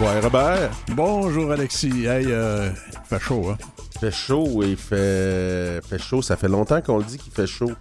Bonsoir, 0.00 0.22
Robert. 0.22 0.70
Bonjour, 0.94 1.52
Alexis. 1.52 2.06
Hey, 2.06 2.24
euh, 2.28 2.70
il 2.90 2.98
fait 3.06 3.20
chaud, 3.22 3.50
hein? 3.50 3.58
Il 3.94 3.98
fait 3.98 4.10
chaud 4.10 4.62
et 4.62 4.70
il 4.70 4.76
fait... 4.78 5.78
fait 5.86 5.98
chaud. 5.98 6.22
Ça 6.22 6.38
fait 6.38 6.48
longtemps 6.48 6.80
qu'on 6.80 6.96
le 6.96 7.04
dit 7.04 7.18
qu'il 7.18 7.30
fait 7.30 7.46
chaud. 7.46 7.72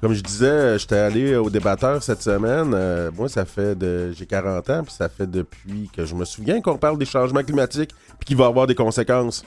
Comme 0.00 0.14
je 0.14 0.20
disais, 0.20 0.80
j'étais 0.80 0.96
allé 0.96 1.36
au 1.36 1.48
débatteur 1.50 2.02
cette 2.02 2.22
semaine. 2.22 2.72
Euh, 2.74 3.12
moi, 3.16 3.28
ça 3.28 3.44
fait 3.44 3.78
de. 3.78 4.10
J'ai 4.10 4.26
40 4.26 4.68
ans, 4.70 4.82
puis 4.82 4.92
ça 4.92 5.08
fait 5.08 5.30
depuis 5.30 5.88
que 5.94 6.04
je 6.04 6.16
me 6.16 6.24
souviens 6.24 6.60
qu'on 6.60 6.76
parle 6.76 6.98
des 6.98 7.06
changements 7.06 7.44
climatiques, 7.44 7.92
puis 8.18 8.26
qu'il 8.26 8.36
va 8.36 8.46
avoir 8.46 8.66
des 8.66 8.74
conséquences. 8.74 9.44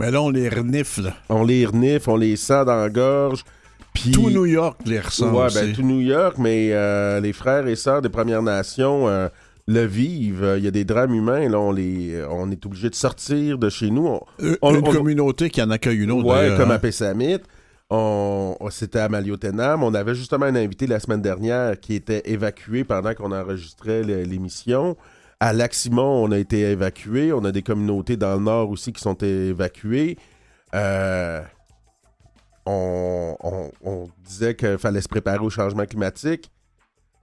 Mais 0.00 0.10
là, 0.10 0.20
on 0.20 0.28
les 0.28 0.50
renifle. 0.50 1.14
On 1.30 1.44
les 1.44 1.64
renifle, 1.64 2.10
on 2.10 2.16
les 2.16 2.36
sent 2.36 2.66
dans 2.66 2.76
la 2.76 2.90
gorge. 2.90 3.42
Puis... 3.94 4.10
Tout 4.10 4.28
New 4.28 4.44
York 4.44 4.78
les 4.84 5.00
ressent. 5.00 5.32
Ouais, 5.32 5.46
aussi. 5.46 5.56
ben 5.56 5.72
tout 5.72 5.82
New 5.82 6.00
York, 6.00 6.36
mais 6.36 6.72
euh, 6.72 7.20
les 7.20 7.32
frères 7.32 7.66
et 7.66 7.74
sœurs 7.74 8.02
des 8.02 8.10
Premières 8.10 8.42
Nations 8.42 9.08
euh, 9.08 9.28
le 9.68 9.84
vivent. 9.84 10.54
Il 10.58 10.64
y 10.64 10.66
a 10.66 10.70
des 10.72 10.84
drames 10.84 11.14
humains. 11.14 11.48
Là, 11.48 11.60
on, 11.60 11.70
les, 11.70 12.20
on 12.30 12.50
est 12.50 12.64
obligé 12.66 12.90
de 12.90 12.94
sortir 12.96 13.58
de 13.58 13.68
chez 13.68 13.90
nous. 13.90 14.06
On, 14.06 14.20
Euh, 14.42 14.56
on- 14.62 14.74
une 14.74 14.88
on- 14.88 14.90
communauté 14.92 15.50
qui 15.50 15.62
en 15.62 15.70
accueille 15.70 15.98
une 15.98 16.10
autre. 16.10 16.26
D'ailleurs, 16.34 16.56
comme 16.58 16.70
hein. 16.72 16.74
à 16.74 16.78
Pessamit. 16.80 17.38
On, 17.90 18.56
on- 18.60 18.70
C'était 18.70 18.98
à 18.98 19.08
Maliotenam. 19.08 19.82
On 19.82 19.94
avait 19.94 20.14
justement 20.14 20.46
un 20.46 20.54
invité 20.56 20.86
la 20.86 20.98
semaine 21.00 21.22
dernière 21.22 21.78
qui 21.78 21.94
était 21.94 22.22
évacué 22.30 22.82
pendant 22.84 23.14
qu'on 23.14 23.30
enregistrait 23.32 24.02
l'émission. 24.02 24.96
À 25.40 25.52
Lac-Simon, 25.52 26.24
on 26.24 26.32
a 26.32 26.38
été 26.38 26.60
évacué. 26.62 27.32
On 27.32 27.44
a 27.44 27.52
des 27.52 27.62
communautés 27.62 28.16
dans 28.16 28.34
le 28.34 28.40
nord 28.42 28.70
aussi 28.70 28.92
qui 28.92 29.00
sont 29.00 29.14
évacuées. 29.18 30.16
Euh, 30.74 31.40
on, 32.66 33.36
on- 33.42 33.70
on 33.84 34.08
disait 34.24 34.54
qu'il 34.54 34.78
fallait 34.78 35.00
se 35.00 35.08
préparer 35.08 35.38
au 35.38 35.50
changement 35.50 35.84
climatique. 35.86 36.50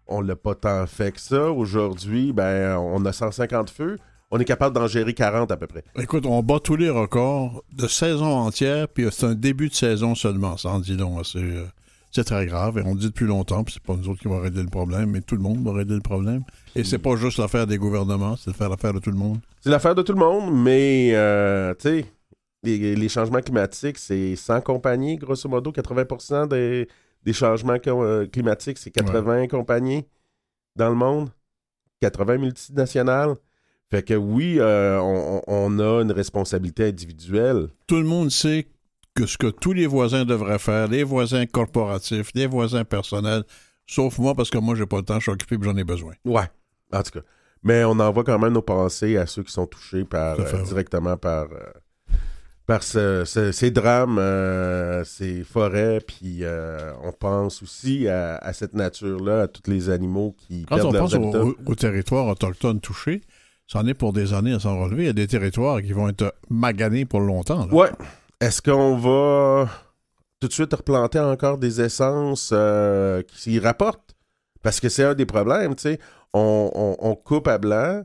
On 0.08 0.22
l'a 0.22 0.36
pas 0.36 0.55
tant 0.55 0.86
fait 0.88 1.12
que 1.12 1.20
ça. 1.20 1.52
Aujourd'hui, 1.52 2.32
ben, 2.34 2.77
on 2.77 3.04
a 3.05 3.13
150 3.13 3.70
feux. 3.70 3.98
On 4.32 4.40
est 4.40 4.46
capable 4.46 4.76
d'en 4.76 4.88
gérer 4.88 5.13
40 5.13 5.52
à 5.52 5.57
peu 5.57 5.68
près. 5.68 5.84
Écoute, 5.98 6.26
on 6.26 6.41
bat 6.43 6.60
tous 6.60 6.76
les 6.76 6.90
records 6.90 7.63
de 7.74 7.88
saison 7.88 8.26
entière, 8.26 8.88
puis 8.88 9.05
c'est 9.12 9.26
un 9.26 9.35
début 9.35 9.70
de 9.70 9.74
saison 9.74 10.15
seulement. 10.15 10.57
Ça 10.57 10.70
en 10.70 10.80
dit 10.80 10.98
donc. 10.98 11.26
C'est, 11.26 11.40
euh, 11.40 11.65
c'est 12.12 12.24
très 12.24 12.46
grave, 12.46 12.77
et 12.77 12.82
on 12.85 12.93
le 12.93 12.99
dit 12.99 13.07
depuis 13.07 13.26
longtemps, 13.26 13.63
puis 13.63 13.74
c'est 13.74 13.84
pas 13.84 13.93
nous 13.93 14.07
autres 14.07 14.21
qui 14.21 14.30
va 14.30 14.40
régler 14.40 14.63
le 14.63 14.70
problème, 14.70 15.12
mais 15.12 15.21
tout 15.21 15.35
le 15.35 15.41
monde 15.41 15.63
va 15.65 15.74
régler 15.74 15.96
le 15.96 16.02
problème. 16.02 16.43
Et 16.76 16.85
c'est 16.85 16.98
pas 16.98 17.18
juste 17.18 17.40
l'affaire 17.40 17.68
des 17.68 17.77
gouvernements, 17.77 18.37
c'est 18.37 18.55
faire 18.55 18.70
l'affaire 18.70 18.93
de 18.93 18.99
tout 18.99 19.12
le 19.12 19.18
monde. 19.18 19.40
C'est 19.60 19.70
l'affaire 19.70 19.96
de 19.96 20.02
tout 20.02 20.13
le 20.13 20.20
monde, 20.20 20.54
mais 20.63 21.12
euh, 21.13 21.74
tu 21.74 21.90
sais, 21.90 22.05
les, 22.63 22.96
les 22.96 23.10
changements 23.10 23.41
climatiques, 23.41 23.98
c'est 23.98 24.35
100 24.37 24.62
compagnies, 24.62 25.18
grosso 25.18 25.49
modo, 25.49 25.71
80% 25.71 26.48
des, 26.48 26.87
des 27.26 27.34
changements 27.34 27.77
euh, 27.87 28.26
climatiques, 28.27 28.77
c'est 28.77 28.91
80 28.91 29.48
compagnies 29.48 30.05
dans 30.76 30.90
le 30.90 30.95
monde, 30.95 31.29
80 32.01 32.37
multinationales. 32.37 33.35
Fait 33.91 34.04
que 34.04 34.13
oui, 34.13 34.57
euh, 34.59 34.99
on, 34.99 35.41
on 35.48 35.79
a 35.79 36.01
une 36.01 36.12
responsabilité 36.12 36.85
individuelle. 36.85 37.68
Tout 37.87 37.98
le 37.98 38.03
monde 38.03 38.31
sait 38.31 38.68
que 39.15 39.26
ce 39.26 39.37
que 39.37 39.48
tous 39.48 39.73
les 39.73 39.87
voisins 39.87 40.26
devraient 40.26 40.59
faire, 40.59 40.87
les 40.87 41.03
voisins 41.03 41.46
corporatifs, 41.46 42.31
les 42.35 42.48
voisins 42.48 42.84
personnels, 42.84 43.43
sauf 43.87 44.18
moi, 44.20 44.35
parce 44.35 44.49
que 44.49 44.57
moi, 44.57 44.76
j'ai 44.76 44.85
pas 44.85 44.98
le 44.98 45.03
temps, 45.03 45.15
je 45.15 45.23
suis 45.23 45.31
occupé 45.31 45.55
et 45.55 45.59
j'en 45.62 45.77
ai 45.77 45.84
besoin. 45.84 46.13
Ouais, 46.26 46.49
en 46.91 47.01
tout 47.03 47.12
cas. 47.12 47.26
Mais 47.63 47.84
on 47.84 47.99
envoie 47.99 48.23
quand 48.23 48.37
même 48.37 48.53
nos 48.53 48.62
pensées 48.62 49.18
à 49.18 49.26
ceux 49.26 49.43
qui 49.43 49.51
sont 49.51 49.65
touchés 49.65 50.03
par, 50.03 50.40
euh, 50.40 50.63
directement 50.63 51.18
par, 51.18 51.46
euh, 51.51 51.71
par 52.66 52.82
ce- 52.84 53.24
ce- 53.26 53.52
ces 53.52 53.70
drames, 53.71 54.18
euh, 54.20 55.04
ces 55.04 55.44
forêts. 55.44 55.99
Puis 56.05 56.40
euh, 56.44 56.91
on 57.04 57.12
pense 57.12 57.62
aussi 57.63 58.08
à, 58.08 58.38
à 58.38 58.54
cette 58.54 58.74
nature-là, 58.74 59.41
à 59.44 59.48
tous 59.48 59.70
les 59.70 59.90
animaux 59.90 60.35
qui 60.38 60.66
Quand 60.66 60.76
perdent 60.77 60.88
on 60.90 60.91
leurs 60.93 61.02
pense 61.04 61.13
au, 61.13 61.18
habitats. 61.18 61.43
au- 61.43 61.55
au 61.66 61.76
territoire 61.76 62.27
autochtone 62.27 62.80
touché, 62.80 63.21
ça 63.68 63.80
en 63.80 63.88
est 63.88 63.93
pour 63.93 64.13
des 64.13 64.34
années 64.34 64.53
à 64.53 64.59
s'en 64.59 64.80
relever. 64.80 65.03
Il 65.03 65.08
y 65.08 65.09
a 65.09 65.13
des 65.13 65.28
territoires 65.28 65.81
qui 65.81 65.94
vont 65.94 66.09
être 66.09 66.34
maganés 66.50 67.06
pour 67.06 67.20
longtemps. 67.20 67.66
là. 67.66 67.74
Ouais. 67.74 67.90
Est-ce 68.42 68.62
qu'on 68.62 68.97
va 68.97 69.70
tout 70.40 70.47
de 70.47 70.53
suite 70.53 70.74
replanter 70.74 71.20
encore 71.20 71.58
des 71.58 71.82
essences 71.82 72.50
euh, 72.53 73.22
qui 73.24 73.53
y 73.53 73.59
rapportent? 73.59 74.16
Parce 74.62 74.80
que 74.80 74.90
c'est 74.90 75.03
un 75.03 75.14
des 75.14 75.26
problèmes, 75.28 75.76
tu 75.76 75.84
sais. 75.84 76.00
On, 76.34 76.70
on- 76.74 76.97
on 77.00 77.16
coupe 77.16 77.47
à 77.47 77.58
blanc, 77.59 78.03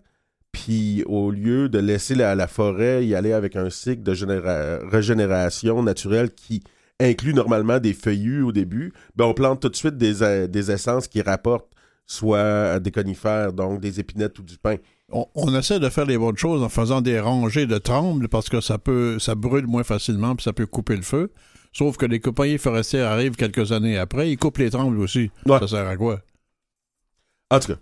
puis 0.52 1.02
au 1.06 1.30
lieu 1.30 1.68
de 1.68 1.78
laisser 1.78 2.14
la, 2.14 2.34
la 2.34 2.46
forêt 2.48 3.06
y 3.06 3.14
aller 3.14 3.32
avec 3.32 3.56
un 3.56 3.70
cycle 3.70 4.02
de 4.02 4.14
généra- 4.14 4.80
régénération 4.90 5.82
naturelle 5.82 6.30
qui 6.34 6.62
inclut 6.98 7.34
normalement 7.34 7.78
des 7.78 7.94
feuillus 7.94 8.42
au 8.42 8.52
début, 8.52 8.92
ben 9.16 9.24
on 9.26 9.34
plante 9.34 9.60
tout 9.60 9.68
de 9.68 9.76
suite 9.76 9.96
des, 9.96 10.22
euh, 10.22 10.46
des 10.46 10.70
essences 10.70 11.08
qui 11.08 11.22
rapportent 11.22 11.72
soit 12.06 12.80
des 12.80 12.90
conifères, 12.90 13.52
donc 13.52 13.80
des 13.80 14.00
épinettes 14.00 14.38
ou 14.38 14.42
du 14.42 14.58
pin. 14.58 14.76
On, 15.12 15.26
on 15.34 15.54
essaie 15.56 15.78
de 15.78 15.88
faire 15.88 16.06
les 16.06 16.18
bonnes 16.18 16.36
choses 16.36 16.62
en 16.62 16.68
faisant 16.68 17.00
des 17.00 17.20
rangées 17.20 17.66
de 17.66 17.78
trembles 17.78 18.28
parce 18.28 18.48
que 18.48 18.60
ça 18.60 18.78
peut 18.78 19.18
ça 19.18 19.34
brûle 19.34 19.66
moins 19.66 19.84
facilement 19.84 20.34
puis 20.34 20.42
ça 20.44 20.52
peut 20.52 20.66
couper 20.66 20.96
le 20.96 21.02
feu. 21.02 21.30
Sauf 21.72 21.96
que 21.96 22.06
les 22.06 22.18
compagnies 22.18 22.58
forestières 22.58 23.08
arrivent 23.08 23.36
quelques 23.36 23.70
années 23.70 23.96
après, 23.96 24.30
ils 24.30 24.36
coupent 24.36 24.58
les 24.58 24.70
trembles 24.70 24.98
aussi. 24.98 25.30
Ouais. 25.46 25.60
Ça 25.60 25.68
sert 25.68 25.86
à 25.86 25.96
quoi? 25.96 26.20
En 27.50 27.60
tout 27.60 27.68
cas, 27.68 27.78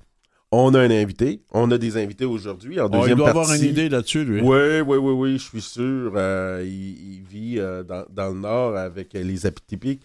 on 0.50 0.74
a 0.74 0.80
un 0.80 0.90
invité. 0.90 1.42
On 1.52 1.70
a 1.70 1.78
des 1.78 1.96
invités 2.02 2.24
aujourd'hui 2.24 2.80
en 2.80 2.84
Oh, 2.86 2.88
il 2.92 2.98
deuxième 3.00 3.18
doit 3.18 3.32
partie. 3.32 3.40
avoir 3.40 3.56
une 3.56 3.68
idée 3.68 3.88
là-dessus, 3.88 4.24
lui. 4.24 4.40
Oui, 4.40 4.80
oui, 4.86 4.96
oui, 4.96 5.12
oui, 5.12 5.32
je 5.38 5.44
suis 5.44 5.60
sûr. 5.60 6.12
Euh, 6.16 6.62
il, 6.64 7.16
il 7.18 7.22
vit 7.22 7.58
euh, 7.58 7.82
dans, 7.82 8.04
dans 8.10 8.28
le 8.32 8.40
Nord 8.40 8.76
avec 8.76 9.14
euh, 9.14 9.22
les 9.22 9.46
apitypiques. 9.46 10.02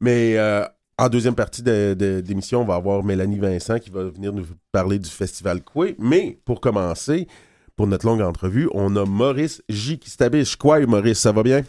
Mais 0.00 0.36
euh, 0.38 0.64
en 0.98 1.08
deuxième 1.08 1.34
partie 1.34 1.62
de- 1.62 1.94
de- 1.98 2.20
d'émission, 2.20 2.60
on 2.62 2.64
va 2.64 2.74
avoir 2.76 3.02
Mélanie 3.02 3.38
Vincent 3.38 3.78
qui 3.78 3.90
va 3.90 4.04
venir 4.04 4.32
nous 4.32 4.44
parler 4.72 4.98
du 4.98 5.10
Festival 5.10 5.62
Coué. 5.62 5.96
Mais 5.98 6.38
pour 6.44 6.60
commencer, 6.60 7.26
pour 7.76 7.86
notre 7.86 8.06
longue 8.06 8.20
entrevue, 8.22 8.68
on 8.74 8.94
a 8.96 9.04
Maurice 9.04 9.62
J. 9.68 9.98
qui 9.98 10.10
s'habille. 10.10 10.44
Quoi, 10.58 10.80
Maurice, 10.86 11.18
ça 11.20 11.32
va 11.32 11.42
bien? 11.42 11.62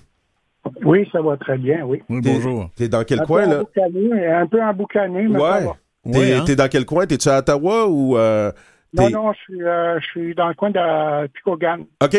Oui, 0.85 1.07
ça 1.11 1.21
va 1.23 1.38
très 1.38 1.57
bien, 1.57 1.83
oui. 1.85 2.03
Oui, 2.07 2.21
bonjour. 2.23 2.69
T'es 2.75 2.88
dans 2.88 3.03
quel 3.03 3.21
un 3.21 3.25
coin, 3.25 3.47
là? 3.47 3.63
un 3.63 4.47
peu 4.47 4.61
emboucané, 4.61 5.27
mais 5.27 5.39
ça 5.39 5.59
Ouais. 5.59 5.65
va. 5.65 5.75
T'es 6.03 6.17
Oui, 6.17 6.34
hein? 6.34 6.44
dans 6.56 6.67
quel 6.69 6.85
coin? 6.85 7.06
T'es-tu 7.06 7.29
à 7.29 7.39
Ottawa 7.39 7.88
ou... 7.88 8.17
euh, 8.17 8.51
Non, 8.94 9.09
non, 9.09 9.34
je 9.34 9.39
suis, 9.39 9.62
euh, 9.63 10.00
je 10.00 10.06
suis 10.07 10.35
dans 10.35 10.47
le 10.47 10.53
coin 10.56 10.72
de 10.72 11.28
Picogan. 11.28 11.85
OK. 12.03 12.17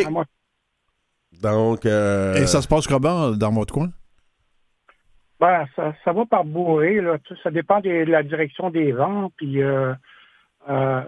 Donc... 1.43 1.87
euh, 1.87 2.35
Et 2.35 2.47
ça 2.47 2.63
se 2.63 2.69
passe 2.69 2.87
comment 2.87 3.31
dans 3.33 3.51
votre 3.53 3.75
coin? 3.75 3.91
Ben, 5.41 5.67
ça, 5.75 5.93
ça 6.05 6.13
va 6.13 6.25
par 6.25 6.45
bourré, 6.45 7.01
là. 7.01 7.19
Tu 7.19 7.35
sais, 7.35 7.41
ça 7.43 7.51
dépend 7.51 7.81
des- 7.81 8.05
de 8.05 8.11
la 8.13 8.23
direction 8.23 8.71
des 8.71 8.93
vents, 8.93 9.33
puis 9.37 9.61
euh, 9.61 9.93
euh, 10.69 11.01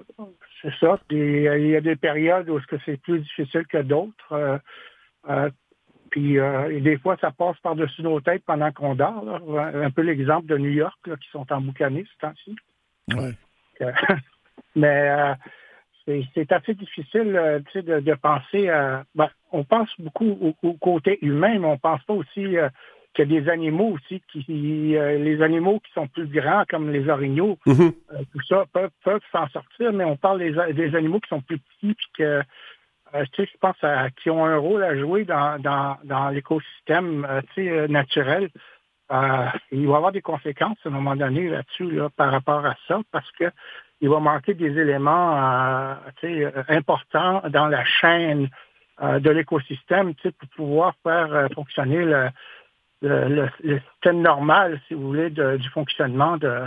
c'est 0.60 0.72
ça. 0.80 0.98
Il 1.10 1.42
y 1.68 1.76
a 1.76 1.80
des 1.80 1.94
périodes 1.94 2.50
où 2.50 2.58
c'est 2.84 3.00
plus 3.00 3.20
difficile 3.20 3.64
que 3.68 3.80
d'autres. 3.82 4.60
Puis 6.14 6.38
euh, 6.38 6.70
et 6.70 6.80
des 6.80 6.96
fois, 6.96 7.16
ça 7.20 7.32
passe 7.32 7.58
par-dessus 7.58 8.02
nos 8.02 8.20
têtes 8.20 8.44
pendant 8.46 8.70
qu'on 8.70 8.94
dort. 8.94 9.24
là. 9.24 9.72
Un 9.74 9.90
peu 9.90 10.02
l'exemple 10.02 10.46
de 10.46 10.56
New 10.56 10.70
York, 10.70 10.96
là, 11.08 11.16
qui 11.16 11.28
sont 11.30 11.44
emboucanés 11.52 12.04
ce 12.04 12.18
temps-ci. 12.20 12.56
Ouais. 13.08 13.32
Euh, 13.80 13.90
Mais 14.76 15.10
euh, 16.06 16.22
c'est- 16.36 16.52
assez 16.52 16.74
difficile 16.74 17.34
euh, 17.34 17.58
de, 17.74 17.98
de 17.98 18.14
penser 18.14 18.68
à. 18.68 19.02
ben, 19.16 19.28
on 19.50 19.64
pense 19.64 19.88
beaucoup 19.98 20.38
au, 20.40 20.54
au 20.62 20.74
côté 20.74 21.18
humain, 21.20 21.58
mais 21.58 21.66
on 21.66 21.78
pense 21.78 22.02
pas 22.04 22.14
aussi 22.14 22.56
qu'il 23.14 23.32
y 23.32 23.36
a 23.36 23.40
des 23.40 23.48
animaux 23.48 23.96
aussi 23.96 24.22
qui 24.30 24.96
euh, 24.96 25.18
les 25.18 25.42
animaux 25.42 25.80
qui 25.80 25.92
sont 25.94 26.06
plus 26.06 26.26
grands 26.26 26.64
comme 26.68 26.92
les 26.92 27.08
orignaux, 27.08 27.58
mhm. 27.66 27.92
euh, 28.12 28.18
tout 28.32 28.42
ça 28.48 28.66
peuvent, 28.72 28.90
peuvent 29.04 29.20
s'en 29.32 29.48
sortir, 29.48 29.92
mais 29.92 30.04
on 30.04 30.16
parle 30.16 30.38
des, 30.38 30.74
des 30.74 30.94
animaux 30.94 31.18
qui 31.18 31.28
sont 31.28 31.40
plus 31.40 31.58
petits 31.58 31.94
puis 31.94 32.08
que 32.18 32.42
euh, 33.14 33.24
tu 33.32 33.42
sais, 33.42 33.50
je 33.52 33.58
pense 33.58 33.76
à, 33.82 34.10
qui 34.10 34.28
ont 34.30 34.44
un 34.44 34.56
rôle 34.56 34.82
à 34.82 34.96
jouer 34.98 35.24
dans, 35.24 35.60
dans, 35.60 35.96
dans 36.04 36.30
l'écosystème 36.30 37.24
euh, 37.24 37.40
euh, 37.58 37.86
naturel. 37.86 38.48
Il 39.10 39.86
va 39.86 39.92
y 39.92 39.94
avoir 39.94 40.12
des 40.12 40.22
conséquences 40.22 40.78
à 40.84 40.88
un 40.88 40.92
moment 40.92 41.14
donné 41.14 41.48
là-dessus 41.48 41.90
là, 41.90 42.08
par 42.16 42.32
rapport 42.32 42.66
à 42.66 42.74
ça, 42.88 43.00
parce 43.12 43.30
que 43.32 43.44
il 44.00 44.08
va 44.08 44.18
manquer 44.18 44.54
des 44.54 44.76
éléments 44.78 45.96
importants 46.68 47.42
dans 47.48 47.68
la 47.68 47.84
chaîne 47.84 48.48
de 49.00 49.30
l'écosystème 49.30 50.14
pour 50.14 50.48
pouvoir 50.56 50.94
faire 51.02 51.48
fonctionner 51.54 52.04
le, 52.04 52.28
le, 53.02 53.80
système 53.92 54.20
normal, 54.20 54.80
si 54.88 54.94
vous 54.94 55.06
voulez, 55.06 55.30
du 55.30 55.68
fonctionnement 55.70 56.36
de 56.36 56.62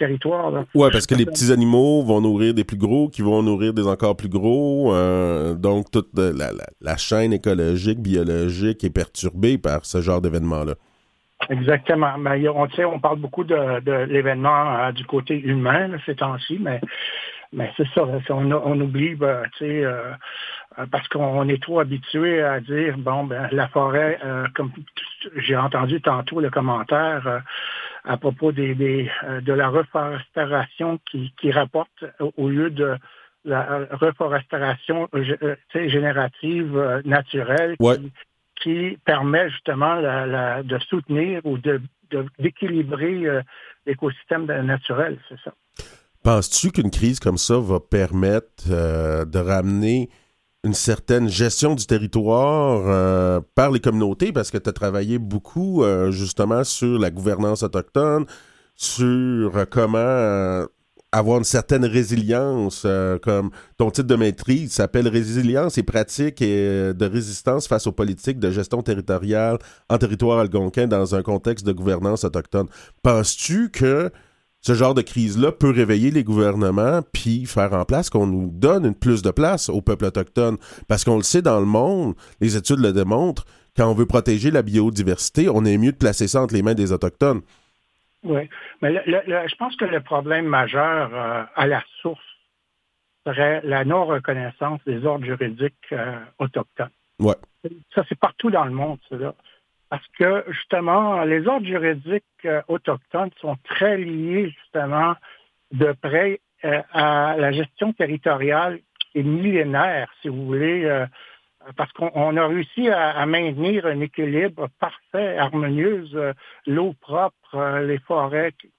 territoire. 0.00 0.50
là. 0.50 0.64
Ouais, 0.74 0.90
parce 0.90 1.06
que 1.06 1.14
les 1.14 1.26
petits 1.32 1.52
animaux 1.52 2.02
vont 2.02 2.20
nourrir 2.20 2.52
des 2.54 2.64
plus 2.64 2.76
gros, 2.86 3.08
qui 3.08 3.22
vont 3.22 3.42
nourrir 3.42 3.72
des 3.72 3.86
encore 3.86 4.16
plus 4.16 4.28
gros. 4.38 4.92
euh, 4.94 5.54
donc, 5.54 5.90
toute 5.92 6.08
la, 6.18 6.32
la- 6.32 6.70
la 6.80 6.96
chaîne 6.96 7.32
écologique, 7.32 8.00
biologique 8.00 8.82
est 8.82 8.90
perturbée 9.02 9.56
par 9.58 9.84
ce 9.84 10.00
genre 10.00 10.20
d'événement-là. 10.20 10.74
Exactement. 11.48 12.18
Mais 12.18 12.46
a- 12.46 12.52
on, 12.52 12.66
on 12.94 13.00
parle 13.00 13.18
beaucoup 13.20 13.44
de, 13.44 13.80
de 13.80 13.92
l'événement 14.12 14.62
euh, 14.78 14.92
du 14.92 15.04
côté 15.04 15.34
humain 15.40 15.88
là, 15.88 15.98
ces 16.06 16.16
temps-ci, 16.16 16.58
mais, 16.60 16.80
mais 17.52 17.70
c'est 17.76 17.88
ça. 17.94 18.02
on, 18.30 18.80
oublie, 18.80 19.14
ben, 19.14 19.42
euh, 20.78 20.86
parce 20.90 21.08
qu'on 21.08 21.48
est 21.48 21.62
trop 21.62 21.80
habitué 21.80 22.42
à 22.42 22.60
dire, 22.60 22.96
bon, 22.96 23.24
ben, 23.24 23.48
la 23.50 23.68
forêt, 23.68 24.20
euh, 24.24 24.46
comme 24.54 24.70
j'ai 25.36 25.56
entendu 25.56 26.00
tantôt 26.00 26.40
le 26.40 26.50
commentaire 26.50 27.26
euh, 27.26 27.38
à 28.04 28.16
propos 28.16 28.52
des, 28.52 28.74
des, 28.74 29.10
de 29.42 29.52
la 29.52 29.68
reforestation 29.68 31.00
qui, 31.10 31.34
qui 31.40 31.50
rapporte 31.50 32.04
au, 32.36 32.48
lieu 32.48 32.70
de 32.70 32.96
la 33.44 33.86
reforestation 33.90 35.08
générative 35.74 37.02
naturelle 37.04 37.76
qui, 38.60 38.98
permet 39.04 39.50
justement 39.50 39.96
de 40.00 40.78
soutenir 40.88 41.40
ou 41.44 41.58
d'équilibrer 42.38 43.42
l'écosystème 43.86 44.46
naturel, 44.62 45.18
c'est 45.28 45.40
ça. 45.44 45.52
Penses-tu 46.22 46.70
qu'une 46.70 46.90
crise 46.90 47.20
comme 47.20 47.38
ça 47.38 47.58
va 47.58 47.80
permettre 47.80 48.68
de 48.68 49.38
ramener 49.38 50.08
une 50.64 50.74
certaine 50.74 51.28
gestion 51.28 51.74
du 51.74 51.86
territoire 51.86 52.82
euh, 52.86 53.40
par 53.54 53.70
les 53.70 53.80
communautés 53.80 54.32
parce 54.32 54.50
que 54.50 54.58
tu 54.58 54.68
as 54.68 54.72
travaillé 54.72 55.18
beaucoup 55.18 55.82
euh, 55.82 56.10
justement 56.10 56.64
sur 56.64 56.98
la 56.98 57.10
gouvernance 57.10 57.62
autochtone, 57.62 58.26
sur 58.76 59.56
euh, 59.56 59.64
comment 59.68 60.66
avoir 61.12 61.38
une 61.38 61.44
certaine 61.44 61.84
résilience, 61.84 62.86
comme 63.22 63.50
ton 63.76 63.90
titre 63.90 64.06
de 64.06 64.14
maîtrise 64.14 64.70
s'appelle 64.70 65.08
Résilience 65.08 65.76
et 65.76 65.82
pratique 65.82 66.40
et, 66.40 66.94
de 66.94 67.04
résistance 67.04 67.66
face 67.66 67.88
aux 67.88 67.92
politiques 67.92 68.38
de 68.38 68.52
gestion 68.52 68.80
territoriale 68.80 69.58
en 69.88 69.98
territoire 69.98 70.38
algonquin 70.38 70.86
dans 70.86 71.16
un 71.16 71.22
contexte 71.22 71.66
de 71.66 71.72
gouvernance 71.72 72.22
autochtone. 72.22 72.68
Penses-tu 73.02 73.70
que 73.70 74.12
ce 74.60 74.74
genre 74.74 74.94
de 74.94 75.02
crise-là 75.02 75.52
peut 75.52 75.70
réveiller 75.70 76.10
les 76.10 76.24
gouvernements 76.24 77.00
puis 77.12 77.46
faire 77.46 77.72
en 77.72 77.84
place 77.84 78.10
qu'on 78.10 78.26
nous 78.26 78.50
donne 78.52 78.84
une 78.84 78.94
plus 78.94 79.22
de 79.22 79.30
place 79.30 79.68
au 79.68 79.80
peuple 79.80 80.04
autochtone. 80.04 80.58
Parce 80.88 81.04
qu'on 81.04 81.16
le 81.16 81.22
sait 81.22 81.42
dans 81.42 81.60
le 81.60 81.66
monde, 81.66 82.14
les 82.40 82.56
études 82.56 82.80
le 82.80 82.92
démontrent, 82.92 83.44
quand 83.76 83.90
on 83.90 83.94
veut 83.94 84.06
protéger 84.06 84.50
la 84.50 84.62
biodiversité, 84.62 85.48
on 85.48 85.64
est 85.64 85.78
mieux 85.78 85.92
de 85.92 85.96
placer 85.96 86.28
ça 86.28 86.42
entre 86.42 86.54
les 86.54 86.62
mains 86.62 86.74
des 86.74 86.92
Autochtones. 86.92 87.40
Oui, 88.22 88.50
mais 88.82 88.94
je 88.94 89.56
pense 89.56 89.76
que 89.76 89.86
le 89.86 90.00
problème 90.00 90.44
majeur 90.44 91.14
euh, 91.14 91.44
à 91.56 91.66
la 91.66 91.82
source 92.02 92.20
serait 93.26 93.62
la 93.64 93.84
non-reconnaissance 93.84 94.80
des 94.86 95.06
ordres 95.06 95.24
juridiques 95.24 95.74
euh, 95.92 96.18
autochtones. 96.38 96.90
Ouais. 97.18 97.36
Ça, 97.94 98.04
c'est 98.08 98.18
partout 98.18 98.50
dans 98.50 98.64
le 98.64 98.72
monde, 98.72 98.98
cela 99.08 99.34
parce 99.90 100.06
que 100.18 100.44
justement, 100.48 101.24
les 101.24 101.46
ordres 101.46 101.66
juridiques 101.66 102.24
euh, 102.44 102.62
autochtones 102.68 103.30
sont 103.40 103.56
très 103.64 103.98
liés 103.98 104.48
justement 104.50 105.16
de 105.72 105.92
près 106.00 106.40
euh, 106.64 106.80
à 106.92 107.34
la 107.36 107.50
gestion 107.50 107.92
territoriale 107.92 108.78
et 109.16 109.24
millénaire, 109.24 110.08
si 110.22 110.28
vous 110.28 110.46
voulez, 110.46 110.84
euh, 110.84 111.06
parce 111.76 111.92
qu'on 111.92 112.36
a 112.36 112.46
réussi 112.46 112.88
à, 112.88 113.26
maintenir 113.26 113.84
un 113.84 114.00
équilibre 114.00 114.68
parfait, 114.78 115.36
harmonieuse, 115.36 116.16
l'eau 116.66 116.94
propre, 117.00 117.80
les 117.80 117.98
forêts, 117.98 118.52
tu 118.52 118.70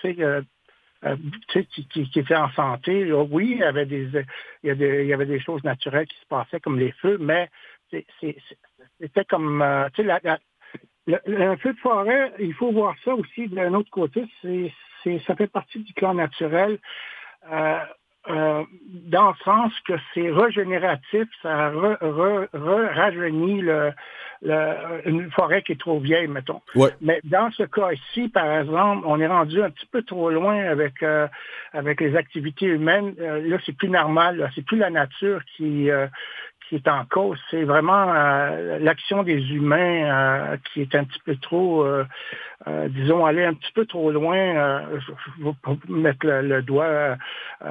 sais, 0.00 1.64
qui, 1.70 1.86
qui, 1.88 2.18
étaient 2.18 2.34
en 2.34 2.50
santé. 2.52 3.12
Oui, 3.12 3.50
il 3.52 3.58
y 3.58 3.62
avait 3.62 3.84
des, 3.84 4.08
il 4.62 5.06
y 5.06 5.12
avait 5.12 5.26
des 5.26 5.40
choses 5.40 5.62
naturelles 5.64 6.06
qui 6.06 6.16
se 6.16 6.26
passaient 6.26 6.60
comme 6.60 6.78
les 6.78 6.92
feux, 6.92 7.18
mais 7.20 7.50
c'était 9.06 9.24
comme, 9.24 9.64
tu 9.94 10.02
sais, 10.02 10.08
la, 10.08 10.38
un 11.08 11.56
feu 11.56 11.72
de 11.72 11.78
forêt, 11.78 12.32
il 12.38 12.54
faut 12.54 12.72
voir 12.72 12.94
ça 13.04 13.14
aussi 13.14 13.48
d'un 13.48 13.74
autre 13.74 13.90
côté. 13.90 14.24
C'est, 14.42 14.72
ça 15.26 15.36
fait 15.36 15.48
partie 15.48 15.80
du 15.80 15.92
clan 15.92 16.14
naturel. 16.14 16.78
Euh, 17.52 17.78
euh, 18.30 18.64
dans 18.86 19.28
le 19.28 19.34
sens 19.44 19.70
que 19.86 19.92
c'est 20.14 20.30
régénératif, 20.30 21.28
ça 21.42 21.70
rajeunit 22.54 23.60
le, 23.60 23.92
une 25.04 25.30
forêt 25.32 25.60
qui 25.60 25.72
est 25.72 25.80
trop 25.80 26.00
vieille, 26.00 26.26
mettons. 26.26 26.62
Mais 27.02 27.20
dans 27.24 27.50
ce 27.50 27.64
cas-ci, 27.64 28.30
par 28.30 28.60
exemple, 28.60 29.02
on 29.06 29.20
est 29.20 29.26
rendu 29.26 29.62
un 29.62 29.68
petit 29.68 29.84
peu 29.84 30.02
trop 30.02 30.30
loin 30.30 30.56
avec 30.64 31.02
euh, 31.02 31.28
avec 31.74 32.00
les 32.00 32.16
activités 32.16 32.64
humaines. 32.64 33.14
là, 33.18 33.58
c'est 33.66 33.76
plus 33.76 33.90
normal. 33.90 34.50
C'est 34.54 34.64
plus 34.64 34.78
la 34.78 34.88
nature 34.88 35.42
qui 35.56 35.90
qui 36.68 36.76
est 36.76 36.88
en 36.88 37.04
cause, 37.04 37.38
c'est 37.50 37.64
vraiment 37.64 38.06
euh, 38.08 38.78
l'action 38.78 39.22
des 39.22 39.40
humains 39.50 40.52
euh, 40.52 40.56
qui 40.72 40.80
est 40.80 40.94
un 40.94 41.04
petit 41.04 41.20
peu 41.24 41.36
trop, 41.36 41.84
euh, 41.84 42.04
disons, 42.88 43.26
aller 43.26 43.44
un 43.44 43.54
petit 43.54 43.72
peu 43.74 43.84
trop 43.84 44.10
loin. 44.10 44.80
je 44.98 45.42
ne 45.42 45.46
veux 45.46 45.52
pas 45.62 45.76
mettre 45.88 46.26
le, 46.26 46.62
doigt, 46.62 47.16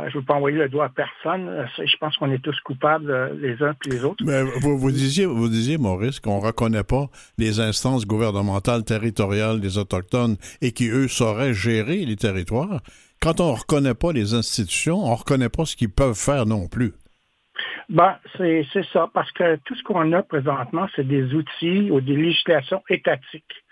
je 0.08 0.18
veux 0.18 0.24
pas 0.24 0.36
envoyer 0.36 0.58
le 0.58 0.70
doigt 0.70 0.86
à 0.86 0.90
personne. 0.90 1.68
Je 1.78 1.98
pense 1.98 2.16
qu'on 2.18 2.32
est 2.32 2.44
tous 2.44 2.60
coupables 2.62 3.38
les 3.42 3.62
uns 3.64 3.74
puis 3.80 3.92
les 3.92 4.04
autres. 4.04 4.24
Mais 4.26 4.44
vous, 4.44 4.92
disiez, 4.92 5.26
vous 5.26 5.50
disiez, 5.50 5.78
Maurice, 5.78 6.20
qu'on 6.20 6.40
ne 6.40 6.46
reconnaît 6.46 6.84
pas 6.84 7.08
les 7.38 7.60
instances 7.60 8.06
gouvernementales 8.06 8.84
territoriales 8.84 9.60
des 9.60 9.78
Autochtones 9.78 10.38
et 10.62 10.72
qui, 10.72 10.90
eux, 10.90 11.08
sauraient 11.08 11.54
gérer 11.54 12.06
les 12.06 12.16
territoires. 12.16 12.82
Quand 13.20 13.40
on 13.40 13.54
ne 13.54 13.58
reconnaît 13.58 13.96
pas 13.96 14.12
les 14.12 14.34
institutions, 14.34 15.04
on 15.04 15.12
ne 15.12 15.16
reconnaît 15.16 15.50
pas 15.50 15.66
ce 15.66 15.76
qu'ils 15.76 15.90
peuvent 15.90 16.14
faire 16.14 16.46
non 16.46 16.68
plus. 16.68 16.94
Ben, 17.90 18.18
c'est 18.38 18.66
ça, 18.92 19.10
parce 19.14 19.32
que 19.32 19.58
tout 19.66 19.76
ce 19.76 19.84
qu'on 19.84 20.12
a 20.14 20.24
présentement, 20.24 20.88
c'est 20.96 21.08
des 21.08 21.34
outils 21.34 21.90
ou 21.92 22.02
des 22.02 22.16
législations 22.16 22.84
étatiques. 22.90 23.64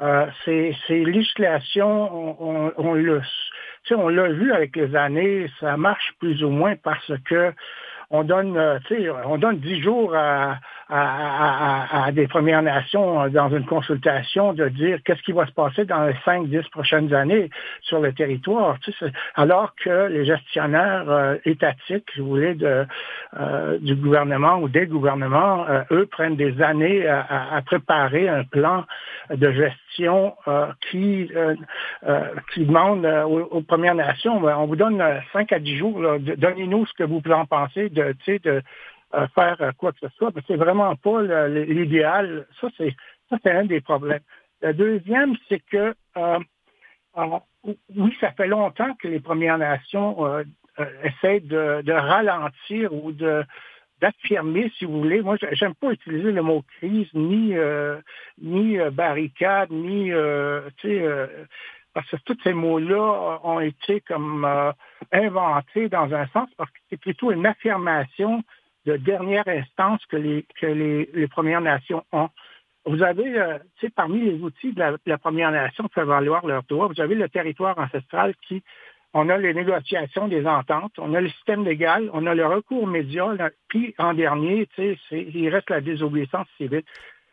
Euh, 0.00 0.26
ces, 0.44 0.74
législations, 0.88 2.40
on, 2.40 2.72
on, 2.78 3.22
on 3.90 4.08
l'a 4.08 4.28
vu 4.28 4.52
avec 4.52 4.74
les 4.76 4.96
années, 4.96 5.50
ça 5.60 5.76
marche 5.76 6.14
plus 6.18 6.42
ou 6.42 6.48
moins 6.48 6.74
parce 6.76 7.12
que 7.26 7.52
on 8.10 8.24
donne, 8.24 8.56
euh, 8.56 8.78
on 9.24 9.38
donne 9.38 9.58
dix 9.58 9.80
jours 9.80 10.14
à, 10.14 10.58
des 12.12 12.26
Premières 12.26 12.62
Nations 12.62 13.28
dans 13.28 13.48
une 13.50 13.64
consultation 13.64 14.52
de 14.52 14.68
dire 14.68 14.98
qu'est-ce 15.04 15.22
qui 15.22 15.30
va 15.30 15.46
se 15.46 15.52
passer 15.52 15.84
dans 15.84 16.04
les 16.04 16.16
cinq, 16.24 16.48
dix 16.48 16.68
prochaines 16.70 17.14
années 17.14 17.48
sur 17.82 18.00
le 18.00 18.12
territoire, 18.12 18.76
alors 19.36 19.72
que 19.76 20.08
les 20.08 20.24
gestionnaires 20.24 21.08
euh, 21.08 21.36
étatiques, 21.44 22.10
si 22.12 22.20
vous 22.20 22.30
voulez, 22.30 22.56
euh, 22.64 23.78
du 23.78 23.94
gouvernement 23.94 24.56
ou 24.58 24.68
des 24.68 24.86
gouvernements, 24.86 25.64
eux 25.92 26.06
prennent 26.06 26.34
des 26.34 26.60
années 26.60 27.06
à, 27.06 27.62
préparer 27.64 28.28
un 28.28 28.42
plan 28.42 28.84
de 29.30 29.52
gestion 29.52 30.34
qui, 30.90 31.30
demande 32.56 33.06
aux, 33.06 33.60
Premières 33.60 33.94
Nations, 33.94 34.40
ben, 34.40 34.56
on 34.58 34.66
vous 34.66 34.76
donne 34.76 35.00
cinq 35.32 35.52
à 35.52 35.60
dix 35.60 35.76
jours, 35.76 36.00
donnez-nous 36.18 36.86
ce 36.86 36.94
que 36.94 37.04
vous 37.04 37.22
en 37.30 37.46
penser 37.46 37.90
de, 38.00 38.62
euh, 39.14 39.26
faire 39.34 39.56
euh, 39.60 39.72
quoi 39.76 39.92
que 39.92 39.98
ce 40.00 40.08
soit. 40.16 40.32
C'est 40.46 40.56
vraiment 40.56 40.94
pas 40.94 41.22
l'idéal. 41.48 42.46
Ça, 42.60 42.68
c'est 42.78 43.50
un 43.50 43.64
des 43.64 43.80
problèmes. 43.80 44.22
Le 44.62 44.72
deuxième, 44.72 45.34
c'est 45.48 45.58
que 45.58 45.94
euh, 46.16 46.38
oui, 47.64 48.16
ça 48.20 48.30
fait 48.32 48.46
longtemps 48.46 48.94
que 49.00 49.08
les 49.08 49.18
Premières 49.18 49.58
Nations 49.58 50.44
essaient 51.02 51.40
de, 51.40 51.92
ralentir 51.92 52.92
ou 52.92 53.10
de 53.12 53.44
d'affirmer, 54.00 54.72
si 54.78 54.86
vous 54.86 55.00
voulez. 55.00 55.20
Moi, 55.20 55.36
j'aime 55.52 55.74
pas 55.74 55.90
utiliser 55.90 56.32
le 56.32 56.42
mot 56.42 56.62
crise, 56.78 57.08
ni 57.12 57.54
ni 58.40 58.78
barricade, 58.92 59.70
ni 59.70 60.12
parce 61.94 62.08
que 62.10 62.16
tous 62.24 62.38
ces 62.44 62.52
mots-là 62.52 63.40
ont 63.42 63.60
été 63.60 64.00
comme 64.00 64.46
inventés 65.12 65.88
dans 65.88 66.12
un 66.14 66.26
sens 66.28 66.48
parce 66.56 66.70
que 66.70 66.78
c'est 66.88 67.00
plutôt 67.00 67.32
une 67.32 67.46
affirmation 67.46 68.42
de 68.86 68.96
dernière 68.96 69.46
instance 69.46 70.04
que 70.06 70.16
les, 70.16 70.46
que 70.60 70.66
les, 70.66 71.28
Premières 71.28 71.60
Nations 71.60 72.04
ont. 72.12 72.28
Vous 72.86 73.02
avez, 73.02 73.38
euh, 73.38 73.58
tu 73.78 73.86
sais, 73.86 73.92
parmi 73.94 74.20
les 74.20 74.40
outils 74.40 74.72
de 74.72 74.82
la, 75.04 75.18
Première 75.18 75.50
Nation 75.50 75.84
qui 75.84 75.94
faire 75.94 76.06
valoir 76.06 76.46
leurs 76.46 76.62
droits, 76.62 76.88
vous 76.88 77.00
avez 77.00 77.14
le 77.14 77.28
territoire 77.28 77.78
ancestral 77.78 78.34
qui, 78.48 78.62
on 79.12 79.28
a 79.28 79.36
les 79.36 79.52
négociations 79.52 80.28
des 80.28 80.46
ententes, 80.46 80.92
on 80.98 81.12
a 81.14 81.20
le 81.20 81.28
système 81.28 81.64
légal, 81.64 82.08
on 82.14 82.26
a 82.26 82.34
le 82.34 82.46
recours 82.46 82.86
média, 82.86 83.26
puis 83.68 83.94
en 83.98 84.14
dernier, 84.14 84.66
tu 84.74 84.96
sais, 85.08 85.18
il 85.20 85.48
reste 85.50 85.68
la 85.68 85.80
désobéissance 85.80 86.46
civile. 86.56 86.84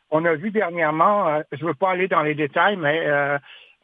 On 0.10 0.26
a 0.26 0.36
vu 0.36 0.52
dernièrement, 0.52 1.28
euh, 1.28 1.42
je 1.52 1.64
ne 1.64 1.70
veux 1.70 1.76
pas 1.76 1.92
aller 1.92 2.08
dans 2.08 2.24
les 2.24 2.36
détails, 2.36 2.78
mais 2.78 3.08
euh, 3.08 3.38
euh, 3.38 3.40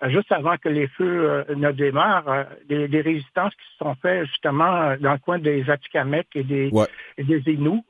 juste 0.10 0.32
avant 0.32 0.58
que 0.58 0.70
les 0.70 0.88
feux 0.88 1.30
euh, 1.30 1.56
ne 1.56 1.72
démarrent, 1.72 2.30
euh, 2.30 2.44
des, 2.68 3.02
résistances 3.02 3.54
qui 3.56 3.66
se 3.72 3.78
sont 3.78 3.96
faites 3.96 4.26
justement 4.26 4.96
dans 5.00 5.14
le 5.14 5.18
coin 5.20 5.40
des 5.40 5.70
Atikamekw 5.70 6.28
et 6.36 6.44
des, 6.44 6.72
des 7.18 7.52
Inuits. 7.52 7.84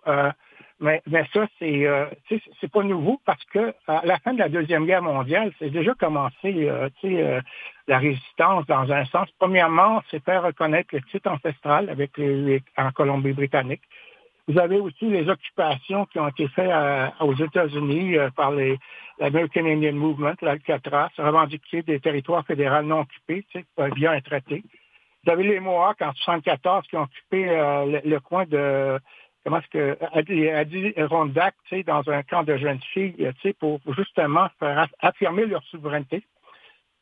mais, 0.79 1.01
mais 1.07 1.25
ça, 1.33 1.47
c'est 1.59 1.87
c'est 2.59 2.71
pas 2.71 2.83
nouveau 2.83 3.19
parce 3.25 3.43
que 3.45 3.73
à 3.87 4.01
la 4.05 4.17
fin 4.17 4.33
de 4.33 4.39
la 4.39 4.49
Deuxième 4.49 4.85
Guerre 4.85 5.01
mondiale, 5.01 5.51
c'est 5.59 5.69
déjà 5.69 5.93
commencé 5.93 6.69
la 7.87 7.97
résistance 7.97 8.65
dans 8.67 8.91
un 8.91 9.05
sens. 9.05 9.29
Premièrement, 9.39 10.01
c'est 10.09 10.23
faire 10.23 10.43
reconnaître 10.43 10.89
le 10.93 11.01
titre 11.03 11.29
ancestral 11.29 11.89
avec 11.89 12.17
les 12.17 12.61
en 12.77 12.91
Colombie-Britannique. 12.91 13.83
Vous 14.47 14.59
avez 14.59 14.79
aussi 14.79 15.05
les 15.05 15.29
occupations 15.29 16.05
qui 16.07 16.19
ont 16.19 16.27
été 16.27 16.47
faites 16.49 16.69
aux 17.21 17.33
États-Unis 17.33 18.15
par 18.35 18.51
les 18.51 18.77
l'American 19.19 19.65
Indian 19.65 19.93
Movement, 19.93 20.35
l'Alcatraz, 20.41 21.09
revendiquer 21.17 21.83
des 21.83 21.99
territoires 21.99 22.45
fédéraux 22.45 22.81
non 22.81 23.01
occupés, 23.01 23.45
tu 23.51 23.59
sais, 23.59 23.91
bien 23.91 24.11
un 24.11 24.21
traité. 24.21 24.63
Vous 25.25 25.31
avez 25.31 25.43
les 25.43 25.59
Mohawks 25.59 26.01
en 26.01 26.11
1974 26.11 26.87
qui 26.87 26.97
ont 26.97 27.03
occupé 27.03 27.49
euh, 27.49 28.01
le, 28.03 28.19
coin 28.19 28.45
de 28.45 28.99
comment 29.43 29.59
est-ce 29.59 29.69
que 29.69 29.97
Adi 30.13 30.93
Rondac, 30.97 31.55
tu 31.69 31.77
sais, 31.77 31.83
dans 31.83 32.07
un 32.09 32.23
camp 32.23 32.43
de 32.43 32.57
jeunes 32.57 32.81
filles, 32.93 33.15
tu 33.17 33.41
sais, 33.41 33.53
pour 33.53 33.79
justement 33.95 34.47
faire 34.59 34.87
affirmer 34.99 35.45
leur 35.45 35.63
souveraineté. 35.65 36.23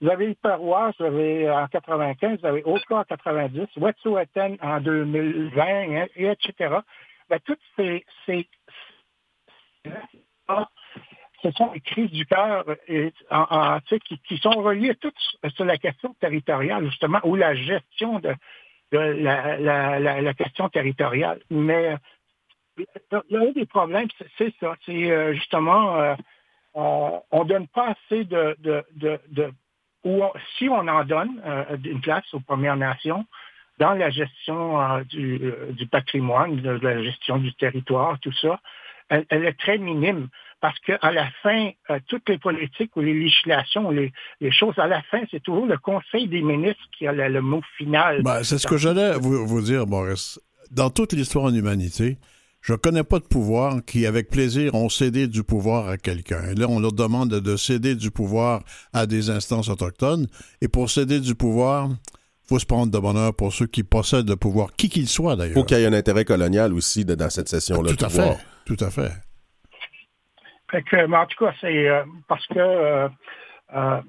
vous 0.01 0.09
avez 0.09 0.31
Hyperwatch, 0.31 0.97
vous 0.99 1.05
avez 1.05 1.49
en 1.49 1.67
95, 1.67 2.39
vous 2.41 2.45
avez 2.45 2.63
Oka 2.63 2.97
en 2.97 3.03
90, 3.03 3.67
Wet'suwet'en 3.77 4.57
en 4.61 4.79
2020, 4.81 5.61
hein, 5.65 6.05
et 6.15 6.27
etc. 6.27 6.75
Ben, 7.31 7.39
toutes 7.45 7.61
ces, 7.77 8.03
ce 11.41 11.51
sont 11.51 11.73
crises 11.85 12.11
du 12.11 12.25
cœur 12.25 12.65
qui, 12.85 14.19
qui, 14.19 14.37
sont 14.37 14.49
reliées 14.49 14.95
toutes 14.95 15.15
sur 15.55 15.63
la 15.63 15.77
question 15.77 16.13
territoriale, 16.15 16.85
justement, 16.87 17.21
ou 17.23 17.37
la 17.37 17.55
gestion 17.55 18.19
de, 18.19 18.35
la, 18.91 20.33
question 20.33 20.67
territoriale. 20.67 21.39
Mais 21.49 21.95
l'un 23.29 23.51
des 23.51 23.65
problèmes, 23.65 24.09
c'est 24.37 24.53
ça. 24.59 24.75
C'est 24.85 25.09
euh, 25.09 25.33
justement, 25.33 25.95
euh, 25.95 26.15
on 26.73 27.21
ne 27.31 27.43
donne 27.45 27.69
pas 27.69 27.95
assez 27.95 28.25
de... 28.25 28.57
si 30.57 30.67
on 30.67 30.85
en 30.85 31.05
donne 31.05 31.41
euh, 31.45 31.77
une 31.85 32.01
place 32.01 32.33
aux 32.33 32.41
Premières 32.41 32.75
Nations, 32.75 33.25
dans 33.81 33.93
la 33.93 34.11
gestion 34.11 34.77
du, 35.09 35.41
du, 35.71 35.87
patrimoine, 35.87 36.57
de, 36.57 36.69
la 36.83 37.01
gestion 37.01 37.39
du 37.39 37.51
territoire, 37.55 38.19
tout 38.19 38.31
ça, 38.39 38.59
elle, 39.09 39.25
est 39.31 39.57
très 39.57 39.79
minime 39.79 40.27
parce 40.61 40.77
qu'à 40.81 41.11
la 41.11 41.27
fin, 41.41 41.71
toutes 42.07 42.29
les 42.29 42.37
politiques 42.37 42.95
ou 42.95 43.01
les 43.01 43.15
législations, 43.15 43.89
les, 43.89 44.13
les 44.39 44.51
choses, 44.51 44.77
à 44.77 44.85
la 44.85 45.01
fin, 45.01 45.21
c'est 45.31 45.41
toujours 45.41 45.65
le 45.65 45.79
Conseil 45.79 46.27
des 46.27 46.43
ministres 46.43 46.83
qui 46.95 47.07
a 47.07 47.11
le, 47.11 47.41
mot 47.41 47.63
final. 47.75 48.21
Ben, 48.21 48.43
c'est 48.43 48.59
ce 48.59 48.67
que 48.67 48.77
j'allais 48.77 49.13
vous, 49.17 49.61
dire, 49.61 49.87
Boris. 49.87 50.39
Dans 50.69 50.91
toute 50.91 51.13
l'histoire 51.13 51.45
en 51.45 51.53
humanité, 51.53 52.17
je 52.61 52.73
ne 52.73 52.77
connais 52.77 53.03
pas 53.03 53.17
de 53.17 53.25
pouvoir 53.25 53.83
qui, 53.83 54.05
avec 54.05 54.29
plaisir, 54.29 54.75
ont 54.75 54.89
cédé 54.89 55.27
du 55.27 55.43
pouvoir 55.43 55.89
à 55.89 55.97
quelqu'un. 55.97 56.53
Là, 56.55 56.67
on 56.69 56.79
leur 56.79 56.93
demande 56.93 57.31
de 57.31 57.55
céder 57.57 57.95
du 57.95 58.11
pouvoir 58.11 58.61
à 58.93 59.07
des 59.07 59.31
instances 59.31 59.69
autochtones. 59.69 60.27
Et 60.61 60.67
pour 60.67 60.91
céder 60.91 61.19
du 61.19 61.33
pouvoir, 61.33 61.89
faut 62.51 62.59
se 62.59 62.65
prendre 62.65 62.91
de 62.91 62.99
bonheur 62.99 63.33
pour 63.33 63.53
ceux 63.53 63.65
qui 63.65 63.81
possèdent 63.81 64.27
le 64.27 64.35
pouvoir, 64.35 64.73
qui 64.73 64.89
qu'il 64.89 65.07
soit 65.07 65.37
d'ailleurs. 65.37 65.53
Faut 65.53 65.63
qu'il 65.63 65.77
y 65.77 65.83
ait 65.83 65.85
un 65.85 65.93
intérêt 65.93 66.25
colonial 66.25 66.73
aussi 66.73 67.05
dans 67.05 67.29
cette 67.29 67.47
session-là. 67.47 67.91
Tout 67.95 68.05
à 68.05 68.09
fait. 68.09 68.37
Tout 68.65 68.77
à 68.81 68.89
fait. 68.91 69.11
que, 70.67 71.13
en 71.13 71.25
tout 71.27 71.45
cas, 71.45 71.53
c'est 71.61 71.87
euh, 71.87 72.03
parce 72.27 72.45
que 72.47 72.59
euh, 72.59 73.07
euh, 73.73 74.01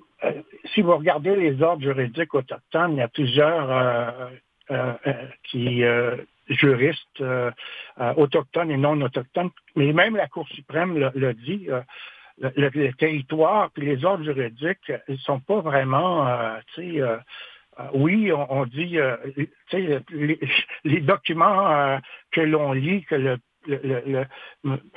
si 0.75 0.82
vous 0.82 0.96
regardez 0.96 1.37
les 1.37 1.62
ordres 1.62 1.82
juridiques 1.82 2.34
autochtones, 2.34 2.94
il 2.94 2.99
y 2.99 3.02
a 3.02 3.08
plusieurs 3.08 4.30
qui 5.44 5.84
juristes 6.49 7.22
autochtones 8.16 8.70
et 8.72 8.76
non 8.76 9.00
autochtones, 9.02 9.50
mais 9.76 9.92
même 9.92 10.16
la 10.16 10.26
Cour 10.26 10.49
suprême 10.49 10.99
l'a 10.99 11.32
dit, 11.32 11.68
euh, 12.42 12.50
le, 12.56 12.90
territoire 12.92 13.70
puis 13.70 13.87
les 13.87 14.04
ordres 14.04 14.25
juridiques, 14.25 14.92
ils 15.06 15.18
sont 15.18 15.38
pas 15.40 15.61
vraiment, 15.61 16.26
tu 16.75 16.99
sais, 16.99 17.02
oui, 17.95 18.31
on, 18.33 18.67
dit, 18.67 18.99
tu 19.37 19.49
sais, 19.71 20.02
les, 20.11 20.38
les, 20.85 21.00
documents 21.00 21.99
que 22.31 22.41
l'on 22.41 22.73
lit, 22.73 23.05
que 23.05 23.14
le 23.14 23.38
le, 23.67 24.25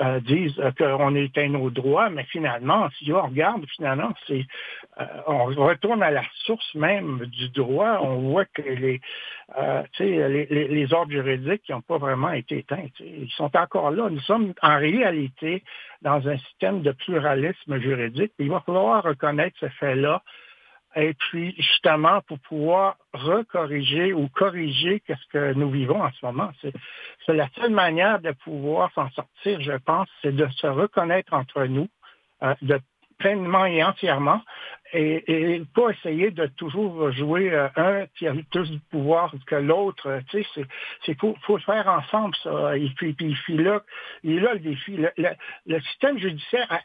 euh, 0.00 0.20
disent 0.20 0.60
qu'on 0.78 1.14
éteint 1.14 1.48
nos 1.48 1.70
droits, 1.70 2.10
mais 2.10 2.24
finalement, 2.24 2.88
si 2.98 3.12
on 3.12 3.22
regarde, 3.22 3.64
finalement, 3.76 4.12
c'est 4.26 4.44
euh, 5.00 5.04
on 5.26 5.44
retourne 5.44 6.02
à 6.02 6.10
la 6.10 6.22
source 6.44 6.74
même 6.74 7.26
du 7.26 7.48
droit, 7.50 8.00
on 8.02 8.30
voit 8.30 8.44
que 8.46 8.62
les, 8.62 9.00
euh, 9.58 9.82
les, 9.98 10.46
les, 10.46 10.92
ordres 10.92 11.12
juridiques 11.12 11.68
n'ont 11.68 11.82
pas 11.82 11.98
vraiment 11.98 12.32
été 12.32 12.58
éteints. 12.58 12.86
Ils 13.00 13.30
sont 13.30 13.54
encore 13.56 13.90
là. 13.90 14.08
Nous 14.10 14.20
sommes 14.20 14.52
en 14.62 14.78
réalité 14.78 15.62
dans 16.02 16.26
un 16.28 16.36
système 16.38 16.82
de 16.82 16.92
pluralisme 16.92 17.78
juridique. 17.78 18.32
Il 18.38 18.50
va 18.50 18.60
falloir 18.60 19.02
reconnaître 19.02 19.56
ce 19.60 19.68
fait-là 19.68 20.22
et 20.96 21.12
puis 21.14 21.54
justement 21.58 22.22
pour 22.22 22.38
pouvoir 22.40 22.96
recorriger 23.12 24.14
ou 24.14 24.28
corriger 24.28 25.02
ce 25.06 25.14
que 25.30 25.52
nous 25.52 25.70
vivons 25.70 26.02
en 26.02 26.10
ce 26.10 26.24
moment. 26.24 26.50
C'est 26.62 27.34
la 27.34 27.48
seule 27.54 27.70
manière 27.70 28.20
de 28.20 28.32
pouvoir 28.32 28.90
s'en 28.94 29.10
sortir, 29.10 29.60
je 29.60 29.76
pense, 29.76 30.08
c'est 30.22 30.34
de 30.34 30.48
se 30.56 30.66
reconnaître 30.66 31.34
entre 31.34 31.64
nous, 31.64 31.88
euh, 32.42 32.54
de 32.62 32.80
pleinement 33.18 33.66
et 33.66 33.84
entièrement 33.84 34.40
et, 34.92 35.62
pas 35.74 35.90
essayer 35.90 36.30
de 36.30 36.46
toujours 36.46 37.10
jouer 37.12 37.52
euh, 37.52 37.68
un 37.76 38.06
qui 38.16 38.26
a 38.26 38.34
plus 38.50 38.70
de 38.70 38.78
pouvoir 38.90 39.32
que 39.46 39.56
l'autre. 39.56 40.20
Tu 40.30 40.42
sais, 40.42 40.66
c'est 41.04 41.18
faut, 41.18 41.36
faut 41.42 41.58
faire 41.58 41.88
ensemble 41.88 42.34
ça. 42.42 42.76
Et 42.76 42.88
puis, 42.96 43.14
là, 43.48 43.82
il 44.22 44.40
là 44.40 44.54
le 44.54 44.60
défi. 44.60 44.96
Le, 44.96 45.80
système 45.80 46.18
judiciaire, 46.18 46.80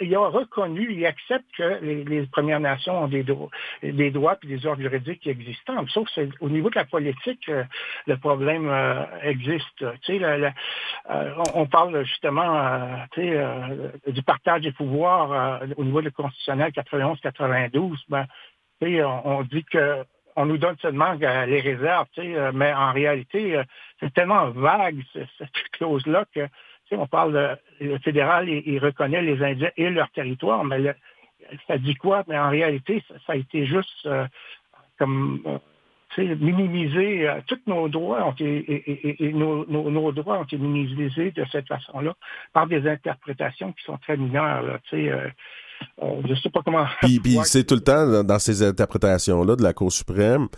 il 0.00 0.14
a 0.14 0.28
reconnu, 0.28 0.92
il 0.92 1.04
accepte 1.06 1.46
que 1.56 1.80
les, 1.82 2.26
Premières 2.26 2.60
Nations 2.60 3.04
ont 3.04 3.08
des 3.08 3.22
droits, 3.22 3.50
des 3.82 4.10
droits 4.10 4.36
et 4.42 4.46
des 4.46 4.66
ordres 4.66 4.82
juridiques 4.82 5.26
existants. 5.26 5.86
Sauf 5.88 6.08
que 6.14 6.28
au 6.40 6.48
niveau 6.48 6.70
de 6.70 6.74
la 6.74 6.84
politique, 6.84 7.48
euh, 7.48 7.64
le 8.06 8.16
problème 8.16 8.68
euh, 8.68 9.04
existe. 9.22 9.84
Tu 10.02 10.18
sais, 10.18 10.52
on, 11.54 11.66
parle 11.66 12.04
justement 12.04 13.06
tu 13.12 13.22
sais, 13.22 14.12
du 14.12 14.22
partage 14.22 14.62
des 14.62 14.72
pouvoirs 14.72 15.60
au 15.76 15.84
niveau 15.84 16.02
du 16.02 16.10
constitutionnel 16.10 16.72
91-92 17.48 17.96
ben, 18.08 18.26
on, 19.24 19.42
dit 19.42 19.64
que 19.64 20.04
on 20.36 20.44
nous 20.44 20.58
donne 20.58 20.76
seulement 20.82 21.16
euh, 21.20 21.46
les 21.46 21.60
réserves, 21.60 22.06
euh, 22.18 22.52
mais 22.54 22.72
en 22.72 22.92
réalité, 22.92 23.56
euh, 23.56 23.64
c'est 24.00 24.12
tellement 24.12 24.50
vague 24.50 25.00
cette 25.14 25.48
clause-là 25.72 26.24
que 26.34 26.46
on 26.92 27.06
parle 27.08 27.58
le 27.80 27.98
fédéral, 27.98 28.48
il, 28.48 28.78
reconnaît 28.78 29.20
les 29.20 29.42
Indiens 29.42 29.72
et 29.76 29.90
leur 29.90 30.08
territoire, 30.10 30.62
mais 30.62 30.94
ça 31.66 31.78
dit 31.78 31.96
quoi? 31.96 32.22
Mais 32.28 32.38
en 32.38 32.48
réalité, 32.48 33.02
ça, 33.26 33.32
a 33.32 33.36
été 33.36 33.66
juste 33.66 34.08
comme 34.96 35.42
minimiser 36.16 37.28
tous 37.46 37.60
nos 37.66 37.88
droits 37.88 38.24
ont 38.24 38.32
été, 38.32 39.32
nos, 39.32 40.12
droits 40.12 40.38
ont 40.38 40.44
été 40.44 40.58
minimisés 40.58 41.32
de 41.32 41.44
cette 41.50 41.68
façon-là 41.68 42.14
par 42.52 42.66
des 42.66 42.88
interprétations 42.88 43.72
qui 43.72 43.84
sont 43.84 43.98
très 43.98 44.16
mineures. 44.16 44.78
Euh, 44.92 45.28
je 46.00 46.34
sais 46.34 46.50
pas 46.50 46.60
comment. 46.64 46.86
Puis, 47.00 47.38
c'est 47.44 47.64
tout 47.64 47.74
le 47.74 47.80
temps 47.80 48.22
dans, 48.22 48.38
ces 48.38 48.62
interprétations-là 48.62 49.56
de 49.56 49.62
la 49.62 49.72
Cour 49.72 49.92
suprême, 49.92 50.48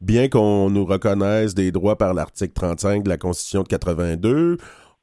bien 0.00 0.28
qu'on 0.28 0.70
nous 0.70 0.84
reconnaisse 0.84 1.54
des 1.54 1.72
droits 1.72 1.96
par 1.96 2.14
l'article 2.14 2.52
35 2.52 3.02
de 3.02 3.08
la 3.08 3.18
Constitution 3.18 3.62
de 3.62 3.68
82, 3.68 4.58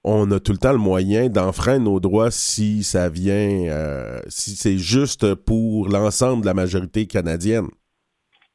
on 0.08 0.30
a 0.32 0.40
tout 0.40 0.52
le 0.52 0.60
temps 0.60 0.72
le 0.72 0.78
moyen 0.78 1.30
d'enfreindre 1.30 1.86
nos 1.86 2.00
droits 2.00 2.30
si 2.30 2.84
ça 2.84 3.10
vient, 3.10 3.72
euh, 3.72 4.20
si 4.28 4.52
c'est 4.52 4.78
juste 4.78 5.34
pour 5.34 5.90
l'ensemble 5.90 6.42
de 6.42 6.46
la 6.46 6.54
majorité 6.54 7.08
canadienne. 7.08 7.68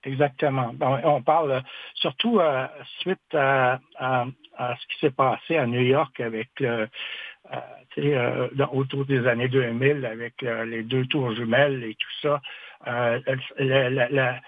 Exactement. 0.05 0.73
On 0.81 1.23
parle 1.23 1.62
surtout 1.95 2.39
euh, 2.39 2.67
suite 3.00 3.35
à, 3.35 3.81
ce 3.99 4.87
qui 4.87 5.00
s'est 5.00 5.11
passé 5.11 5.57
à 5.57 5.67
New 5.67 5.83
York 5.83 6.21
avec 6.21 6.49
le, 6.61 6.89
euh, 7.53 7.57
euh, 7.99 8.49
autour 8.73 9.05
des 9.05 9.27
années 9.27 9.49
2000 9.49 10.05
avec 10.07 10.43
euh, 10.43 10.65
les 10.65 10.83
deux 10.83 11.07
tours 11.07 11.33
jumelles 11.35 11.85
et 11.85 11.95
tout 11.95 12.21
ça. 12.23 12.41
la, 13.59 14.41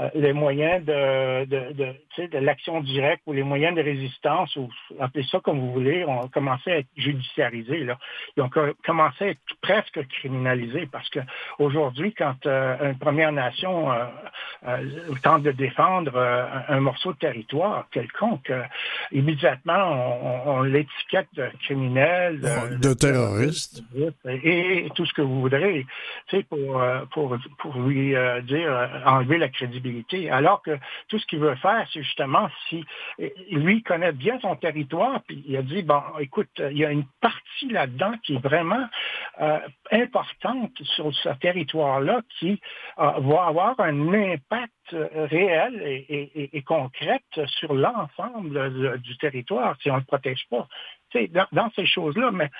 euh, 0.00 0.08
les 0.14 0.32
moyens 0.32 0.84
de, 0.84 1.44
de, 1.44 1.72
de, 1.72 2.26
de 2.26 2.38
l'action 2.38 2.80
directe 2.80 3.22
ou 3.26 3.32
les 3.34 3.42
moyens 3.42 3.76
de 3.76 3.82
résistance, 3.82 4.54
ou 4.56 4.70
appelez 4.98 5.24
ça 5.24 5.40
comme 5.40 5.58
vous 5.58 5.72
voulez, 5.72 6.04
ont 6.04 6.28
commencé 6.28 6.70
à 6.70 6.78
être 6.78 6.88
judiciarisés. 6.96 7.84
Là. 7.84 7.98
Ils 8.36 8.42
ont 8.42 8.50
commencé 8.84 9.24
à 9.24 9.28
être 9.28 9.40
presque 9.60 10.06
criminalisés 10.08 10.88
parce 10.90 11.08
que 11.10 11.18
aujourd'hui, 11.58 12.14
quand 12.14 12.46
euh, 12.46 12.90
une 12.90 12.98
Première 12.98 13.32
Nation 13.32 13.92
euh, 13.92 14.78
tente 15.22 15.42
de 15.42 15.52
défendre 15.52 16.16
un 16.16 16.80
morceau 16.80 17.12
de 17.12 17.18
territoire 17.18 17.86
quelconque, 17.90 18.52
immédiatement, 19.12 20.46
on, 20.46 20.62
l'étiquette 20.62 21.28
de 21.34 21.48
criminel, 21.64 22.40
de, 22.40 22.94
terroriste, 22.94 23.82
et, 24.26 24.88
tout 24.94 25.06
ce 25.06 25.12
que 25.12 25.22
vous 25.22 25.40
voudrez, 25.40 25.86
pour, 26.48 26.82
pour, 27.12 27.36
pour 27.58 27.78
lui 27.80 28.14
dire 28.44 28.90
enlever 29.06 29.38
la 29.38 29.48
crédibilité. 29.48 30.30
Alors 30.30 30.62
que 30.62 30.78
tout 31.08 31.18
ce 31.18 31.26
qu'il 31.26 31.38
veut 31.38 31.56
faire, 31.56 31.86
c'est 31.92 32.02
justement 32.02 32.48
si 32.68 32.84
lui 33.50 33.82
connaît 33.82 34.12
bien 34.12 34.38
son 34.40 34.56
territoire, 34.56 35.20
puis 35.26 35.42
il 35.46 35.56
a 35.56 35.62
dit, 35.62 35.82
bon, 35.82 36.02
écoute, 36.18 36.50
il 36.58 36.78
y 36.78 36.84
a 36.84 36.90
une 36.90 37.06
partie 37.20 37.68
là-dedans 37.68 38.12
qui 38.22 38.34
est 38.34 38.42
vraiment 38.42 38.86
euh, 39.40 39.58
importante 39.90 40.72
sur 40.82 41.14
ce 41.14 41.28
territoire-là 41.40 42.22
qui 42.38 42.60
euh, 42.98 43.10
va 43.18 43.44
avoir 43.46 43.80
un 43.80 44.12
impact 44.12 44.72
réel 44.92 46.04
et, 46.08 46.62
concret 46.62 47.20
sur 47.46 47.74
l'ensemble 47.74 48.99
du 49.00 49.16
territoire 49.18 49.76
si 49.80 49.90
on 49.90 49.94
ne 49.94 50.00
le 50.00 50.06
protège 50.06 50.46
pas. 50.50 50.66
Dans, 51.30 51.46
dans, 51.52 51.70
ces 51.74 51.86
choses-là, 51.86 52.30
mais, 52.30 52.50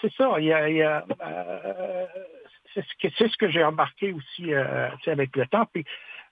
c'est 0.00 0.12
ça, 0.14 0.30
euh, 0.34 2.06
c'est 2.74 3.28
ce 3.28 3.36
que, 3.36 3.48
j'ai 3.48 3.62
remarqué 3.62 4.12
aussi 4.12 4.52
avec 5.06 5.36
le 5.36 5.46
temps. 5.46 5.66
Puis 5.72 5.84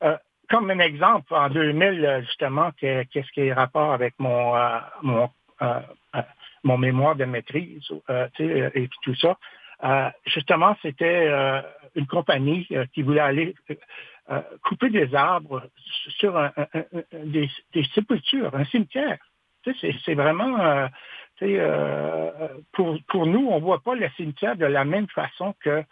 euh, 0.02 0.16
comme 0.48 0.70
un 0.70 0.78
exemple, 0.78 1.34
en 1.34 1.48
2000, 1.48 2.22
justement, 2.24 2.70
qu'est-ce 2.78 3.32
qui 3.32 3.40
est 3.40 3.52
rapport 3.52 3.92
avec 3.92 4.14
mon, 4.18 4.56
euh, 4.56 4.78
mon, 5.02 5.30
euh, 5.62 5.80
mon 6.62 6.78
mémoire 6.78 7.16
de 7.16 7.24
maîtrise 7.24 7.82
et 8.38 8.88
tout 9.02 9.14
ça. 9.16 9.36
justement, 10.24 10.76
c'était 10.82 11.28
une 11.96 12.06
compagnie 12.06 12.68
qui 12.94 13.02
voulait 13.02 13.20
aller 13.20 13.54
couper 14.64 14.90
des 14.90 15.14
arbres 15.14 15.62
sur 16.18 16.40
des, 17.12 17.48
sépultures, 17.94 18.54
un 18.54 18.64
cimetière. 18.64 19.18
c'est 19.64 20.14
vraiment... 20.14 20.88
pour, 22.72 22.98
pour 23.08 23.26
nous, 23.26 23.46
on 23.48 23.56
ne 23.56 23.64
voit 23.64 23.82
pas 23.82 23.94
le 23.94 24.08
cimetière 24.16 24.56
de 24.56 24.66
la 24.66 24.84
même 24.84 25.08
façon 25.08 25.54
que 25.60 25.84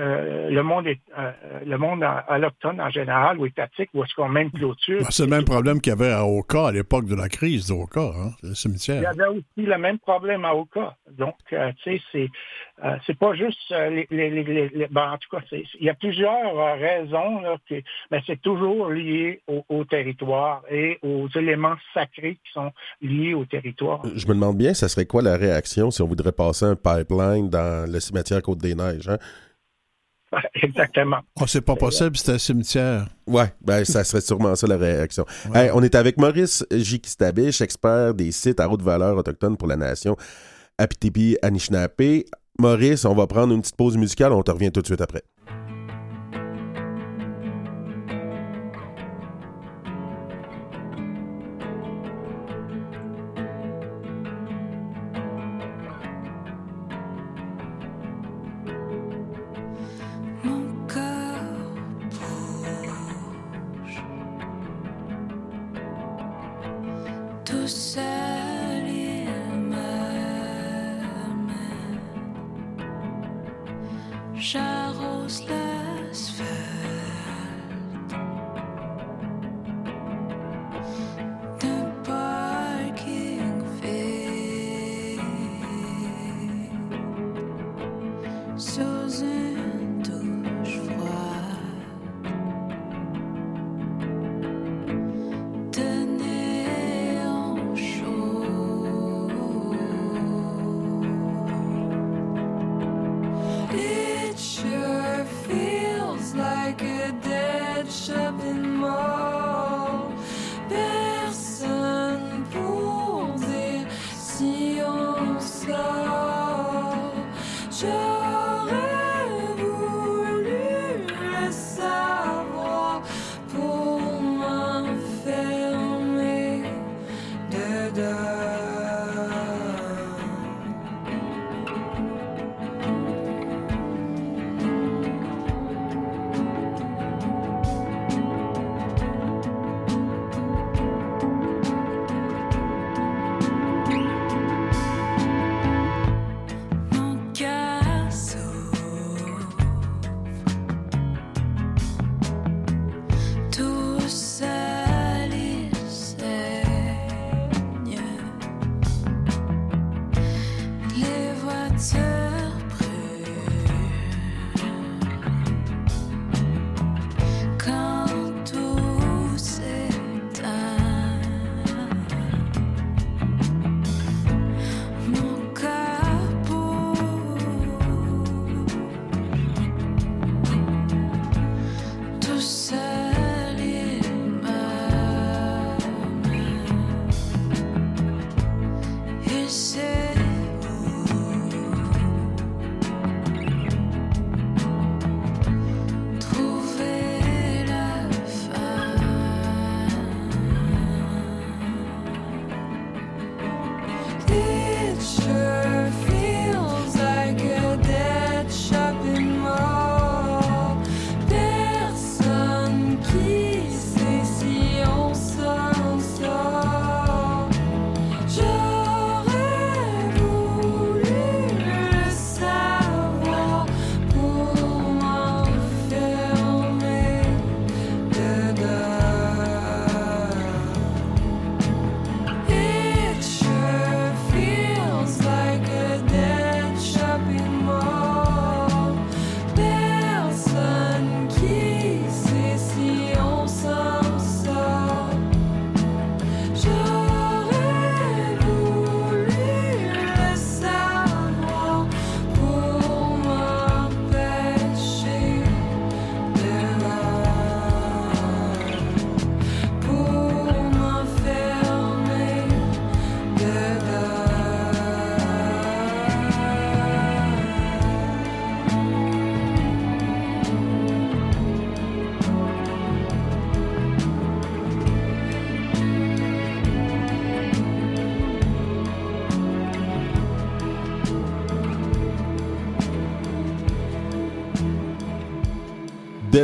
le 0.00 0.62
monde 0.62 0.86
est 0.86 1.00
euh, 1.18 1.32
le 1.64 1.78
monde 1.78 2.04
alloctone 2.28 2.80
en 2.80 2.90
général 2.90 3.38
ou 3.38 3.46
étatique 3.46 3.88
ou 3.94 4.04
est-ce 4.04 4.14
qu'on 4.14 4.28
même 4.28 4.50
clôture. 4.50 5.00
Ben, 5.00 5.06
c'est 5.10 5.22
le 5.22 5.30
même 5.30 5.44
problème 5.44 5.80
qu'il 5.80 5.90
y 5.90 5.94
avait 5.94 6.12
à 6.12 6.26
Oka 6.26 6.68
à 6.68 6.72
l'époque 6.72 7.06
de 7.06 7.14
la 7.14 7.28
crise 7.28 7.68
d'Oka, 7.68 8.00
hein, 8.00 8.30
le 8.42 8.54
cimetière. 8.54 8.96
Il 8.96 9.02
y 9.02 9.06
avait 9.06 9.28
aussi 9.30 9.44
le 9.66 9.78
même 9.78 9.98
problème 9.98 10.44
à 10.44 10.54
Oka. 10.54 10.96
Donc, 11.16 11.36
euh, 11.52 11.72
tu 11.82 11.96
sais, 11.96 12.02
c'est 12.12 12.28
euh, 12.84 12.96
c'est 13.06 13.18
pas 13.18 13.34
juste 13.34 13.70
les, 13.70 14.06
les, 14.10 14.30
les, 14.30 14.86
ben, 14.90 15.12
en 15.12 15.16
tout 15.16 15.30
cas, 15.30 15.42
il 15.50 15.86
y 15.86 15.88
a 15.88 15.94
plusieurs 15.94 16.54
raisons, 16.78 17.40
là, 17.40 17.56
mais 18.10 18.22
c'est 18.26 18.40
toujours 18.42 18.90
lié 18.90 19.40
au, 19.46 19.64
au, 19.70 19.84
territoire 19.86 20.62
et 20.70 20.98
aux 21.02 21.26
éléments 21.34 21.76
sacrés 21.94 22.34
qui 22.34 22.52
sont 22.52 22.70
liés 23.00 23.32
au 23.32 23.46
territoire. 23.46 24.02
Je 24.14 24.26
me 24.26 24.34
demande 24.34 24.58
bien, 24.58 24.74
ça 24.74 24.88
serait 24.88 25.06
quoi 25.06 25.22
la 25.22 25.38
réaction 25.38 25.90
si 25.90 26.02
on 26.02 26.06
voudrait 26.06 26.32
passer 26.32 26.66
un 26.66 26.76
pipeline 26.76 27.48
dans 27.48 27.90
le 27.90 27.98
cimetière 27.98 28.42
Côte-des-Neiges, 28.42 29.08
hein? 29.08 29.18
Exactement. 30.62 31.18
Oh, 31.40 31.46
c'est 31.46 31.60
pas 31.60 31.76
possible, 31.76 32.16
c'est 32.16 32.32
un 32.32 32.38
cimetière. 32.38 33.06
Ouais, 33.26 33.52
ben, 33.60 33.84
ça 33.84 34.04
serait 34.04 34.20
sûrement 34.20 34.54
ça 34.54 34.66
la 34.66 34.76
réaction. 34.76 35.24
on 35.74 35.82
est 35.82 35.94
avec 35.94 36.18
Maurice 36.18 36.64
Jikistabiche, 36.70 37.60
expert 37.60 38.14
des 38.14 38.32
sites 38.32 38.60
à 38.60 38.68
haute 38.68 38.82
valeur 38.82 39.16
autochtone 39.16 39.56
pour 39.56 39.68
la 39.68 39.76
nation 39.76 40.16
Apitibi-Anishinaabe. 40.78 42.24
Maurice, 42.58 43.04
on 43.04 43.14
va 43.14 43.26
prendre 43.26 43.54
une 43.54 43.60
petite 43.60 43.76
pause 43.76 43.96
musicale, 43.96 44.32
on 44.32 44.42
te 44.42 44.50
revient 44.50 44.72
tout 44.72 44.80
de 44.80 44.86
suite 44.86 45.00
après. 45.00 45.22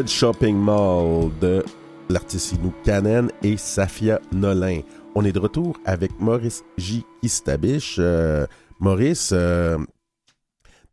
Shopping 0.08 0.56
Mall 0.56 1.30
de 1.40 1.64
l'artisan 2.08 2.56
Canen 2.84 3.28
et 3.42 3.56
Safia 3.56 4.18
Nolin. 4.32 4.80
On 5.14 5.24
est 5.24 5.32
de 5.32 5.38
retour 5.38 5.76
avec 5.84 6.18
Maurice 6.20 6.64
J. 6.78 7.04
Kistabich. 7.20 7.96
Euh, 7.98 8.46
Maurice, 8.80 9.32
euh, 9.32 9.78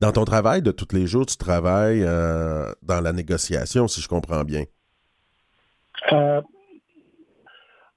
dans 0.02 0.12
ton 0.12 0.26
travail 0.26 0.62
de 0.62 0.72
tous 0.72 0.94
les 0.94 1.08
jours, 1.08 1.26
tu 1.26 1.38
travailles 1.38 2.04
euh, 2.04 2.72
dans 2.84 3.02
la 3.02 3.14
négociation, 3.14 3.88
si 3.88 4.02
je 4.02 4.08
comprends 4.08 4.44
bien. 4.44 4.64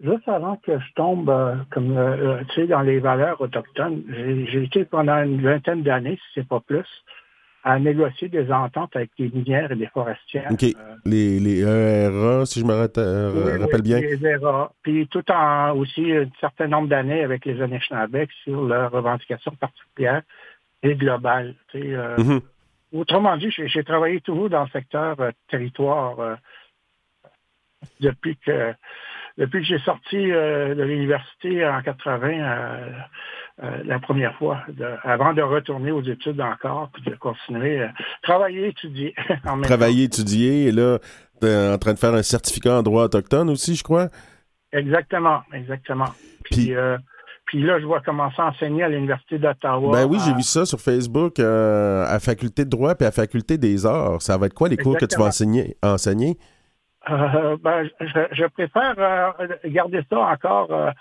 juste 0.01 0.29
avant 0.29 0.57
que 0.57 0.79
je 0.79 0.95
tombe 0.95 1.33
tu 1.75 2.55
sais, 2.55 2.67
dans 2.67 2.83
les 2.83 3.01
valeurs 3.01 3.41
autochtones, 3.41 4.03
j'ai 4.09 4.65
été 4.65 4.85
pendant 4.85 5.23
une 5.23 5.43
vingtaine 5.43 5.83
d'années, 5.83 6.17
si 6.17 6.41
c'est 6.41 6.49
pas 6.49 6.61
plus, 6.61 6.87
à 7.65 7.79
négocier 7.79 8.29
des 8.29 8.51
ententes 8.51 8.97
avec 8.97 9.11
les 9.19 9.31
minières 9.31 9.71
et 9.71 9.77
les 9.77 9.87
forestières. 9.87 10.51
OK. 10.51 10.65
Euh, 10.65 10.97
les, 11.05 11.39
les 11.39 11.61
ERA, 11.61 12.45
si 12.45 12.61
je 12.61 12.65
me 12.65 12.73
euh, 12.73 13.59
rappelle 13.61 13.83
bien. 13.83 14.01
Les 14.01 14.25
ERA. 14.25 14.73
Puis 14.83 15.07
tout 15.07 15.25
en 15.31 15.73
aussi 15.77 16.13
un 16.13 16.29
certain 16.41 16.67
nombre 16.67 16.89
d'années 16.89 17.23
avec 17.23 17.45
les 17.45 17.61
Anishinaabe 17.63 18.27
sur 18.43 18.65
leurs 18.65 18.91
revendications 18.91 19.53
particulières 19.53 20.23
et 20.83 20.97
globales. 20.97 21.55
Euh, 21.77 22.17
mm-hmm. 22.17 22.41
Autrement 22.95 23.37
dit, 23.37 23.51
j'ai 23.51 23.85
travaillé 23.85 24.21
toujours 24.21 24.51
dans 24.51 24.65
le 24.65 24.71
secteur 24.71 25.17
territoire 25.49 26.37
depuis 28.01 28.37
que 28.37 28.75
depuis 29.39 29.61
que 29.61 29.67
j'ai 29.67 29.79
sorti 29.79 30.19
de 30.19 30.83
l'université 30.83 31.67
en 31.67 31.81
80 31.81 32.91
euh, 33.63 33.83
la 33.85 33.99
première 33.99 34.35
fois, 34.37 34.61
avant 35.05 35.35
de 35.35 35.43
retourner 35.43 35.91
aux 35.91 36.03
études 36.03 36.41
encore, 36.41 36.91
puis 36.93 37.03
de 37.03 37.15
continuer 37.17 37.83
à 37.83 37.93
travailler, 38.23 38.69
étudier. 38.69 39.15
en 39.45 39.57
même 39.57 39.65
travailler, 39.65 40.05
étudier, 40.05 40.69
et 40.69 40.73
là, 40.73 40.99
tu 41.41 41.47
es 41.47 41.69
en 41.69 41.77
train 41.77 41.93
de 41.93 41.99
faire 41.99 42.15
un 42.15 42.23
certificat 42.23 42.79
en 42.79 42.83
droit 42.83 43.05
autochtone 43.05 43.51
aussi, 43.51 43.75
je 43.75 43.85
crois? 43.85 44.09
Exactement, 44.73 45.43
exactement. 45.53 46.09
Puis, 46.45 46.75
euh, 46.75 46.97
puis, 47.45 47.63
là, 47.63 47.79
je 47.79 47.85
vois 47.85 48.01
commencer 48.01 48.41
à 48.41 48.47
enseigner 48.47 48.85
à 48.85 48.89
l'Université 48.89 49.39
d'Ottawa. 49.39 49.93
Ben 49.93 50.07
oui, 50.07 50.19
j'ai 50.25 50.33
vu 50.33 50.43
ça 50.43 50.65
sur 50.65 50.81
Facebook, 50.81 51.39
euh, 51.39 52.07
à 52.07 52.19
Faculté 52.21 52.65
de 52.65 52.71
droit 52.71 52.95
puis 52.95 53.07
à 53.07 53.11
Faculté 53.11 53.59
des 53.59 53.85
arts. 53.85 54.23
Ça 54.23 54.39
va 54.39 54.47
être 54.47 54.55
quoi 54.55 54.71
les 54.71 54.79
cours 54.79 54.97
que 54.97 55.05
tu 55.05 55.19
vas 55.19 55.27
enseigner? 55.27 55.77
enseigner? 55.83 56.39
ben, 57.07 57.89
je, 58.01 58.27
je, 58.33 58.47
préfère 58.47 58.95
garder 59.67 60.01
ça 60.09 60.19
encore 60.21 60.93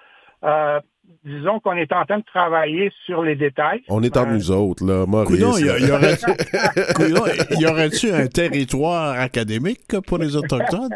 disons 1.24 1.60
qu'on 1.60 1.76
est 1.76 1.94
en 1.94 2.06
train 2.06 2.20
de 2.20 2.24
travailler 2.24 2.92
sur 3.06 3.24
les 3.24 3.36
détails. 3.36 3.82
On 3.90 4.04
est 4.04 4.16
entre 4.18 4.32
nous 4.32 4.52
autres, 4.52 4.86
là, 4.86 5.06
Maurice. 5.06 5.40
y, 5.40 7.66
aurait-tu 7.66 8.12
un 8.12 8.28
territoire 8.28 9.20
académique 9.20 10.00
pour 10.08 10.18
les 10.18 10.36
Autochtones? 10.36 10.96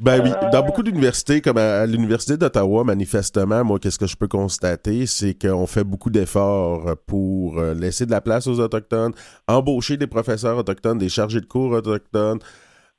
Ben 0.00 0.20
oui, 0.24 0.30
dans 0.50 0.64
beaucoup 0.64 0.82
d'universités, 0.82 1.40
comme 1.40 1.58
à, 1.58 1.86
l'Université 1.86 2.36
d'Ottawa, 2.36 2.82
manifestement, 2.82 3.62
moi, 3.62 3.78
qu'est-ce 3.78 4.00
que 4.00 4.08
je 4.08 4.16
peux 4.16 4.26
constater, 4.26 5.06
c'est 5.06 5.34
qu'on 5.34 5.68
fait 5.68 5.84
beaucoup 5.84 6.10
d'efforts 6.10 6.96
pour 7.06 7.60
euh, 7.60 7.72
laisser 7.72 8.04
de 8.04 8.10
la 8.10 8.20
place 8.20 8.48
aux 8.48 8.58
Autochtones, 8.58 9.12
embaucher 9.46 9.96
des 9.96 10.08
professeurs 10.08 10.58
autochtones, 10.58 10.98
des 10.98 11.08
chargés 11.08 11.40
de 11.40 11.46
cours 11.46 11.70
autochtones. 11.70 12.40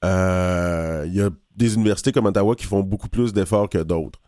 Euh, 0.06 1.04
il 1.08 1.14
y 1.14 1.22
a 1.22 1.30
des 1.58 1.76
universités 1.76 2.14
comme 2.14 2.26
Ottawa 2.26 2.56
qui 2.56 2.66
font 2.66 2.82
beaucoup 2.82 3.10
plus 3.10 3.34
d'efforts 3.34 3.68
que 3.68 3.80
d'autres. 3.80 4.23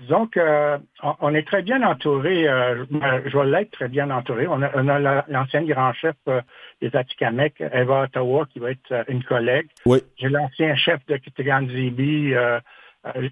Disons 0.00 0.28
qu'on 0.32 1.34
est 1.34 1.42
très 1.42 1.62
bien 1.62 1.82
entouré, 1.82 2.48
euh, 2.48 2.84
je 3.26 3.36
vais 3.36 3.46
l'être 3.46 3.72
très 3.72 3.88
bien 3.88 4.10
entouré. 4.10 4.46
On 4.46 4.62
a, 4.62 5.24
l'ancienne 5.26 5.66
grand 5.66 5.92
chef 5.92 6.14
euh, 6.28 6.40
des 6.80 6.94
Atikamekw, 6.94 7.64
Eva 7.72 8.02
Ottawa, 8.02 8.46
qui 8.46 8.60
va 8.60 8.70
être 8.70 8.92
euh, 8.92 9.02
une 9.08 9.24
collègue. 9.24 9.66
Oui. 9.86 9.98
J'ai 10.16 10.28
l'ancien 10.28 10.76
chef 10.76 11.04
de 11.06 11.16
Kittigan-Zibi, 11.16 12.32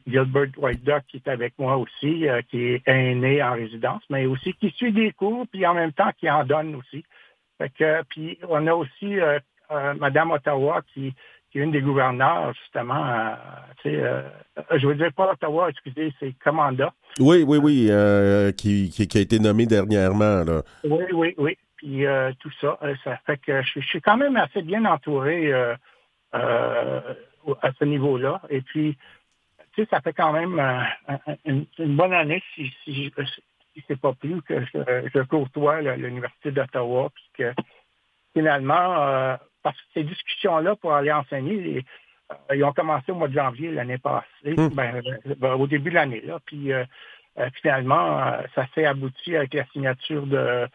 Gilbert 0.09 0.49
White 0.57 0.85
Duck, 0.85 1.05
qui 1.07 1.19
est 1.19 1.29
avec 1.29 1.55
moi 1.57 1.77
aussi, 1.77 2.27
qui 2.49 2.65
est 2.65 2.83
aîné 2.87 3.43
en 3.43 3.53
résidence, 3.53 4.03
mais 4.11 4.27
aussi 4.27 4.53
qui 4.55 4.71
suit 4.71 4.93
des 4.93 5.13
cours, 5.13 5.47
puis 5.53 5.65
en 5.67 5.75
même 5.75 5.93
temps 5.93 6.11
qui 6.19 6.29
en 6.29 6.45
donne 6.45 6.75
aussi. 6.75 7.05
Fait 7.59 7.71
que, 7.71 8.03
puis 8.09 8.39
on 8.49 8.67
a 8.67 8.75
aussi 8.75 9.17
Madame 9.99 10.31
Ottawa 10.31 10.83
qui 10.95 11.15
une 11.57 11.71
des 11.71 11.81
gouverneurs, 11.81 12.53
justement, 12.55 13.07
euh, 13.07 13.35
euh, 13.87 14.23
je 14.77 14.87
veux 14.87 14.95
dire 14.95 15.13
pas 15.13 15.33
Ottawa, 15.33 15.71
excusez, 15.71 16.13
c'est 16.21 16.33
Commanda. 16.45 16.93
Oui, 17.19 17.45
oui, 17.47 17.59
oui, 17.59 17.87
euh, 17.91 18.53
qui, 18.53 18.91
qui, 18.91 19.19
a 19.19 19.21
été 19.21 19.39
nommé 19.39 19.67
dernièrement. 19.67 20.45
Là. 20.45 20.63
Oui, 20.85 21.05
oui, 21.13 21.35
oui. 21.39 21.57
Puis 21.77 22.05
tout 22.41 22.51
ça, 22.61 22.79
ça 23.05 23.17
fait 23.27 23.39
que 23.39 23.63
je, 23.63 23.81
suis 23.81 24.01
quand 24.01 24.17
même 24.17 24.37
assez 24.37 24.63
bien 24.63 24.85
entouré 24.87 25.53
à 26.33 27.73
ce 27.79 27.85
niveau-là. 27.85 28.41
Et 28.49 28.61
puis, 28.63 28.97
tu 29.75 29.83
sais, 29.83 29.89
ça 29.91 30.01
fait 30.01 30.15
quand 30.15 30.33
même 30.33 30.59
une, 31.45 31.67
bonne 31.97 32.15
année, 32.15 32.43
si, 32.55 32.73
si, 32.83 33.13
si 33.75 33.85
c'est 33.87 34.01
pas 34.01 34.15
plus, 34.15 34.41
que 34.43 34.61
je, 34.65 35.09
je 35.15 35.23
côtoie 35.23 35.83
l'Université 35.83 36.51
d'Ottawa, 36.51 37.11
puis 37.15 37.31
que 37.39 37.53
finalement, 38.33 39.37
parce 39.67 39.77
que 39.79 39.87
ces 39.95 40.05
discussions-là 40.05 40.77
pour 40.77 40.95
aller 40.95 41.11
enseigner, 41.11 41.85
euh, 42.31 42.55
ils 42.55 42.63
ont 42.63 42.73
commencé 42.73 43.11
au 43.11 43.17
mois 43.17 43.27
de 43.27 43.35
janvier 43.35 43.73
l'année 43.73 43.99
passée, 43.99 44.55
hmm. 44.57 44.69
ben, 44.69 45.03
ben, 45.39 45.55
au 45.55 45.67
début 45.67 45.91
de 45.91 45.97
l'année. 45.97 46.23
Là. 46.25 46.39
Puis 46.47 46.73
euh, 46.73 46.85
euh, 47.41 47.49
finalement, 47.61 48.33
ça 48.55 48.65
s'est 48.77 48.85
abouti 48.85 49.35
avec 49.35 49.55
la 49.55 49.67
signature 49.73 50.25
de, 50.25 50.69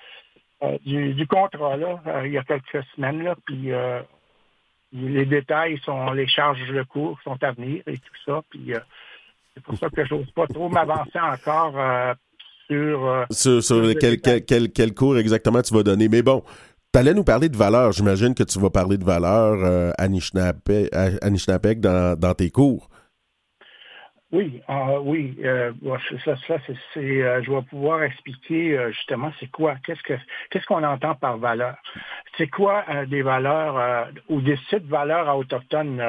du, 0.84 1.26
contrat 1.26 1.78
là, 1.78 2.02
il 2.26 2.34
y 2.34 2.38
a 2.38 2.44
quelques 2.44 2.84
semaines. 2.94 3.24
Là, 3.24 3.36
puis 3.46 3.72
les 4.92 5.26
détails 5.26 5.80
sont, 5.86 6.12
les 6.12 6.28
charges 6.28 6.68
de 6.68 6.84
cours 6.84 7.18
sont 7.24 7.42
à 7.42 7.54
venir 7.54 7.84
et 7.88 7.98
tout 7.98 8.22
ça. 8.26 8.42
Puis 8.50 8.74
c'est 9.54 9.64
pour 9.64 9.78
ça 9.78 9.90
que 9.90 10.04
je 10.04 10.16
n'ose 10.16 10.32
pas 10.32 10.48
trop 10.48 10.68
m'avancer 10.68 11.18
encore 11.18 11.76
sur, 12.68 13.26
sur, 13.32 13.64
sur 13.64 13.94
quel, 14.02 14.20
quel, 14.20 14.70
quel, 14.70 14.94
cours 14.94 15.18
exactement 15.18 15.62
tu 15.62 15.74
vas 15.74 15.84
donner. 15.84 16.10
Mais 16.10 16.24
bon, 16.24 16.44
tu 16.94 17.00
allais 17.00 17.14
nous 17.14 17.24
parler 17.24 17.50
de 17.50 17.58
valeurs. 17.58 17.94
J'imagine 17.94 18.34
que 18.34 18.44
tu 18.44 18.60
vas 18.60 18.70
parler 18.70 18.98
de 18.98 19.06
valeurs 19.06 19.60
euh, 19.64 19.92
Anishinaabe 19.98 21.80
dans, 21.80 22.20
dans 22.20 22.34
tes 22.34 22.50
cours. 22.50 22.91
Oui, 24.32 24.62
euh, 24.70 25.00
oui, 25.02 25.36
euh, 25.44 25.74
ça, 26.24 26.38
ça 26.48 26.56
c'est, 26.94 27.00
euh, 27.00 27.44
je 27.44 27.52
vais 27.52 27.62
pouvoir 27.64 28.02
expliquer 28.04 28.78
euh, 28.78 28.90
justement 28.92 29.30
c'est 29.42 29.52
quoi, 29.52 29.76
qu'est-ce 29.86 30.02
que 30.04 30.14
qu'est-ce 30.50 30.66
qu'on 30.68 30.84
entend 30.84 31.16
par 31.16 31.38
valeur? 31.38 31.76
C'est 32.38 32.48
quoi 32.48 32.86
des 33.08 33.24
valeurs 33.24 34.08
ou 34.30 34.40
des 34.40 34.56
sites 34.70 34.86
valeurs 34.86 35.28
à 35.28 35.38
autochtones, 35.38 36.02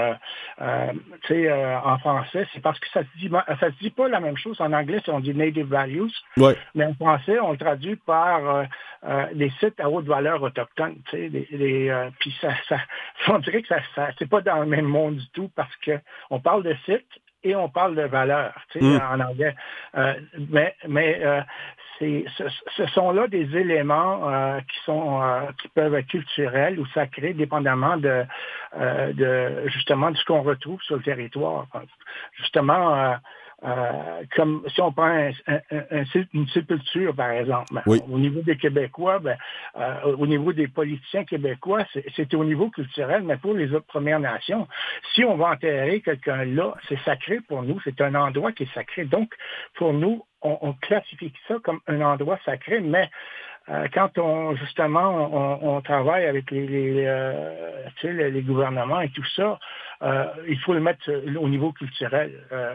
tu 0.59 1.35
sais, 1.35 1.53
en 1.53 1.99
français, 1.99 2.47
c'est 2.55 2.63
parce 2.63 2.79
que 2.79 2.89
ça 2.91 3.03
se 3.03 3.19
dit 3.19 3.29
ça 3.61 3.71
se 3.71 3.79
dit 3.81 3.91
pas 3.91 4.09
la 4.09 4.21
même 4.21 4.37
chose. 4.37 4.61
En 4.61 4.73
anglais, 4.73 5.01
on 5.09 5.19
dit 5.19 5.35
native 5.35 5.67
values, 5.67 6.13
mais 6.77 6.85
en 6.85 6.95
français 6.95 7.41
on 7.41 7.51
le 7.51 7.59
traduit 7.59 7.97
par 7.97 8.67
des 9.35 9.51
sites 9.59 9.81
à 9.81 9.91
haute 9.91 10.07
valeur 10.07 10.41
autochtone, 10.43 10.97
tu 11.11 11.29
sais, 11.29 12.13
puis 12.21 12.35
ça, 12.41 12.51
ça, 12.69 12.79
on 13.29 13.41
dirait 13.41 13.63
que 13.63 13.69
ça, 13.69 13.81
ça 13.97 14.11
c'est 14.17 14.31
pas 14.31 14.43
dans 14.43 14.61
le 14.61 14.67
même 14.67 14.87
monde 14.87 15.17
du 15.17 15.29
tout 15.31 15.51
parce 15.57 15.75
que 15.77 15.99
on 16.31 16.39
parle 16.39 16.63
de 16.63 16.75
sites 16.87 17.21
et 17.45 17.57
on 17.57 17.69
parle 17.69 17.95
de 17.95 18.03
valeur, 18.03 18.53
tu 18.71 18.81
sais, 18.81 18.85
mm. 18.85 19.01
en 19.11 19.21
anglais. 19.21 19.55
Euh, 19.97 20.15
mais 20.51 20.75
mais 20.89 21.21
euh, 21.23 21.41
ce, 21.99 22.87
sont 22.87 23.13
là 23.13 23.29
des 23.29 23.57
éléments 23.57 24.29
euh, 24.29 24.61
qui 24.61 24.79
sont 24.85 25.21
qui 25.61 25.69
peuvent 25.69 25.95
être 25.95 26.07
culturels 26.07 26.79
ou 26.79 26.87
sacrés, 26.87 27.33
dépendamment 27.33 27.97
de, 27.97 28.25
de 28.79 29.69
justement 29.69 30.11
de 30.11 30.17
ce 30.17 30.25
qu'on 30.25 30.43
retrouve 30.43 30.81
sur 30.83 30.97
le 30.97 31.03
territoire. 31.03 31.67
Justement, 32.39 33.17
euh, 33.65 34.23
comme 34.35 34.65
si 34.75 34.81
on 34.81 34.93
prend 34.93 35.31
une 36.33 36.49
sépulture, 36.49 37.15
par 37.15 37.31
exemple, 37.31 37.73
ben, 37.73 37.83
au 37.87 38.19
niveau 38.19 38.41
des 38.43 38.57
Québécois, 38.57 39.21
ben, 39.21 39.37
euh, 39.77 40.17
au 40.17 40.27
niveau 40.27 40.53
des 40.53 40.69
politiciens 40.69 41.25
québécois, 41.25 41.85
c'est 42.17 42.35
au 42.35 42.45
niveau 42.45 42.71
culturel, 42.71 43.23
mais 43.23 43.37
pour 43.37 43.55
les 43.55 43.73
autres 43.73 43.87
Premières 43.87 44.21
Nations, 44.21 44.67
si 45.15 45.25
on 45.25 45.37
va 45.37 45.51
enterrer 45.51 46.01
quelqu'un 46.01 46.45
là, 46.45 46.75
c'est 46.89 46.99
sacré 47.05 47.41
pour 47.41 47.63
nous, 47.63 47.81
c'est 47.85 48.01
un 48.01 48.15
endroit 48.15 48.53
qui 48.53 48.65
est 48.65 48.75
sacré. 48.75 49.05
Donc, 49.05 49.33
pour 49.77 49.93
nous, 49.93 50.25
on, 50.43 50.73
classifie 50.81 51.33
ça 51.47 51.55
comme 51.63 51.79
un 51.87 52.01
endroit 52.01 52.39
sacré, 52.45 52.81
mais 52.81 53.09
quand 53.95 54.19
on 54.19 54.57
justement 54.57 55.61
on, 55.63 55.81
travaille 55.81 56.27
avec 56.27 56.51
les, 56.51 56.67
les, 58.03 58.43
gouvernements 58.43 59.01
et 59.01 59.11
tout 59.11 59.25
ça, 59.37 59.59
euh, 60.03 60.25
il 60.49 60.59
faut 60.59 60.75
le 60.75 60.81
mettre 60.81 61.11
au 61.39 61.49
niveau 61.49 61.71
culturel. 61.73 62.33
Euh, 62.51 62.75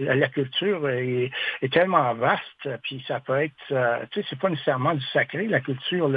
la, 0.00 0.28
culture 0.28 0.88
est, 0.90 1.30
tellement 1.70 2.14
vaste, 2.14 2.68
puis 2.82 3.02
ça 3.08 3.20
peut 3.20 3.42
être, 3.42 3.54
euh, 3.70 4.04
tu 4.10 4.20
sais, 4.20 4.26
c'est 4.28 4.38
pas 4.38 4.50
nécessairement 4.50 4.94
du 4.94 5.04
sacré, 5.12 5.46
la 5.46 5.60
culture, 5.60 6.10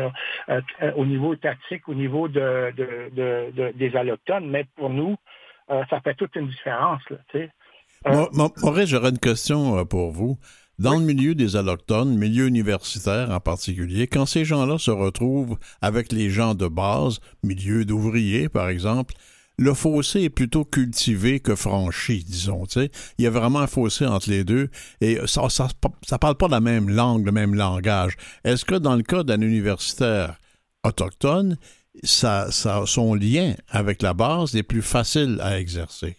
au 0.96 1.06
niveau 1.06 1.36
tactique, 1.36 1.88
au 1.88 1.94
niveau 1.94 2.28
de, 2.28 2.74
de, 2.76 3.72
des 3.76 3.96
allochtones, 3.96 4.50
mais 4.50 4.66
pour 4.76 4.90
nous, 4.90 5.16
ça 5.70 6.02
fait 6.04 6.16
toute 6.16 6.36
une 6.36 6.48
différence. 6.48 7.02
Maurice, 8.34 8.90
j'aurais 8.90 9.10
une 9.10 9.20
question 9.20 9.86
pour 9.86 10.12
vous. 10.12 10.38
Dans 10.80 10.98
le 10.98 11.06
milieu 11.06 11.36
des 11.36 11.56
Allochtones, 11.56 12.18
milieu 12.18 12.48
universitaire 12.48 13.32
en 13.32 13.40
particulier, 13.40 14.08
quand 14.08 14.26
ces 14.26 14.46
gens-là 14.46 14.78
se 14.78 14.92
retrouvent 14.92 15.58
avec 15.82 16.12
les 16.12 16.30
gens 16.30 16.56
de 16.56 16.68
base, 16.68 17.20
milieu 17.44 17.86
d'ouvriers 17.86 18.50
par 18.50 18.70
exemple, 18.70 19.16
le 19.58 19.74
fossé 19.74 20.24
est 20.24 20.30
plutôt 20.30 20.66
cultivé 20.66 21.40
que 21.40 21.56
franchi, 21.56 22.24
disons. 22.24 22.66
sais. 22.68 22.92
Il 23.18 23.24
y 23.24 23.28
a 23.28 23.30
vraiment 23.30 23.60
un 23.60 23.68
fossé 23.68 24.06
entre 24.06 24.30
les 24.30 24.44
deux 24.44 24.70
et 25.00 25.18
ça 25.28 25.50
ça, 25.50 25.70
ça 26.06 26.20
parle 26.20 26.36
pas 26.36 26.50
la 26.50 26.60
même 26.60 26.90
langue, 26.90 27.26
le 27.26 27.32
même 27.32 27.56
langage. 27.56 28.18
Est-ce 28.44 28.66
que 28.66 28.76
dans 28.76 28.96
le 28.96 29.04
cas 29.04 29.24
d'un 29.24 29.42
universitaire 29.42 30.40
autochtone, 30.84 31.58
ça, 32.04 32.52
ça, 32.52 32.84
son 32.86 33.14
lien 33.16 33.56
avec 33.70 34.02
la 34.02 34.14
base 34.14 34.56
est 34.56 34.64
plus 34.64 34.82
facile 34.82 35.40
à 35.42 35.58
exercer? 35.60 36.18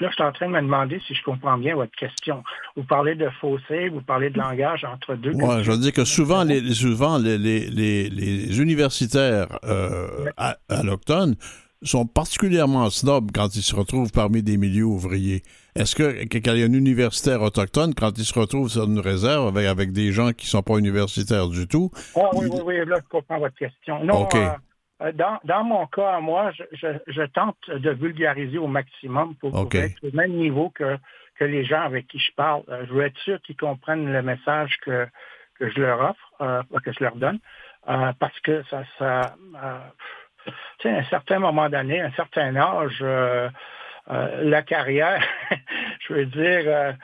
Là, 0.00 0.08
je 0.08 0.14
suis 0.14 0.22
en 0.22 0.32
train 0.32 0.46
de 0.46 0.52
me 0.52 0.60
demander 0.60 1.00
si 1.06 1.14
je 1.14 1.22
comprends 1.22 1.56
bien 1.56 1.74
votre 1.76 1.94
question. 1.96 2.42
Vous 2.76 2.84
parlez 2.84 3.14
de 3.14 3.28
fossé, 3.40 3.88
vous 3.88 4.02
parlez 4.02 4.30
de 4.30 4.38
langage 4.38 4.84
entre 4.84 5.14
deux. 5.14 5.32
Oui, 5.34 5.62
je 5.62 5.70
veux 5.70 5.78
dire 5.78 5.92
que 5.92 6.04
souvent, 6.04 6.42
les, 6.44 6.74
souvent 6.74 7.18
les, 7.18 7.38
les, 7.38 7.70
les 7.70 8.60
universitaires 8.60 9.58
euh, 9.64 10.08
allochtones 10.68 11.36
sont 11.82 12.06
particulièrement 12.06 12.88
snobs 12.90 13.30
quand 13.32 13.54
ils 13.56 13.62
se 13.62 13.76
retrouvent 13.76 14.10
parmi 14.10 14.42
des 14.42 14.56
milieux 14.56 14.84
ouvriers. 14.84 15.42
Est-ce 15.76 15.94
que 15.94 16.24
quand 16.24 16.52
il 16.52 16.60
y 16.60 16.62
a 16.62 16.66
un 16.66 16.72
universitaire 16.72 17.42
autochtone, 17.42 17.94
quand 17.94 18.16
il 18.16 18.24
se 18.24 18.38
retrouve 18.38 18.68
sur 18.70 18.84
une 18.84 19.00
réserve 19.00 19.48
avec, 19.48 19.66
avec 19.66 19.92
des 19.92 20.10
gens 20.12 20.32
qui 20.32 20.46
ne 20.46 20.50
sont 20.50 20.62
pas 20.62 20.78
universitaires 20.78 21.48
du 21.48 21.68
tout? 21.68 21.90
Ah, 22.16 22.30
oui, 22.32 22.46
oui, 22.50 22.60
oui, 22.64 22.76
là, 22.86 22.96
je 23.02 23.08
comprends 23.10 23.38
votre 23.38 23.56
question. 23.56 24.02
Non. 24.02 24.28
Euh, 24.34 24.48
euh, 25.02 25.12
dans, 25.12 25.64
mon 25.64 25.86
cas, 25.86 26.20
moi, 26.20 26.52
je, 26.72 27.26
tente 27.26 27.58
de 27.68 27.90
vulgariser 27.90 28.58
au 28.58 28.68
maximum 28.68 29.34
pour, 29.36 29.68
être 29.74 30.04
au 30.04 30.16
même 30.16 30.32
niveau 30.32 30.70
que, 30.70 30.96
que 31.36 31.44
les 31.44 31.64
gens 31.64 31.82
avec 31.82 32.06
qui 32.06 32.18
je 32.18 32.32
parle. 32.36 32.62
Euh, 32.68 32.84
je 32.86 32.92
veux 32.92 33.04
être 33.04 33.18
sûr 33.18 33.40
qu'ils 33.42 33.56
comprennent 33.56 34.12
le 34.12 34.22
message 34.22 34.76
que, 34.82 35.06
que 35.58 35.68
je 35.68 35.80
leur 35.80 36.00
offre, 36.00 36.32
euh, 36.40 36.62
que 36.84 36.92
je 36.92 37.02
leur 37.02 37.16
donne, 37.16 37.40
parce 37.84 38.38
que 38.40 38.62
ça, 38.70 38.84
ça 38.98 39.36
tu 40.44 40.52
sais, 40.82 40.90
à 40.90 40.98
un 40.98 41.04
certain 41.04 41.38
moment 41.38 41.68
donné, 41.68 42.00
à 42.00 42.06
un 42.06 42.12
certain 42.12 42.54
âge, 42.54 43.04
la 44.08 44.62
carrière, 44.62 45.22
je 46.06 46.14
veux 46.14 46.26
dire, 46.26 46.94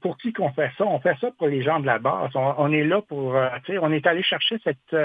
pour 0.00 0.18
qui 0.18 0.32
qu'on 0.32 0.52
fait 0.52 0.70
ça? 0.76 0.84
On 0.84 0.98
fait 0.98 1.16
ça 1.20 1.30
pour 1.38 1.46
les 1.46 1.62
gens 1.62 1.80
de 1.80 1.86
la 1.86 1.98
base. 1.98 2.30
On, 2.34 2.72
est 2.72 2.84
là 2.84 3.00
pour, 3.00 3.36
tu 3.64 3.72
sais, 3.72 3.78
on 3.78 3.92
est 3.92 4.06
allé 4.06 4.22
chercher 4.22 4.58
cette 4.64 4.96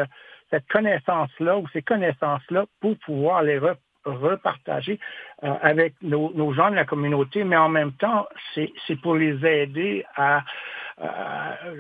cette 0.50 0.68
connaissance-là 0.68 1.58
ou 1.58 1.68
ces 1.70 1.82
connaissances-là 1.82 2.66
pour 2.80 2.98
pouvoir 3.00 3.44
les 3.44 3.60
repartager 4.06 5.00
euh, 5.44 5.54
avec 5.62 5.94
nos, 6.02 6.54
gens 6.54 6.70
de 6.70 6.76
la 6.76 6.86
communauté, 6.86 7.44
mais 7.44 7.58
en 7.58 7.70
même 7.70 7.92
temps, 7.94 8.28
c'est 8.56 9.02
pour 9.02 9.16
les 9.16 9.46
aider 9.46 10.06
à 10.16 10.44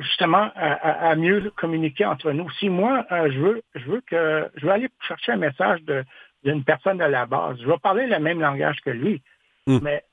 justement 0.01 0.51
à, 0.56 1.15
mieux 1.15 1.51
communiquer 1.56 2.06
entre 2.06 2.32
nous. 2.34 2.47
Si 2.60 2.69
moi, 2.69 3.03
euh, 3.12 3.32
je 3.32 3.39
veux, 3.39 3.62
je 3.73 3.86
veux 3.86 4.01
que 4.01 4.47
je 4.56 4.63
veux 4.63 4.71
aller 4.71 4.89
chercher 5.08 5.32
un 5.32 5.38
message 5.38 5.80
d'une 6.43 6.63
personne 6.63 6.99
de 6.99 7.03
la 7.03 7.25
base, 7.25 7.58
je 7.60 7.67
vais 7.67 7.80
parler 7.80 8.06
le 8.06 8.19
même 8.19 8.39
langage 8.39 8.80
que 8.82 8.91
lui, 8.91 9.23
hmm. 9.65 9.80
mais 9.82 10.03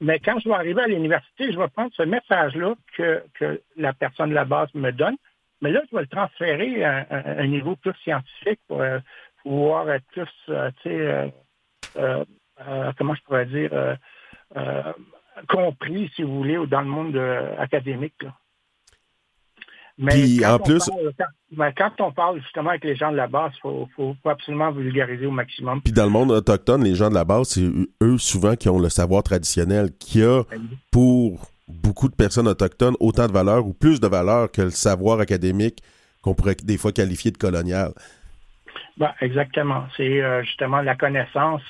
mais 0.00 0.18
quand 0.18 0.38
je 0.38 0.48
vais 0.48 0.54
arriver 0.54 0.82
à 0.82 0.86
l'université, 0.86 1.52
je 1.52 1.58
vais 1.58 1.68
prendre 1.68 1.90
ce 1.94 2.02
message-là 2.02 2.74
que, 2.96 3.22
que 3.34 3.60
la 3.76 3.92
personne 3.92 4.30
de 4.30 4.34
la 4.34 4.44
base 4.44 4.68
me 4.74 4.90
donne, 4.90 5.16
mais 5.60 5.70
là, 5.70 5.80
je 5.90 5.96
vais 5.96 6.02
le 6.02 6.08
transférer 6.08 6.84
à, 6.84 7.06
un 7.10 7.46
niveau 7.46 7.76
plus 7.76 7.94
scientifique 8.02 8.60
pour 8.68 8.80
euh, 8.80 8.98
pouvoir 9.42 9.90
être 9.90 10.04
plus, 10.12 10.28
euh, 10.48 10.70
tu 10.82 10.90
sais, 10.90 11.32
euh, 11.96 12.24
comment 12.98 13.14
je 13.14 13.22
pourrais 13.22 13.46
dire, 13.46 13.70
compris, 15.48 16.10
si 16.14 16.22
vous 16.22 16.36
voulez, 16.36 16.58
dans 16.66 16.80
le 16.80 16.86
monde 16.86 17.16
académique. 17.58 18.24
Mais 19.96 20.44
en 20.44 20.58
plus. 20.58 20.90
quand, 21.76 22.00
on 22.00 22.10
parle 22.10 22.40
justement 22.42 22.70
avec 22.70 22.84
les 22.84 22.96
gens 22.96 23.12
de 23.12 23.16
la 23.16 23.28
base, 23.28 23.52
il 23.56 23.60
faut, 23.60 23.88
faut, 23.94 24.16
absolument 24.24 24.72
vulgariser 24.72 25.26
au 25.26 25.30
maximum. 25.30 25.80
Puis 25.82 25.92
dans 25.92 26.04
le 26.04 26.10
monde 26.10 26.32
autochtone, 26.32 26.82
les 26.82 26.96
gens 26.96 27.10
de 27.10 27.14
la 27.14 27.24
base, 27.24 27.50
c'est 27.50 27.70
eux 28.02 28.18
souvent 28.18 28.56
qui 28.56 28.68
ont 28.68 28.80
le 28.80 28.88
savoir 28.88 29.22
traditionnel, 29.22 29.90
qui 29.98 30.22
a 30.22 30.42
pour 30.90 31.53
beaucoup 31.68 32.08
de 32.08 32.14
personnes 32.14 32.48
autochtones 32.48 32.96
autant 33.00 33.26
de 33.26 33.32
valeur 33.32 33.66
ou 33.66 33.72
plus 33.72 34.00
de 34.00 34.06
valeur 34.06 34.50
que 34.50 34.62
le 34.62 34.70
savoir 34.70 35.20
académique 35.20 35.82
qu'on 36.22 36.34
pourrait 36.34 36.56
des 36.62 36.78
fois 36.78 36.92
qualifier 36.92 37.30
de 37.30 37.38
colonial. 37.38 37.92
Ben, 38.96 39.12
exactement. 39.20 39.86
C'est 39.96 40.22
euh, 40.22 40.42
justement 40.42 40.80
la 40.80 40.94
connaissance. 40.94 41.62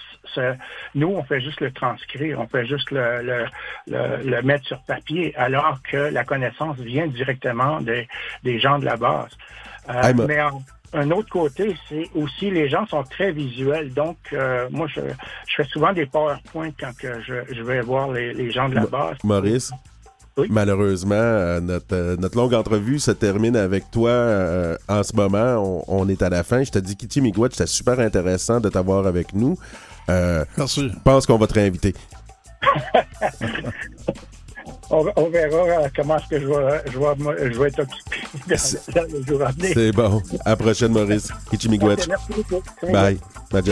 Nous, 0.95 1.07
on 1.07 1.23
fait 1.23 1.41
juste 1.41 1.61
le 1.61 1.71
transcrire, 1.71 2.41
on 2.41 2.49
fait 2.49 2.67
juste 2.67 2.91
le, 2.91 3.47
le, 3.87 4.43
mettre 4.43 4.67
sur 4.67 4.83
papier, 4.83 5.35
alors 5.37 5.81
que 5.89 5.97
la 5.97 6.25
connaissance 6.25 6.77
vient 6.79 7.07
directement 7.07 7.81
des, 7.81 8.09
des 8.43 8.59
gens 8.59 8.81
de 8.81 8.85
la 8.85 8.97
base. 8.97 9.31
Euh, 9.91 10.13
mais 10.27 10.41
un 10.95 11.11
autre 11.11 11.29
côté, 11.29 11.77
c'est 11.89 12.09
aussi 12.15 12.51
les 12.51 12.69
gens 12.69 12.87
sont 12.87 13.03
très 13.03 13.33
visuels. 13.33 13.93
Donc, 13.93 14.17
euh, 14.33 14.69
moi, 14.71 14.87
je, 14.87 15.01
fais 15.57 15.65
souvent 15.65 15.93
des 15.93 16.07
PowerPoint 16.07 16.71
quand 16.79 16.93
je, 17.01 17.63
vais 17.63 17.81
voir 17.81 18.13
les, 18.13 18.51
gens 18.51 18.69
de 18.69 18.77
la 18.77 18.87
base. 18.87 19.17
Maurice? 19.25 19.73
Malheureusement, 20.49 21.15
euh, 21.15 21.61
euh, 21.93 22.17
notre, 22.17 22.37
longue 22.37 22.55
entrevue 22.55 22.99
se 22.99 23.13
termine 23.13 23.57
avec 23.57 23.91
toi 23.91 24.77
en 24.89 25.03
ce 25.03 25.15
moment. 25.15 25.85
On, 25.89 26.09
est 26.09 26.23
à 26.23 26.29
la 26.29 26.43
fin. 26.43 26.63
Je 26.63 26.71
te 26.71 26.79
dis, 26.79 26.97
Kitty 26.97 27.21
Miguel, 27.21 27.49
c'était 27.53 27.67
super 27.67 27.99
intéressant 28.01 28.61
de 28.61 28.69
t'avoir 28.69 29.07
avec 29.07 29.35
nous. 29.35 29.59
Merci. 30.09 30.89
Je 30.89 30.99
pense 31.05 31.27
qu'on 31.27 31.39
va 31.39 31.47
te 31.47 31.55
réinviter. 31.55 31.95
on, 34.91 35.29
verra 35.29 35.85
euh, 35.85 35.89
comment 35.95 36.17
est-ce 36.17 36.29
que 36.29 36.41
je 36.41 36.47
vais, 36.47 36.83
je, 36.87 37.53
je 37.53 37.59
vais 37.59 37.69
être 37.69 37.81
occupé 37.81 38.95
dans, 38.95 39.19
le 39.19 39.25
jour 39.25 39.43
à 39.43 39.53
venir. 39.53 39.71
C'est 39.75 39.93
bon. 39.93 40.23
À 40.45 40.51
la 40.51 40.57
prochaine, 40.57 40.93
Maurice. 40.93 41.29
Beaucoup. 41.51 42.63
Bye. 42.83 43.19
Bye, 43.51 43.63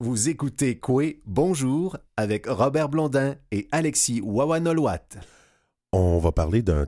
Vous 0.00 0.28
écoutez 0.28 0.78
Koué 0.78 1.20
Bonjour 1.26 1.96
avec 2.16 2.46
Robert 2.46 2.88
Blondin 2.88 3.34
et 3.50 3.68
Alexis 3.72 4.20
Wawanolwat. 4.22 5.18
On 5.92 6.18
va 6.18 6.32
parler 6.32 6.62
d'un 6.62 6.86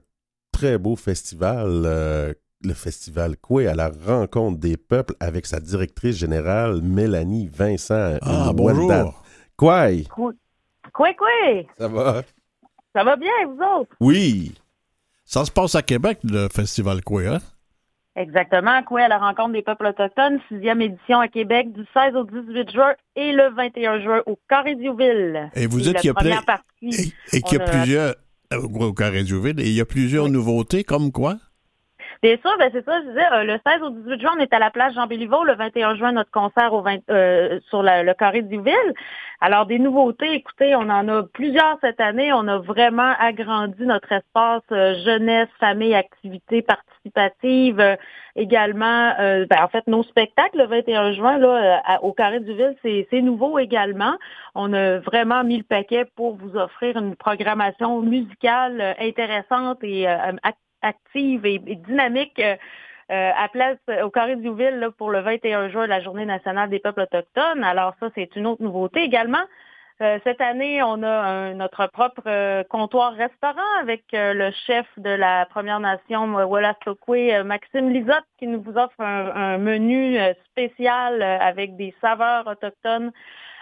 très 0.52 0.78
beau 0.78 0.96
festival, 0.96 1.82
euh, 1.84 2.32
le 2.62 2.74
festival 2.74 3.36
Koué 3.36 3.66
à 3.66 3.74
la 3.74 3.90
rencontre 4.06 4.58
des 4.58 4.76
peuples 4.76 5.14
avec 5.20 5.46
sa 5.46 5.60
directrice 5.60 6.16
générale 6.16 6.80
Mélanie 6.82 7.48
Vincent. 7.52 8.18
Ah, 8.22 8.52
bonjour. 8.54 9.22
Koué. 9.56 10.06
Quoi, 10.94 11.12
quoi? 11.14 11.28
Ça 11.76 11.88
va? 11.88 12.22
Ça 12.94 13.02
va 13.02 13.16
bien, 13.16 13.32
vous 13.46 13.80
autres? 13.80 13.90
Oui. 13.98 14.54
Ça 15.24 15.44
se 15.44 15.50
passe 15.50 15.74
à 15.74 15.82
Québec, 15.82 16.20
le 16.22 16.48
festival 16.48 17.02
Quoi, 17.02 17.22
hein? 17.26 17.38
Exactement. 18.14 18.80
Quoi, 18.84 19.02
à 19.02 19.08
la 19.08 19.18
rencontre 19.18 19.54
des 19.54 19.62
peuples 19.62 19.86
autochtones, 19.86 20.38
sixième 20.48 20.80
édition 20.80 21.18
à 21.18 21.26
Québec 21.26 21.72
du 21.72 21.84
16 21.92 22.14
au 22.14 22.24
18 22.24 22.70
juin 22.70 22.94
et 23.16 23.32
le 23.32 23.52
21 23.56 24.02
juin 24.02 24.22
au 24.26 24.38
Carré 24.48 24.76
Diouville. 24.76 25.50
Et 25.56 25.66
vous 25.66 25.88
êtes 25.88 25.96
qu'il 25.96 26.08
y 26.08 26.10
a 26.10 26.14
plein... 26.14 26.40
Et, 27.32 27.42
qu'il 27.42 27.58
y 27.58 27.60
a 27.60 27.64
plusieurs... 27.64 28.14
Au 28.52 28.92
Carré 28.92 29.22
et 29.22 29.68
il 29.68 29.72
y 29.72 29.80
a 29.80 29.84
plusieurs 29.84 30.28
nouveautés, 30.28 30.84
comme 30.84 31.10
quoi? 31.10 31.38
Bien 32.24 32.38
sûr, 32.38 32.56
ben 32.58 32.70
c'est 32.72 32.82
ça, 32.86 33.02
je 33.02 33.08
disais, 33.08 33.32
euh, 33.34 33.44
le 33.44 33.60
16 33.66 33.82
au 33.82 33.90
18 33.90 34.18
juin, 34.18 34.30
on 34.38 34.40
est 34.40 34.54
à 34.54 34.58
la 34.58 34.70
place 34.70 34.94
Jean 34.94 35.06
Béliveau, 35.06 35.44
le 35.44 35.56
21 35.56 35.94
juin, 35.96 36.12
notre 36.12 36.30
concert 36.30 36.72
au 36.72 36.80
20, 36.80 37.00
euh, 37.10 37.60
sur 37.68 37.82
le 37.82 38.14
carré 38.14 38.40
d'Uville. 38.40 38.94
Alors, 39.42 39.66
des 39.66 39.78
nouveautés, 39.78 40.32
écoutez, 40.32 40.74
on 40.74 40.88
en 40.88 41.06
a 41.08 41.24
plusieurs 41.24 41.76
cette 41.82 42.00
année. 42.00 42.32
On 42.32 42.48
a 42.48 42.56
vraiment 42.56 43.12
agrandi 43.18 43.84
notre 43.84 44.10
espace 44.10 44.62
euh, 44.72 44.94
jeunesse, 45.04 45.50
famille, 45.60 45.94
activités 45.94 46.62
participatives. 46.62 47.98
également, 48.36 49.12
ben, 49.18 49.62
en 49.62 49.68
fait, 49.68 49.86
nos 49.86 50.02
spectacles 50.02 50.56
le 50.56 50.66
21 50.66 51.12
juin 51.12 51.36
là, 51.36 51.82
au 52.00 52.14
Carré 52.14 52.40
du 52.40 52.54
Ville, 52.54 52.74
c'est 52.82 53.20
nouveau 53.20 53.58
également. 53.58 54.14
On 54.54 54.72
a 54.72 54.98
vraiment 55.00 55.44
mis 55.44 55.58
le 55.58 55.64
paquet 55.64 56.06
pour 56.16 56.36
vous 56.36 56.56
offrir 56.56 56.96
une 56.96 57.16
programmation 57.16 58.00
musicale 58.00 58.96
intéressante 58.98 59.84
et 59.84 60.06
active 60.06 60.63
et, 61.24 61.58
dynamique 61.58 62.38
euh, 62.38 62.56
euh, 63.10 63.30
à 63.36 63.48
place 63.48 63.78
au 64.02 64.10
Carré 64.10 64.36
du 64.36 64.52
Ville 64.54 64.88
pour 64.96 65.10
le 65.10 65.20
21 65.20 65.68
juin, 65.68 65.86
la 65.86 66.00
Journée 66.02 66.24
nationale 66.24 66.70
des 66.70 66.78
peuples 66.78 67.02
autochtones. 67.02 67.62
Alors 67.62 67.94
ça, 68.00 68.08
c'est 68.14 68.34
une 68.36 68.46
autre 68.46 68.62
nouveauté 68.62 69.02
également. 69.02 69.44
Euh, 70.00 70.18
cette 70.24 70.40
année, 70.40 70.82
on 70.82 71.02
a 71.02 71.54
notre 71.54 71.86
propre 71.86 72.62
comptoir-restaurant 72.64 73.80
avec 73.80 74.04
le 74.12 74.50
chef 74.66 74.86
de 74.96 75.10
la 75.10 75.46
Première 75.46 75.80
Nation 75.80 76.24
Wolastoqui, 76.34 77.30
Maxime 77.44 77.90
Lisotte, 77.90 78.24
qui 78.38 78.48
nous 78.48 78.64
offre 78.74 79.00
un, 79.00 79.58
menu 79.58 80.18
spécial 80.46 81.22
avec 81.22 81.76
des 81.76 81.94
saveurs 82.00 82.46
autochtones. 82.46 83.12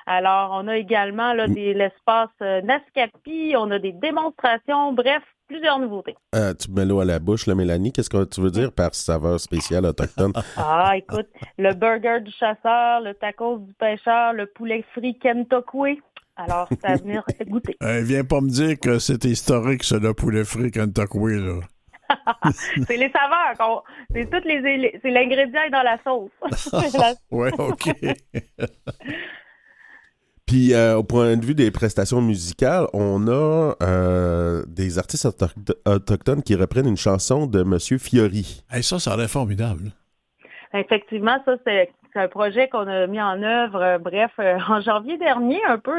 Alors, 0.06 0.52
on 0.54 0.68
a 0.68 0.76
également 0.78 1.34
l'espace 1.34 2.30
Nascapi, 2.40 3.54
on 3.58 3.70
a 3.70 3.78
des 3.78 3.92
démonstrations, 3.92 4.92
bref, 4.92 5.22
plusieurs 5.52 5.78
nouveautés. 5.78 6.16
Euh, 6.34 6.54
tu 6.54 6.70
mets 6.70 6.86
l'eau 6.86 7.00
à 7.00 7.04
la 7.04 7.18
bouche, 7.18 7.46
là, 7.46 7.54
Mélanie. 7.54 7.92
Qu'est-ce 7.92 8.08
que 8.08 8.24
tu 8.24 8.40
veux 8.40 8.50
dire 8.50 8.72
par 8.72 8.94
saveur 8.94 9.38
spéciale 9.38 9.84
autochtone? 9.84 10.32
ah, 10.56 10.92
écoute, 10.96 11.28
le 11.58 11.74
burger 11.74 12.20
du 12.20 12.32
chasseur, 12.32 13.00
le 13.00 13.12
tacos 13.14 13.58
du 13.58 13.74
pêcheur, 13.74 14.32
le 14.32 14.46
poulet 14.46 14.84
frit 14.94 15.18
Kentucky. 15.18 16.00
Alors, 16.36 16.68
c'est 16.70 16.84
à 16.86 16.96
venir 16.96 17.22
goûter. 17.46 17.76
Euh, 17.82 18.00
viens 18.02 18.24
pas 18.24 18.40
me 18.40 18.48
dire 18.48 18.80
que 18.80 18.98
c'est 18.98 19.24
historique, 19.24 19.88
le 19.90 20.14
poulet 20.14 20.44
frit 20.44 20.70
Kentucky, 20.70 21.18
là. 21.18 21.60
c'est 22.86 22.96
les 22.96 23.10
saveurs. 23.10 23.84
C'est 24.14 24.30
toutes 24.30 24.44
les, 24.44 24.98
c'est 25.02 25.10
l'ingrédient 25.10 25.68
dans 25.70 25.82
la 25.82 25.98
sauce. 26.02 26.30
oui, 27.30 27.50
OK. 27.58 27.90
Puis, 30.52 30.74
euh, 30.74 30.96
au 30.98 31.02
point 31.02 31.38
de 31.38 31.46
vue 31.46 31.54
des 31.54 31.70
prestations 31.70 32.20
musicales, 32.20 32.84
on 32.92 33.26
a 33.26 33.72
euh, 33.82 34.62
des 34.66 34.98
artistes 34.98 35.26
autochtones 35.86 36.42
qui 36.42 36.54
reprennent 36.56 36.88
une 36.88 36.98
chanson 36.98 37.46
de 37.46 37.62
Monsieur 37.62 37.96
Fiori. 37.96 38.62
Et 38.76 38.82
ça, 38.82 38.98
ça 38.98 39.14
a 39.14 39.16
l'air 39.16 39.30
formidable. 39.30 39.92
Effectivement, 40.74 41.38
ça, 41.46 41.54
c'est 41.66 41.88
un 42.16 42.28
projet 42.28 42.68
qu'on 42.68 42.86
a 42.86 43.06
mis 43.06 43.18
en 43.18 43.42
œuvre, 43.42 43.80
euh, 43.80 43.98
bref, 43.98 44.32
en 44.68 44.82
janvier 44.82 45.16
dernier, 45.16 45.58
un 45.66 45.78
peu 45.78 45.98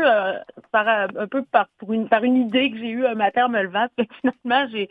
par 0.72 0.88
un 0.88 1.28
peu 1.28 1.42
par, 1.52 1.66
une, 1.90 2.08
par 2.08 2.24
une 2.24 2.36
idée 2.36 2.70
que 2.70 2.78
j'ai 2.78 2.90
eue 2.90 3.08
un 3.08 3.16
matin 3.16 3.48
en 3.48 3.50
me 3.50 3.64
levant. 3.64 3.88
Finalement, 4.22 4.70
j'ai 4.72 4.88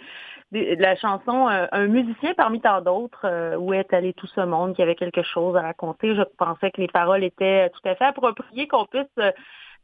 la 0.52 0.96
chanson 0.96 1.48
Un 1.48 1.86
musicien 1.86 2.34
parmi 2.34 2.60
tant 2.60 2.80
d'autres, 2.80 3.56
où 3.56 3.72
est 3.72 3.92
allé 3.92 4.12
tout 4.12 4.26
ce 4.26 4.42
monde, 4.42 4.74
qui 4.74 4.82
avait 4.82 4.94
quelque 4.94 5.22
chose 5.22 5.56
à 5.56 5.62
raconter. 5.62 6.14
Je 6.14 6.22
pensais 6.36 6.70
que 6.70 6.80
les 6.80 6.88
paroles 6.88 7.24
étaient 7.24 7.70
tout 7.70 7.88
à 7.88 7.94
fait 7.94 8.04
appropriées, 8.04 8.68
qu'on 8.68 8.84
puisse 8.86 9.06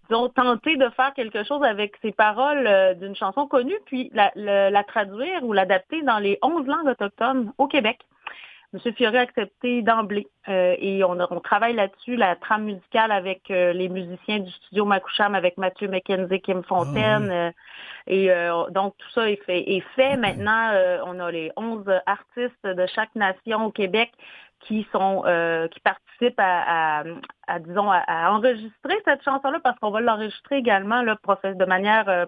disons, 0.09 0.29
tenter 0.29 0.77
de 0.77 0.89
faire 0.91 1.13
quelque 1.15 1.45
chose 1.45 1.63
avec 1.63 1.95
ces 2.03 2.13
paroles 2.13 2.97
d'une 2.99 3.17
chanson 3.17 3.47
connue, 3.47 3.79
puis 3.87 4.11
la, 4.13 4.31
la 4.35 4.85
traduire 4.85 5.43
ou 5.43 5.53
l'adapter 5.53 6.03
dans 6.03 6.19
les 6.19 6.39
11 6.43 6.67
langues 6.67 6.89
autochtones 6.89 7.53
au 7.59 7.67
Québec. 7.67 7.99
M. 8.75 8.93
Fiori 8.95 9.17
a 9.17 9.21
accepté 9.21 9.81
d'emblée 9.81 10.29
euh, 10.49 10.77
et 10.79 11.03
on, 11.03 11.19
on 11.31 11.41
travaille 11.41 11.75
là-dessus, 11.75 12.17
la 12.17 12.37
trame 12.37 12.65
musicale 12.65 13.11
avec 13.13 13.51
euh, 13.51 13.73
les 13.73 13.89
musiciens 13.89 14.41
du 14.41 14.51
studio 14.51 14.85
Makoucham, 14.85 15.35
avec 15.35 15.57
Mathieu 15.57 15.89
McKenzie, 15.89 16.41
Kim 16.41 16.63
Fontaine. 16.65 17.31
Ah 17.31 17.35
euh, 17.35 17.51
et 18.07 18.31
donc 18.73 18.95
tout 18.97 19.11
ça 19.15 19.31
est 19.31 19.43
fait. 19.45 19.71
Est 19.71 19.85
fait. 19.95 20.17
Maintenant, 20.17 20.71
on 21.05 21.21
a 21.21 21.31
les 21.31 21.51
11 21.57 21.85
artistes 22.07 22.65
de 22.65 22.87
chaque 22.87 23.15
nation 23.15 23.67
au 23.67 23.71
Québec 23.71 24.11
qui 24.61 24.87
sont 24.93 25.23
euh, 25.27 25.69
qui 25.69 25.81
participent 25.81 26.39
à, 26.39 27.05
à, 27.47 27.59
disons 27.59 27.91
à, 27.91 28.31
enregistrer 28.33 29.01
cette 29.05 29.23
chanson-là 29.23 29.61
parce 29.63 29.79
qu'on 29.79 29.91
va 29.91 30.01
l'enregistrer 30.01 30.57
également 30.57 31.03
là, 31.03 31.17
de 31.45 31.65
manière 31.65 32.09
euh, 32.09 32.27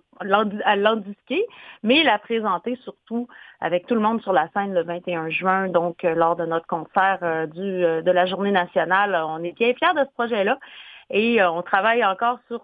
à 0.64 0.76
l'endisquer, 0.76 1.44
mais 1.82 2.02
la 2.04 2.18
présenter 2.18 2.76
surtout 2.82 3.28
avec 3.60 3.86
tout 3.86 3.94
le 3.94 4.00
monde 4.00 4.22
sur 4.22 4.32
la 4.32 4.48
scène 4.54 4.74
le 4.74 4.82
21 4.82 5.30
juin, 5.30 5.68
donc 5.68 6.04
euh, 6.04 6.14
lors 6.14 6.36
de 6.36 6.46
notre 6.46 6.66
concert 6.66 7.48
du 7.48 7.60
de 7.60 8.10
la 8.10 8.26
journée 8.26 8.52
nationale. 8.52 9.14
On 9.26 9.42
est 9.42 9.52
bien 9.52 9.74
fiers 9.74 9.94
de 9.94 10.04
ce 10.04 10.12
projet-là 10.14 10.58
et 11.10 11.42
on 11.42 11.62
travaille 11.62 12.04
encore 12.04 12.38
sur 12.48 12.62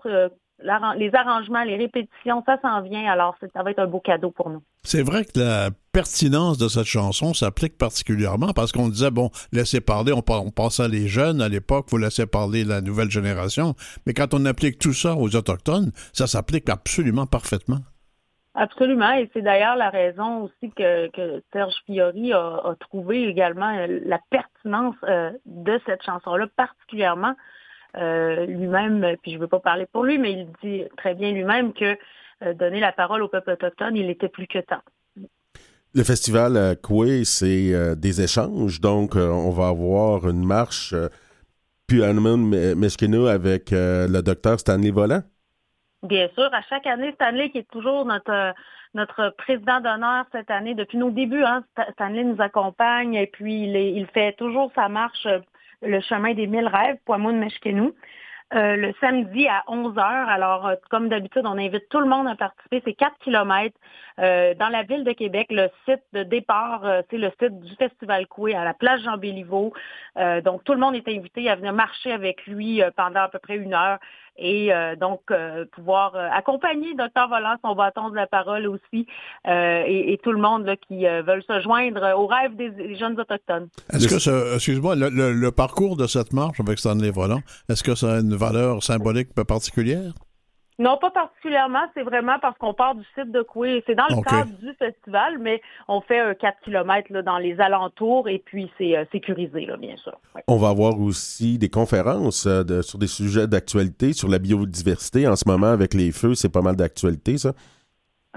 les 0.59 1.14
arrangements, 1.14 1.62
les 1.64 1.77
répétitions, 1.77 2.42
ça 2.47 2.59
s'en 2.62 2.83
vient. 2.83 3.11
Alors, 3.11 3.37
ça 3.55 3.62
va 3.62 3.71
être 3.71 3.79
un 3.79 3.87
beau 3.87 4.01
cadeau 4.01 4.31
pour 4.31 4.51
nous. 4.51 4.62
C'est 4.83 5.03
vrai 5.03 5.25
que 5.25 5.38
la 5.38 5.71
pertinence 5.92 6.59
de 6.59 6.69
cette 6.69 6.87
chanson 6.87 7.35
s'applique 7.35 7.77
particulièrement 7.77 8.53
parce 8.55 8.73
qu'on 8.73 8.88
disait, 8.88 9.11
bon, 9.11 9.31
laissez 9.53 9.81
parler, 9.81 10.12
on, 10.12 10.23
on 10.29 10.51
pensait 10.51 10.88
les 10.88 11.09
jeunes 11.09 11.40
à 11.40 11.49
l'époque, 11.49 11.87
vous 11.90 11.99
laissez 11.99 12.27
parler 12.27 12.64
la 12.64 12.81
nouvelle 12.81 13.11
génération. 13.11 13.75
Mais 14.07 14.14
quand 14.14 14.35
on 14.35 14.45
applique 14.47 14.79
tout 14.79 14.92
ça 14.92 15.14
aux 15.14 15.35
Autochtones, 15.35 15.92
ça 16.12 16.27
s'applique 16.27 16.69
absolument 16.69 17.27
parfaitement. 17.27 17.81
Absolument, 18.59 19.12
et 19.12 19.29
c'est 19.35 19.42
d'ailleurs 19.42 19.77
la 19.77 19.90
raison 19.90 20.45
aussi 20.45 20.73
que, 20.75 21.11
Serge 21.53 21.75
Fiori 21.85 22.33
a, 22.33 22.75
trouvé 22.81 23.29
également 23.29 23.77
euh, 23.77 24.01
la 24.07 24.19
pertinence 24.31 24.97
euh, 25.05 25.31
de 25.45 25.79
cette 25.85 26.03
chanson-là, 26.03 26.47
particulièrement 26.57 27.35
euh, 27.96 28.46
lui-même, 28.46 29.16
puis 29.22 29.32
je 29.32 29.37
ne 29.37 29.42
veux 29.42 29.48
pas 29.48 29.61
parler 29.61 29.87
pour 29.90 30.04
lui, 30.04 30.18
mais 30.18 30.32
il 30.32 30.48
dit 30.62 30.85
très 30.96 31.14
bien 31.14 31.32
lui-même 31.32 31.72
que 31.72 31.96
euh, 32.44 32.54
donner 32.54 32.80
la 32.80 32.92
parole 32.92 33.22
au 33.22 33.28
peuple 33.28 33.52
autochtone, 33.52 33.96
il 33.96 34.11
était 34.11 34.28
plus 34.28 34.46
que 34.46 34.59
temps. 34.59 34.82
Le 35.94 36.04
festival 36.04 36.56
euh, 36.56 36.74
Koué, 36.74 37.24
c'est 37.24 37.96
des 37.96 38.22
échanges, 38.22 38.80
donc 38.80 39.16
on 39.16 39.50
va 39.50 39.68
avoir 39.68 40.28
une 40.28 40.44
marche 40.44 40.94
puis 41.87 42.02
Meshkino 42.02 43.28
avec 43.28 43.70
le 43.70 44.20
docteur 44.20 44.59
Stanley 44.59 44.90
Volant. 44.90 45.22
Bien 46.02 46.28
sûr, 46.35 46.50
à 46.52 46.61
chaque 46.68 46.87
année, 46.87 47.12
Stanley 47.12 47.50
qui 47.50 47.59
est 47.59 47.70
toujours 47.70 48.04
notre 48.04 48.54
notre 48.94 49.35
président 49.37 49.80
d'honneur 49.80 50.24
cette 50.32 50.50
année, 50.50 50.74
depuis 50.74 50.98
nos 50.98 51.11
débuts, 51.11 51.44
hein, 51.44 51.62
Stanley 51.92 52.24
nous 52.24 52.40
accompagne 52.40 53.14
et 53.14 53.26
puis 53.26 53.64
il, 53.64 53.76
il, 53.76 54.06
fait 54.06 54.32
toujours 54.32 54.72
sa 54.74 54.88
marche 54.88 55.28
le 55.82 56.00
chemin 56.00 56.34
des 56.34 56.46
mille 56.46 56.68
rêves, 56.68 56.96
Poimoun 57.04 57.38
Meshkenou. 57.38 57.94
Euh, 58.54 58.76
le 58.76 58.94
samedi 59.00 59.48
à 59.48 59.64
11h. 59.66 59.98
Alors, 60.00 60.66
euh, 60.68 60.76
comme 60.88 61.08
d'habitude, 61.08 61.42
on 61.46 61.58
invite 61.58 61.88
tout 61.88 61.98
le 61.98 62.06
monde 62.06 62.28
à 62.28 62.36
participer. 62.36 62.80
C'est 62.84 62.92
4 62.92 63.18
kilomètres 63.18 63.76
euh, 64.20 64.54
dans 64.54 64.68
la 64.68 64.84
ville 64.84 65.02
de 65.02 65.10
Québec. 65.10 65.48
Le 65.50 65.68
site 65.84 66.02
de 66.12 66.22
départ, 66.22 66.82
c'est 67.10 67.18
le 67.18 67.32
site 67.40 67.58
du 67.58 67.74
Festival 67.74 68.28
Coué 68.28 68.54
à 68.54 68.64
la 68.64 68.72
plage 68.72 69.00
Jean-Béliveau. 69.02 69.72
donc, 70.44 70.62
tout 70.62 70.74
le 70.74 70.78
monde 70.78 70.94
est 70.94 71.08
invité 71.08 71.50
à 71.50 71.56
venir 71.56 71.72
marcher 71.72 72.12
avec 72.12 72.46
lui 72.46 72.80
pendant 72.96 73.22
à 73.22 73.28
peu 73.28 73.40
près 73.40 73.56
une 73.56 73.74
heure 73.74 73.98
et 74.38 74.72
euh, 74.72 74.96
donc 74.96 75.20
euh, 75.31 75.64
pouvoir 75.72 76.14
euh, 76.14 76.29
accompagner 76.33 76.94
Dr. 76.94 77.29
Volant, 77.29 77.57
son 77.64 77.75
bâton 77.75 78.11
de 78.11 78.16
la 78.16 78.27
parole 78.27 78.66
aussi, 78.66 79.07
et, 79.46 80.18
tout 80.22 80.33
le 80.33 80.40
monde 80.40 80.68
qui 80.88 81.05
veulent 81.05 81.42
se 81.46 81.61
joindre 81.61 82.18
au 82.18 82.27
rêve 82.27 82.57
des, 82.57 82.96
jeunes 82.96 83.20
autochtones. 83.20 83.68
Est-ce 83.92 84.09
que, 84.09 84.18
ça, 84.18 84.33
excuse-moi, 84.55 84.94
le, 84.96 85.51
parcours 85.51 85.96
de 85.96 86.07
cette 86.07 86.33
marche 86.33 86.59
avec 86.59 86.79
Stanley 86.79 87.11
Volant, 87.11 87.40
est-ce 87.68 87.83
que 87.83 87.94
ça 87.94 88.14
a 88.14 88.20
une 88.20 88.35
valeur 88.35 88.83
symbolique 88.83 89.35
particulière? 89.35 90.12
Non, 90.78 90.98
pas 90.98 91.10
particulièrement. 91.10 91.80
C'est 91.94 92.02
vraiment 92.02 92.38
parce 92.40 92.56
qu'on 92.58 92.74
part 92.74 92.94
du 92.94 93.04
site 93.14 93.32
de 93.32 93.42
Coué. 93.42 93.82
C'est 93.86 93.94
dans 93.94 94.06
le 94.08 94.22
cadre 94.22 94.52
du 94.58 94.74
festival, 94.74 95.38
mais 95.38 95.62
on 95.88 96.00
fait 96.02 96.18
un 96.18 96.34
4 96.34 96.58
km 96.64 97.12
là, 97.12 97.22
dans 97.22 97.38
les 97.38 97.58
alentours 97.60 98.28
et 98.28 98.42
puis 98.44 98.70
c'est 98.76 98.96
euh, 98.96 99.04
sécurisé, 99.10 99.64
là, 99.64 99.76
bien 99.76 99.96
sûr. 99.96 100.18
On 100.48 100.58
va 100.58 100.68
avoir 100.68 101.00
aussi 101.00 101.58
des 101.58 101.70
conférences 101.70 102.46
euh, 102.46 102.82
sur 102.82 102.98
des 102.98 103.06
sujets 103.06 103.46
d'actualité, 103.46 104.12
sur 104.12 104.28
la 104.28 104.38
biodiversité. 104.38 105.26
En 105.26 105.36
ce 105.36 105.48
moment, 105.48 105.68
avec 105.68 105.94
les 105.94 106.12
feux, 106.12 106.34
c'est 106.34 106.52
pas 106.52 106.62
mal 106.62 106.76
d'actualité, 106.76 107.38
ça. 107.38 107.52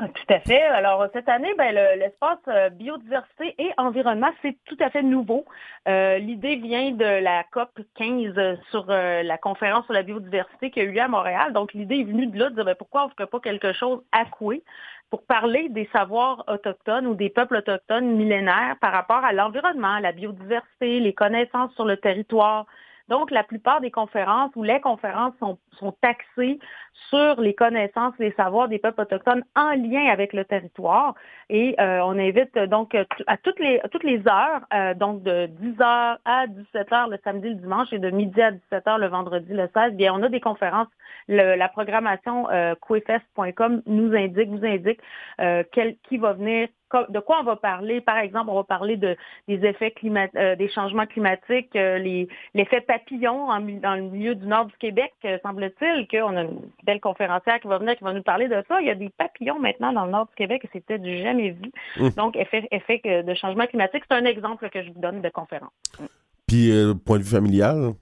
Ah, 0.02 0.08
tout 0.08 0.34
à 0.34 0.40
fait. 0.40 0.62
Alors, 0.62 1.06
cette 1.12 1.28
année, 1.28 1.54
ben, 1.58 1.76
l'espace 1.98 2.40
euh, 2.48 2.70
biodiversité 2.70 3.54
et 3.58 3.72
environnement, 3.78 4.30
c'est 4.42 4.58
tout 4.64 4.78
à 4.80 4.90
fait 4.90 5.04
nouveau. 5.04 5.44
Euh, 5.90 6.20
l'idée 6.20 6.56
vient 6.56 6.92
de 6.92 7.22
la 7.22 7.44
COP 7.52 7.82
15 7.96 8.60
sur 8.72 8.86
euh, 8.90 9.24
la 9.24 9.38
conférence 9.38 9.84
sur 9.84 9.94
la 9.94 10.04
biodiversité 10.04 10.72
qui 10.72 10.80
a 10.80 10.84
eu 10.84 10.92
lieu 10.94 11.02
à 11.02 11.10
Montréal. 11.10 11.52
Donc, 11.52 11.74
l'idée 11.74 11.96
est 11.96 12.04
venue 12.06 12.28
de 12.28 12.40
là 12.40 12.50
de 12.50 12.56
dire 12.56 12.64
ben, 12.64 12.76
pourquoi 12.76 13.04
on 13.04 13.08
ne 13.08 13.12
ferait 13.12 13.28
pas 13.28 13.42
quelque 13.42 13.74
chose 13.74 14.02
à 14.14 14.24
couer 14.24 14.64
pour 15.10 15.26
parler 15.26 15.68
des 15.68 15.90
savoirs 15.92 16.46
autochtones 16.48 17.06
ou 17.06 17.16
des 17.16 17.30
peuples 17.30 17.58
autochtones 17.58 18.16
millénaires 18.16 18.78
par 18.80 18.94
rapport 18.94 19.26
à 19.26 19.34
l'environnement, 19.34 20.00
la 20.00 20.14
biodiversité, 20.14 21.02
les 21.02 21.14
connaissances 21.14 21.74
sur 21.74 21.84
le 21.84 21.98
territoire, 21.98 22.68
donc, 23.10 23.32
la 23.32 23.43
plupart 23.43 23.82
des 23.82 23.89
conférences 23.89 24.52
ou 24.56 24.63
les 24.63 24.80
conférences 24.80 25.34
sont, 25.39 25.58
sont 25.80 25.91
taxées 26.02 26.60
sur 27.10 27.41
les 27.41 27.56
connaissances, 27.56 28.13
les 28.19 28.32
savoirs 28.34 28.67
des 28.67 28.78
peuples 28.78 29.02
autochtones 29.02 29.43
en 29.56 29.72
lien 29.72 30.06
avec 30.12 30.32
le 30.32 30.45
territoire. 30.45 31.15
Et 31.50 31.76
euh, 31.80 32.02
on 32.04 32.19
invite 32.19 32.58
donc 32.58 32.95
à 33.26 33.38
toutes 33.38 33.60
les, 33.60 33.82
toutes 33.91 34.04
les 34.04 34.22
heures, 34.28 34.62
euh, 34.74 34.93
donc 34.93 35.24
de 35.24 35.48
10h 35.48 36.17
à 36.24 36.45
17h 36.48 37.10
le 37.10 37.17
samedi, 37.24 37.50
le 37.50 37.56
dimanche 37.56 37.91
et 37.91 38.00
de 38.00 38.12
midi 38.12 38.41
à 38.41 38.52
17h 38.52 39.00
le 39.00 39.08
vendredi, 39.08 39.54
le 39.54 39.67
16, 39.74 39.93
bien, 39.93 40.13
on 40.13 40.22
a 40.22 40.30
des 40.30 40.39
conférences. 40.39 40.88
la 41.28 41.69
programmation 41.69 42.50
euh, 42.52 42.76
nous 43.88 44.13
indique, 44.13 44.50
vous 44.50 44.65
indique 44.65 45.00
euh, 45.41 45.63
quel, 45.72 45.95
qui 46.08 46.17
va 46.17 46.34
venir, 46.34 46.67
de 47.10 47.19
quoi 47.19 47.39
on 47.39 47.43
va 47.43 47.56
parler? 47.56 48.02
Par 48.02 48.17
exemple, 48.17 48.49
on 48.49 48.56
va 48.56 48.63
parler 48.63 48.97
de, 48.97 49.15
des 49.47 49.65
effets 49.65 49.91
climat, 49.91 50.28
euh, 50.36 50.56
des 50.56 50.69
changements 50.69 51.06
climatiques, 51.06 51.75
euh, 51.75 51.97
les, 51.97 52.28
l'effet 52.54 52.82
papillon 52.82 53.47
dans 53.47 53.95
le 53.95 54.02
milieu 54.02 54.36
du 54.36 54.45
nord 54.45 54.65
du 54.65 54.75
Québec, 54.78 55.13
euh, 55.25 55.38
semble-t-il, 55.43 56.08
qu'on 56.08 56.36
a 56.36 56.43
une 56.43 56.62
belle 56.84 56.99
conférencière 56.99 57.60
qui 57.60 57.67
va 57.67 57.78
venir, 57.78 57.95
qui 57.95 58.04
va 58.04 58.13
nous 58.13 58.23
parler 58.23 58.47
de 58.47 58.63
ça. 58.67 58.82
Il 58.82 58.88
y 58.88 58.91
a 58.91 58.95
des 58.95 59.10
papillons 59.10 59.60
maintenant 59.60 59.93
dans 59.93 60.06
le 60.06 60.12
nord 60.12 60.28
du 60.28 60.36
Québec 60.36 60.62
et 60.65 60.69
c'était 60.73 60.99
du 60.99 61.17
jamais 61.21 61.52
vu. 61.52 61.71
Mmh. 61.97 62.10
Donc, 62.17 62.36
effet, 62.36 62.67
effet 62.71 63.02
de 63.06 63.33
changement 63.33 63.67
climatique, 63.67 64.04
c'est 64.10 64.17
un 64.17 64.25
exemple 64.25 64.69
que 64.69 64.81
je 64.83 64.92
vous 64.92 65.00
donne 65.00 65.21
de 65.21 65.29
conférence. 65.29 65.71
Puis, 66.48 66.71
point 67.06 67.17
de 67.17 67.23
vue 67.23 67.29
familial, 67.29 67.94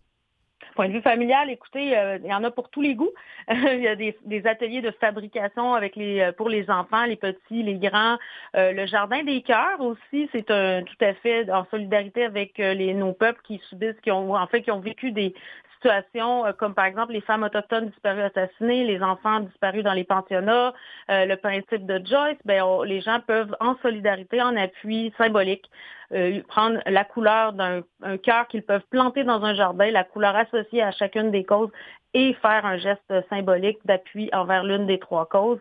Point 0.77 0.89
de 0.89 0.93
vue 0.93 1.01
familial, 1.01 1.49
écoutez, 1.49 1.97
euh, 1.97 2.19
il 2.23 2.29
y 2.29 2.33
en 2.35 2.43
a 2.43 2.51
pour 2.51 2.69
tous 2.69 2.81
les 2.81 2.93
goûts. 2.93 3.09
il 3.51 3.79
y 3.79 3.87
a 3.87 3.95
des, 3.95 4.45
ateliers 4.45 4.81
de 4.81 4.91
fabrication 4.91 5.73
avec 5.73 5.95
les 5.95 6.19
euh, 6.19 6.31
pour 6.31 6.49
les 6.49 6.69
enfants, 6.69 7.03
les 7.05 7.15
petits, 7.15 7.63
les 7.63 7.79
grands. 7.79 8.19
Euh, 8.55 8.73
le 8.73 8.85
jardin 8.85 9.23
des 9.23 9.41
cœurs 9.41 9.81
aussi, 9.81 10.29
c'est 10.31 10.45
tout 10.45 11.03
à 11.03 11.13
fait 11.15 11.51
en 11.51 11.65
solidarité 11.71 12.25
avec 12.25 12.59
les 12.59 12.93
nos 12.93 13.13
peuples 13.13 13.41
qui 13.43 13.59
subissent, 13.69 13.99
qui 14.03 14.11
ont 14.11 14.35
en 14.35 14.45
fait 14.45 14.61
qui 14.61 14.69
ont 14.69 14.79
vécu 14.79 15.11
des 15.11 15.33
situations 15.77 16.43
comme 16.57 16.73
par 16.73 16.85
exemple 16.85 17.13
les 17.13 17.21
femmes 17.21 17.43
autochtones 17.43 17.89
disparues 17.89 18.21
assassinées, 18.21 18.83
les 18.83 19.01
enfants 19.01 19.39
disparus 19.41 19.83
dans 19.83 19.93
les 19.93 20.03
pensionnats, 20.03 20.73
le 21.07 21.35
principe 21.35 21.85
de 21.85 22.05
Joyce, 22.05 22.37
ben 22.45 22.63
les 22.85 23.01
gens 23.01 23.19
peuvent 23.25 23.55
en 23.59 23.75
solidarité, 23.81 24.41
en 24.41 24.55
appui 24.57 25.13
symbolique, 25.17 25.69
euh, 26.13 26.41
prendre 26.47 26.79
la 26.85 27.03
couleur 27.03 27.51
d'un 27.51 27.81
cœur 28.23 28.47
qu'ils 28.47 28.63
peuvent 28.63 28.85
planter 28.89 29.25
dans 29.25 29.43
un 29.43 29.53
jardin, 29.55 29.91
la 29.91 30.05
couleur 30.05 30.37
associée 30.37 30.81
à 30.81 30.91
chacune 30.91 31.31
des 31.31 31.43
causes 31.43 31.71
et 32.13 32.33
faire 32.35 32.65
un 32.65 32.77
geste 32.77 33.13
symbolique 33.29 33.79
d'appui 33.83 34.29
envers 34.31 34.63
l'une 34.63 34.87
des 34.87 34.99
trois 34.99 35.25
causes. 35.25 35.59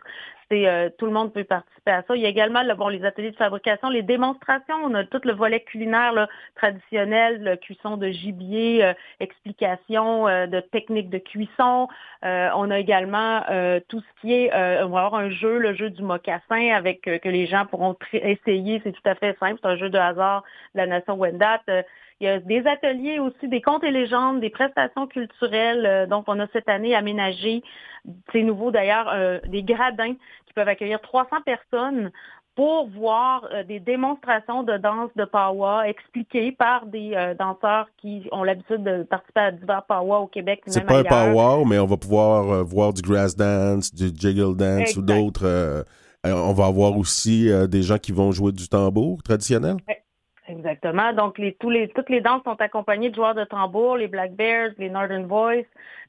Euh, 0.53 0.91
tout 0.97 1.07
le 1.07 1.13
monde 1.13 1.33
peut 1.33 1.43
participer 1.45 1.91
à 1.91 2.03
ça. 2.03 2.15
Il 2.15 2.23
y 2.23 2.27
a 2.27 2.29
également 2.29 2.63
bon, 2.77 2.89
les 2.89 3.05
ateliers 3.05 3.33
de 3.33 3.37
fabrication, 3.37 3.89
les 3.89 4.03
démonstrations. 4.03 4.77
On 4.85 4.95
a 4.95 5.05
tout 5.05 5.21
le 5.25 5.33
volet 5.33 5.61
culinaire 5.61 6.13
là, 6.13 6.29
traditionnel, 6.55 7.43
le 7.43 7.57
cuisson 7.57 7.97
de 7.97 8.09
gibier, 8.09 8.85
euh, 8.85 8.93
explication 9.19 10.29
euh, 10.29 10.47
de 10.47 10.61
techniques 10.61 11.11
de 11.11 11.19
cuisson. 11.19 11.89
on 12.23 12.71
a 12.71 12.79
également 12.79 13.43
tout 13.89 14.01
ce 14.01 14.21
qui 14.21 14.33
est, 14.35 14.53
on 14.83 14.89
va 14.89 15.07
avoir 15.07 15.15
un 15.15 15.31
jeu, 15.31 15.59
le 15.59 15.75
jeu 15.75 15.91
du 15.91 16.03
mocassin, 16.03 16.75
avec 16.75 17.03
que 17.03 17.29
les 17.29 17.47
gens 17.47 17.67
pourront 17.67 17.97
essayer. 18.13 18.81
C'est 18.85 18.93
tout 18.93 19.09
à 19.09 19.15
fait 19.15 19.37
simple. 19.39 19.59
C'est 19.63 19.69
un 19.69 19.77
jeu 19.77 19.91
de 19.91 19.99
hasard 19.99 20.43
de 20.75 20.81
la 20.81 20.87
nation 20.87 21.15
Wendat. 21.15 21.63
Il 22.21 22.27
y 22.27 22.31
a 22.31 22.41
des 22.41 22.67
ateliers 22.67 23.19
aussi, 23.19 23.49
des 23.49 23.61
contes 23.61 23.85
et 23.85 23.91
légendes, 23.91 24.41
des 24.41 24.51
prestations 24.51 25.07
culturelles. 25.07 26.09
donc, 26.09 26.25
on 26.29 26.41
a 26.41 26.47
cette 26.53 26.69
année 26.69 26.95
aménagé, 26.95 27.63
c'est 28.33 28.43
nouveau 28.43 28.71
d'ailleurs, 28.71 29.41
des 29.49 29.63
gradins 29.63 30.15
qui 30.47 30.53
peuvent 30.55 30.69
accueillir 30.69 31.01
300 31.03 31.43
personnes 31.45 32.11
pour 32.57 32.89
voir 32.89 33.47
euh, 33.53 33.63
des 33.65 33.79
démonstrations 33.79 34.63
de 34.63 34.79
danse 34.79 35.11
de 35.15 35.27
Pawa 35.27 35.87
expliquées 35.89 36.53
par 36.53 36.87
des 36.87 37.13
euh, 37.15 37.35
danseurs 37.35 37.87
qui 38.01 38.27
ont 38.33 38.43
l'habitude 38.43 38.83
de 38.83 39.03
participer 39.03 39.41
à 39.41 39.53
divers 39.53 39.85
Pawa 39.87 40.21
au 40.21 40.27
Québec. 40.27 40.63
C'est 40.67 40.85
pas 40.87 41.01
un 41.01 41.05
Pawa, 41.05 41.63
mais 41.67 41.79
on 41.79 41.87
va 41.87 41.99
pouvoir 41.99 42.51
euh, 42.51 42.63
voir 42.63 42.95
du 42.95 43.03
grass 43.03 43.37
dance, 43.37 43.95
du 43.95 44.09
jiggle 44.17 44.57
dance 44.57 44.97
ou 44.97 45.03
d'autres. 45.03 45.85
on 46.25 46.53
va 46.55 46.67
avoir 46.67 46.97
aussi 46.97 47.51
des 47.69 47.83
gens 47.83 47.99
qui 47.99 48.13
vont 48.13 48.33
jouer 48.33 48.53
du 48.53 48.69
tambour 48.69 49.23
traditionnel. 49.23 49.77
Exactement. 50.49 51.13
Donc, 51.13 51.39
les, 51.39 51.55
tous 51.55 51.71
les, 51.71 51.89
toutes 51.89 52.09
les 52.09 52.21
danses 52.21 52.43
sont 52.45 52.61
accompagnées 52.61 53.11
de 53.11 53.17
joueurs 53.17 53.35
de 53.35 53.45
tambour, 53.45 53.97
les 53.97 54.07
Black 54.07 54.33
Bears, 54.33 54.71
les 54.79 54.91
Northern 54.91 55.27
Voice, 55.27 55.65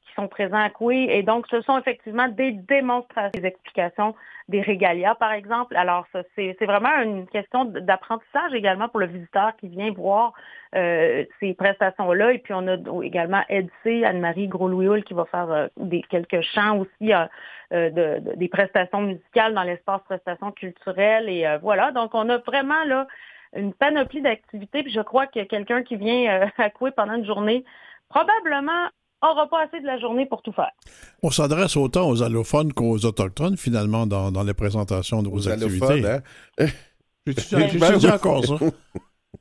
qui 0.05 0.13
sont 0.15 0.27
présents 0.27 0.61
à 0.61 0.69
Coué. 0.69 1.07
Et 1.09 1.23
donc, 1.23 1.47
ce 1.49 1.61
sont 1.61 1.77
effectivement 1.79 2.27
des 2.27 2.51
démonstrations, 2.51 3.31
des 3.33 3.47
explications 3.47 4.13
des 4.47 4.61
régalias, 4.61 5.15
par 5.15 5.31
exemple. 5.33 5.75
Alors, 5.75 6.05
c'est, 6.35 6.55
vraiment 6.61 7.01
une 7.01 7.27
question 7.27 7.65
d'apprentissage 7.65 8.53
également 8.53 8.87
pour 8.89 8.99
le 8.99 9.07
visiteur 9.07 9.53
qui 9.57 9.67
vient 9.67 9.91
voir 9.91 10.33
euh, 10.75 11.25
ces 11.39 11.53
prestations-là. 11.53 12.31
Et 12.31 12.37
puis, 12.37 12.53
on 12.53 12.67
a 12.67 12.77
également 13.03 13.41
Edc, 13.49 13.71
Anne-Marie 13.85 14.47
Gros-Louis 14.47 15.03
qui 15.03 15.15
va 15.15 15.25
faire 15.25 15.51
euh, 15.51 15.67
des, 15.77 16.01
quelques 16.03 16.41
chants 16.41 16.77
aussi, 16.77 17.11
euh, 17.11 17.25
de, 17.71 18.35
des 18.35 18.47
prestations 18.47 19.01
musicales 19.01 19.53
dans 19.53 19.63
l'espace 19.63 20.01
prestations 20.03 20.51
culturelles. 20.51 21.27
Et 21.27 21.45
voilà. 21.61 21.91
Donc, 21.91 22.11
on 22.13 22.29
a 22.29 22.37
vraiment 22.37 22.83
là 22.85 23.07
une 23.55 23.73
panoplie 23.73 24.21
d'activités. 24.21 24.83
Puis 24.83 24.91
je 24.91 25.01
crois 25.01 25.27
que 25.27 25.43
quelqu'un 25.43 25.83
qui 25.83 25.95
vient 25.95 26.41
euh, 26.41 26.47
à 26.57 26.69
Coué 26.69 26.91
pendant 26.91 27.13
une 27.13 27.25
journée, 27.25 27.63
probablement 28.09 28.89
n'aura 29.23 29.47
pas 29.47 29.63
assez 29.63 29.79
de 29.79 29.85
la 29.85 29.99
journée 29.99 30.25
pour 30.25 30.41
tout 30.41 30.51
faire. 30.51 30.71
On 31.23 31.31
s'adresse 31.31 31.75
autant 31.75 32.09
aux 32.09 32.23
allophones 32.23 32.73
qu'aux 32.73 33.03
autochtones, 33.05 33.57
finalement, 33.57 34.05
dans, 34.05 34.43
les 34.43 34.53
présentations 34.53 35.23
de 35.23 35.29
vos 35.29 35.47
activités. 35.49 36.03
Hein? 36.59 36.67
J'ai 37.25 38.11
encore 38.11 38.45
ça? 38.45 38.55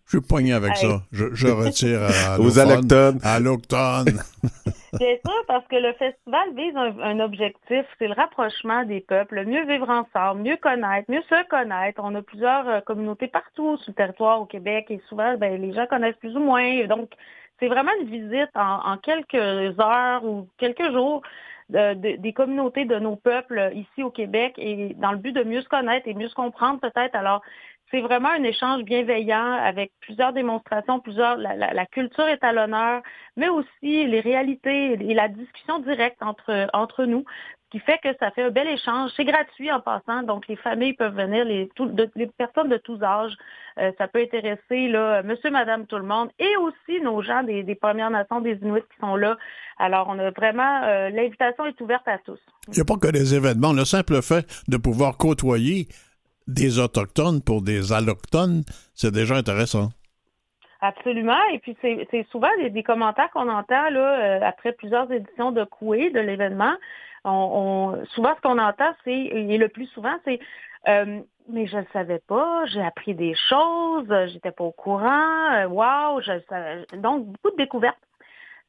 Je 0.07 0.19
suis 0.19 0.27
poigné 0.27 0.53
avec 0.53 0.77
ça. 0.77 1.03
Je, 1.11 1.49
retire 1.49 2.03
à 2.03 2.39
Aux 2.41 2.59
allochtones. 2.61 3.19
À 3.25 3.41
l'octone. 3.41 4.21
C'est 4.99 5.21
ça, 5.25 5.33
parce 5.49 5.67
que 5.67 5.77
le 5.77 5.93
festival 5.95 6.55
vise 6.55 6.75
un, 6.77 7.21
objectif, 7.21 7.85
c'est 7.99 8.07
le 8.07 8.15
rapprochement 8.15 8.85
des 8.85 9.01
peuples, 9.01 9.45
mieux 9.45 9.67
vivre 9.67 9.91
ensemble, 9.91 10.43
mieux 10.43 10.57
connaître, 10.57 11.11
mieux 11.11 11.23
se 11.29 11.47
connaître. 11.49 12.01
On 12.03 12.15
a 12.15 12.23
plusieurs 12.23 12.67
euh, 12.69 12.81
communautés 12.81 13.27
partout 13.27 13.77
sur 13.79 13.91
le 13.91 13.95
territoire 13.95 14.41
au 14.41 14.47
Québec 14.47 14.87
et 14.89 15.03
souvent, 15.09 15.37
ben, 15.37 15.61
les 15.61 15.75
gens 15.75 15.87
connaissent 15.87 16.17
plus 16.17 16.35
ou 16.35 16.41
moins. 16.41 16.87
Donc, 16.87 17.11
c'est 17.61 17.69
vraiment 17.69 17.91
une 18.01 18.09
visite 18.09 18.51
en, 18.55 18.97
quelques 18.99 19.35
heures 19.35 20.25
ou 20.25 20.49
quelques 20.57 20.91
jours 20.93 21.23
des 21.69 22.33
communautés 22.33 22.85
de 22.85 22.97
nos 22.99 23.17
peuples 23.17 23.73
ici 23.75 24.05
au 24.05 24.11
Québec 24.11 24.55
et 24.57 24.95
dans 24.99 25.11
le 25.11 25.19
but 25.19 25.33
de 25.33 25.43
mieux 25.43 25.63
se 25.63 25.69
connaître 25.69 26.07
et 26.07 26.15
mieux 26.15 26.29
se 26.29 26.35
comprendre 26.35 26.79
peut-être. 26.81 27.17
Alors, 27.17 27.43
c'est 27.91 28.01
vraiment 28.01 28.30
un 28.30 28.43
échange 28.43 28.82
bienveillant 28.82 29.53
avec 29.53 29.93
plusieurs 30.01 30.32
démonstrations, 30.32 30.99
plusieurs. 31.01 31.37
La, 31.37 31.87
culture 31.87 32.26
est 32.26 32.43
à 32.43 32.53
l'honneur, 32.53 33.03
mais 33.37 33.49
aussi 33.49 34.07
les 34.07 34.20
réalités 34.20 34.93
et 34.93 35.14
la 35.14 35.28
discussion 35.28 35.78
directe 35.78 36.20
entre 36.20 36.66
entre 36.72 37.05
nous, 37.05 37.24
ce 37.64 37.70
qui 37.70 37.84
fait 37.84 37.99
que 38.03 38.09
ça 38.18 38.30
fait 38.32 38.43
un 38.43 38.51
bel 38.51 38.66
échange. 38.66 39.12
C'est 39.16 39.24
gratuit 39.24 39.70
en 39.70 39.80
passant, 39.80 40.22
donc 40.24 40.49
les 40.49 40.57
familles 40.57 40.95
peuvent 40.95 41.14
venir, 41.14 41.45
les, 41.45 41.68
les 42.16 42.26
personnes 42.26 42.68
de 42.68 42.76
tous 42.76 43.01
âges. 43.03 43.37
Euh, 43.78 43.93
ça 43.99 44.09
peut 44.09 44.20
intéresser 44.20 44.89
là, 44.89 45.22
Monsieur, 45.22 45.51
Madame, 45.51 45.87
tout 45.87 45.97
le 45.97 46.03
monde, 46.03 46.30
et 46.39 46.57
aussi 46.57 47.01
nos 47.03 47.22
gens 47.22 47.43
des, 47.43 47.74
Premières 47.74 48.11
Nations, 48.11 48.41
des 48.41 48.59
Inuits 48.62 48.80
qui 48.80 48.99
sont 49.01 49.16
là. 49.16 49.37
Alors, 49.78 50.07
on 50.09 50.18
a 50.18 50.30
vraiment 50.30 50.82
euh, 50.84 51.11
l'invitation 51.11 51.66
est 51.66 51.78
ouverte 51.80 52.09
à 52.09 52.18
tous. 52.18 52.41
Il 52.68 52.74
n'y 52.74 52.80
a 52.80 52.84
pas 52.84 52.97
que 52.97 53.12
des 53.12 53.34
événements. 53.34 53.72
Le 53.72 53.84
simple 53.84 54.22
fait 54.22 54.47
de 54.66 54.76
pouvoir 54.76 55.18
côtoyer 55.18 55.89
des 56.47 56.79
Autochtones 56.79 57.43
pour 57.43 57.63
des 57.63 57.93
Allochtones, 57.93 58.63
c'est 58.95 59.13
déjà 59.13 59.37
intéressant. 59.37 59.91
Absolument. 60.81 61.43
Et 61.53 61.59
puis, 61.59 61.77
c'est 61.83 62.27
souvent 62.31 62.49
des, 62.61 62.83
commentaires 62.83 63.31
qu'on 63.33 63.49
entend 63.49 63.91
là, 63.91 64.21
euh, 64.21 64.41
après 64.43 64.73
plusieurs 64.73 65.11
éditions 65.11 65.51
de 65.51 65.65
Coué, 65.65 66.11
de 66.11 66.21
l'événement. 66.21 66.75
Souvent, 67.25 68.35
ce 68.37 68.41
qu'on 68.43 68.59
entend, 68.59 68.95
c'est, 69.05 69.11
et 69.13 69.59
le 69.59 69.69
plus 69.69 69.87
souvent, 69.87 70.15
c'est 70.25 70.39
euh, 70.89 71.21
mais 71.49 71.67
je 71.67 71.77
ne 71.79 71.85
savais 71.93 72.21
pas, 72.27 72.65
j'ai 72.67 72.83
appris 72.83 73.15
des 73.15 73.35
choses, 73.49 74.13
j'étais 74.33 74.51
pas 74.51 74.65
au 74.65 74.73
courant, 74.73 75.53
euh, 75.53 75.67
wow, 75.67 76.21
donc 77.01 77.27
beaucoup 77.27 77.51
de 77.53 77.57
découvertes. 77.57 77.97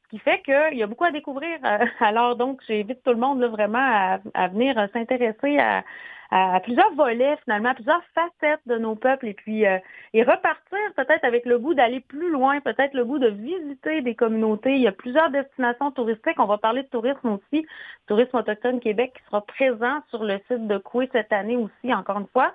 Ce 0.08 0.16
qui 0.16 0.18
fait 0.20 0.40
qu'il 0.40 0.78
y 0.78 0.82
a 0.82 0.86
beaucoup 0.86 1.04
à 1.04 1.10
découvrir. 1.10 1.58
alors 2.00 2.36
donc, 2.36 2.60
j'invite 2.66 3.02
tout 3.04 3.12
le 3.12 3.18
monde 3.18 3.40
là, 3.40 3.48
vraiment 3.48 4.18
à 4.34 4.48
venir 4.48 4.74
s'intéresser 4.92 5.58
à, 5.58 5.84
à, 6.30 6.60
plusieurs 6.60 6.92
volets 6.94 7.36
finalement, 7.44 7.70
à 7.70 7.74
plusieurs 7.74 8.02
facettes 8.14 8.60
de 8.66 8.76
nos 8.76 8.94
peuples 8.94 9.28
et 9.28 9.34
puis 9.34 9.66
euh, 9.66 9.78
et 10.12 10.22
repartir 10.22 10.78
peut-être 10.96 11.24
avec 11.24 11.46
le 11.46 11.58
goût 11.58 11.74
d'aller 11.74 12.00
plus 12.00 12.30
loin, 12.30 12.60
peut-être 12.60 12.94
le 12.94 13.04
goût 13.04 13.18
de 13.18 13.28
visiter 13.28 14.02
des 14.02 14.14
communautés. 14.14 14.74
Il 14.74 14.82
y 14.82 14.88
a 14.88 14.92
plusieurs 14.92 15.30
destinations 15.30 15.90
touristiques. 15.90 16.38
On 16.38 16.46
va 16.46 16.58
parler 16.58 16.82
de 16.82 16.88
tourisme 16.88 17.28
aussi, 17.30 17.66
tourisme 18.06 18.36
autochtone 18.36 18.80
Québec 18.80 19.12
qui 19.16 19.24
sera 19.24 19.40
présent 19.42 20.00
sur 20.10 20.24
le 20.24 20.38
site 20.48 20.66
de 20.66 20.78
Coué 20.78 21.08
cette 21.12 21.32
année 21.32 21.56
aussi, 21.56 21.94
encore 21.94 22.18
une 22.18 22.28
fois. 22.28 22.52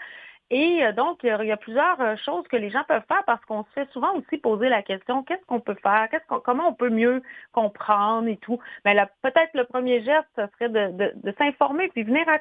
Et 0.50 0.84
euh, 0.84 0.92
donc, 0.92 1.20
il 1.24 1.48
y 1.48 1.52
a 1.52 1.58
plusieurs 1.58 2.00
euh, 2.00 2.16
choses 2.24 2.44
que 2.50 2.58
les 2.58 2.70
gens 2.70 2.84
peuvent 2.88 3.04
faire 3.08 3.24
parce 3.26 3.44
qu'on 3.46 3.64
se 3.64 3.70
fait 3.74 3.90
souvent 3.92 4.14
aussi 4.16 4.38
poser 4.38 4.70
la 4.70 4.84
question 4.84 5.24
qu'est-ce 5.24 5.44
qu'on 5.48 5.60
peut 5.60 5.76
faire, 5.82 6.08
comment 6.44 6.68
on 6.68 6.74
peut 6.74 6.90
mieux 6.90 7.22
comprendre 7.52 8.28
et 8.28 8.38
tout? 8.38 8.60
Mais 8.86 8.96
peut-être 9.22 9.52
le 9.54 9.66
premier 9.66 10.04
geste, 10.04 10.28
ce 10.36 10.44
serait 10.54 10.70
de, 10.70 11.14
s'informer 11.38 11.88
puis 11.90 12.04
venir 12.04 12.28
à 12.28 12.38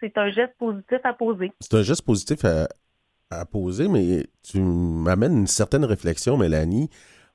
C'est 0.00 0.16
un 0.18 0.30
geste 0.30 0.54
positif 0.58 1.00
à 1.04 1.12
poser. 1.12 1.52
C'est 1.60 1.74
un 1.74 1.82
geste 1.82 2.04
positif 2.04 2.44
à, 2.44 3.44
poser, 3.46 3.88
mais 3.88 4.24
tu 4.44 4.60
m'amènes 4.60 5.38
une 5.38 5.46
certaine 5.46 5.84
réflexion, 5.84 6.36
Mélanie 6.36 6.90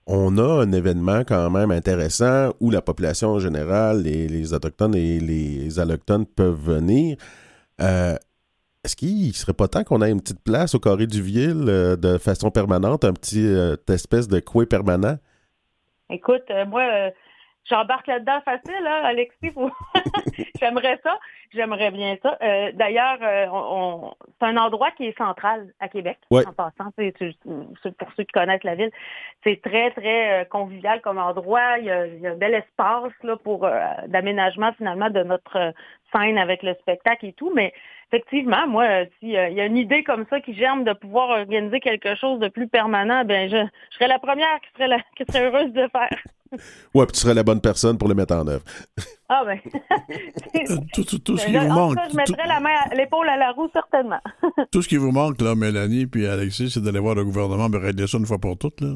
on 0.07 0.37
a 0.39 0.63
un 0.63 0.71
événement 0.71 1.23
quand 1.23 1.49
même 1.51 1.69
intéressant 1.69 2.53
où 2.59 2.71
la 2.71 2.81
population 2.81 3.29
en 3.29 3.39
général, 3.39 4.01
les, 4.01 4.27
les 4.27 4.53
Autochtones 4.53 4.95
et 4.95 5.19
les 5.19 5.79
Allochtones 5.79 6.25
peuvent 6.25 6.59
venir. 6.59 7.17
Euh, 7.81 8.15
est-ce 8.83 8.95
qu'il 8.95 9.33
serait 9.33 9.53
pas 9.53 9.67
temps 9.67 9.83
qu'on 9.83 10.01
ait 10.01 10.09
une 10.09 10.21
petite 10.21 10.43
place 10.43 10.73
au 10.73 10.79
carré 10.79 11.05
du 11.05 11.21
Ville 11.21 11.65
euh, 11.67 11.95
de 11.95 12.17
façon 12.17 12.49
permanente, 12.49 13.05
un 13.05 13.13
petit 13.13 13.45
euh, 13.45 13.75
espèce 13.89 14.27
de 14.27 14.39
coué 14.39 14.65
permanent? 14.65 15.17
Écoute, 16.09 16.43
euh, 16.49 16.65
moi, 16.65 16.83
j'embarque 17.65 18.07
là-dedans 18.07 18.41
facile, 18.43 18.85
hein, 18.85 19.01
Alexis. 19.03 19.51
J'aimerais 20.59 20.99
ça. 21.03 21.19
J'aimerais 21.53 21.91
bien 21.91 22.15
ça. 22.21 22.37
D'ailleurs, 22.73 23.17
c'est 23.19 24.45
un 24.45 24.55
endroit 24.55 24.91
qui 24.91 25.07
est 25.07 25.17
central 25.17 25.67
à 25.81 25.89
Québec, 25.89 26.17
en 26.31 26.53
passant. 26.53 26.91
pour 26.95 28.13
ceux 28.15 28.23
qui 28.23 28.31
connaissent 28.31 28.63
la 28.63 28.75
ville, 28.75 28.91
c'est 29.43 29.61
très, 29.61 29.91
très 29.91 30.47
convivial 30.49 31.01
comme 31.01 31.17
endroit. 31.17 31.77
Il 31.79 31.85
y 31.85 31.91
a, 31.91 32.31
un 32.31 32.37
bel 32.37 32.53
espace 32.53 33.11
là, 33.23 33.35
pour 33.35 33.67
d'aménagement 34.07 34.71
finalement 34.77 35.09
de 35.09 35.23
notre 35.23 35.73
scène 36.13 36.37
avec 36.37 36.63
le 36.63 36.73
spectacle 36.75 37.25
et 37.25 37.33
tout, 37.33 37.51
mais 37.53 37.73
effectivement, 38.11 38.67
moi, 38.67 38.83
euh, 38.83 39.05
s'il 39.19 39.35
euh, 39.35 39.49
y 39.49 39.61
a 39.61 39.65
une 39.65 39.77
idée 39.77 40.03
comme 40.03 40.25
ça 40.29 40.41
qui 40.41 40.53
germe 40.53 40.83
de 40.83 40.93
pouvoir 40.93 41.29
organiser 41.29 41.79
quelque 41.79 42.15
chose 42.15 42.39
de 42.39 42.49
plus 42.49 42.67
permanent, 42.67 43.23
ben 43.25 43.49
je, 43.49 43.65
serais 43.95 44.07
la 44.07 44.19
première 44.19 44.59
qui 44.61 44.69
serait, 44.73 45.03
qui 45.15 45.23
serait 45.25 45.45
heureuse 45.45 45.71
de 45.71 45.87
faire. 45.87 46.09
ouais, 46.93 47.05
puis 47.05 47.13
tu 47.13 47.19
serais 47.19 47.33
la 47.33 47.43
bonne 47.43 47.61
personne 47.61 47.97
pour 47.97 48.09
le 48.09 48.15
mettre 48.15 48.35
en 48.35 48.47
œuvre. 48.47 48.63
Ah 49.29 49.43
ben. 49.45 49.59
Tout, 50.93 51.37
ce 51.37 51.45
qui 51.45 51.57
vous 51.57 51.67
manque. 51.67 51.97
je 52.11 52.15
mettrais 52.15 52.47
la 52.47 52.59
main, 52.59 52.75
l'épaule 52.95 53.29
à 53.29 53.37
la 53.37 53.51
roue 53.51 53.69
certainement. 53.71 54.19
tout 54.71 54.81
ce 54.81 54.87
qui 54.89 54.97
vous 54.97 55.11
manque 55.11 55.41
là, 55.41 55.55
Mélanie 55.55 56.05
puis 56.05 56.27
Alexis, 56.27 56.71
c'est 56.71 56.81
d'aller 56.81 56.99
voir 56.99 57.15
le 57.15 57.23
gouvernement 57.23 57.69
me 57.69 57.77
régler 57.77 58.07
ça 58.07 58.17
une 58.17 58.25
fois 58.25 58.39
pour 58.39 58.57
toutes 58.57 58.81
là. 58.81 58.95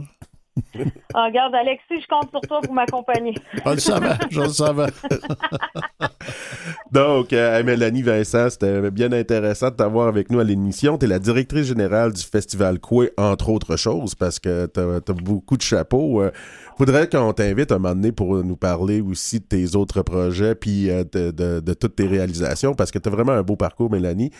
Ah, 1.13 1.25
regarde, 1.25 1.55
Alexis, 1.55 2.01
je 2.01 2.07
compte 2.07 2.29
sur 2.29 2.41
toi 2.41 2.61
pour 2.61 2.73
m'accompagner. 2.73 3.33
Je 3.65 3.69
le 3.69 3.79
savais, 3.79 4.15
je 4.29 4.41
le 4.41 4.49
savais. 4.49 4.87
Donc, 6.91 7.33
euh, 7.33 7.63
Mélanie 7.63 8.01
Vincent, 8.01 8.49
c'était 8.49 8.89
bien 8.91 9.11
intéressant 9.11 9.69
de 9.69 9.75
t'avoir 9.75 10.07
avec 10.07 10.29
nous 10.29 10.39
à 10.39 10.43
l'émission. 10.43 10.97
Tu 10.97 11.05
es 11.05 11.07
la 11.07 11.19
directrice 11.19 11.67
générale 11.67 12.13
du 12.13 12.23
Festival 12.23 12.79
Coué, 12.79 13.11
entre 13.17 13.49
autres 13.49 13.75
choses, 13.75 14.15
parce 14.15 14.39
que 14.39 14.67
tu 14.67 14.79
as, 14.79 15.13
beaucoup 15.13 15.57
de 15.57 15.61
chapeaux. 15.61 16.21
Euh, 16.21 16.31
faudrait 16.77 17.09
qu'on 17.09 17.33
t'invite 17.33 17.71
un 17.71 17.79
moment 17.79 17.95
donné 17.95 18.11
pour 18.11 18.43
nous 18.43 18.57
parler 18.57 19.01
aussi 19.01 19.39
de 19.39 19.45
tes 19.45 19.75
autres 19.75 20.01
projets 20.01 20.55
puis 20.55 20.89
euh, 20.89 21.03
de, 21.03 21.73
toutes 21.73 21.95
tes 21.95 22.07
réalisations, 22.07 22.73
parce 22.73 22.91
que 22.91 22.99
tu 22.99 23.09
as 23.09 23.11
vraiment 23.11 23.33
un 23.33 23.43
beau 23.43 23.55
parcours, 23.55 23.89
Mélanie. 23.89 24.31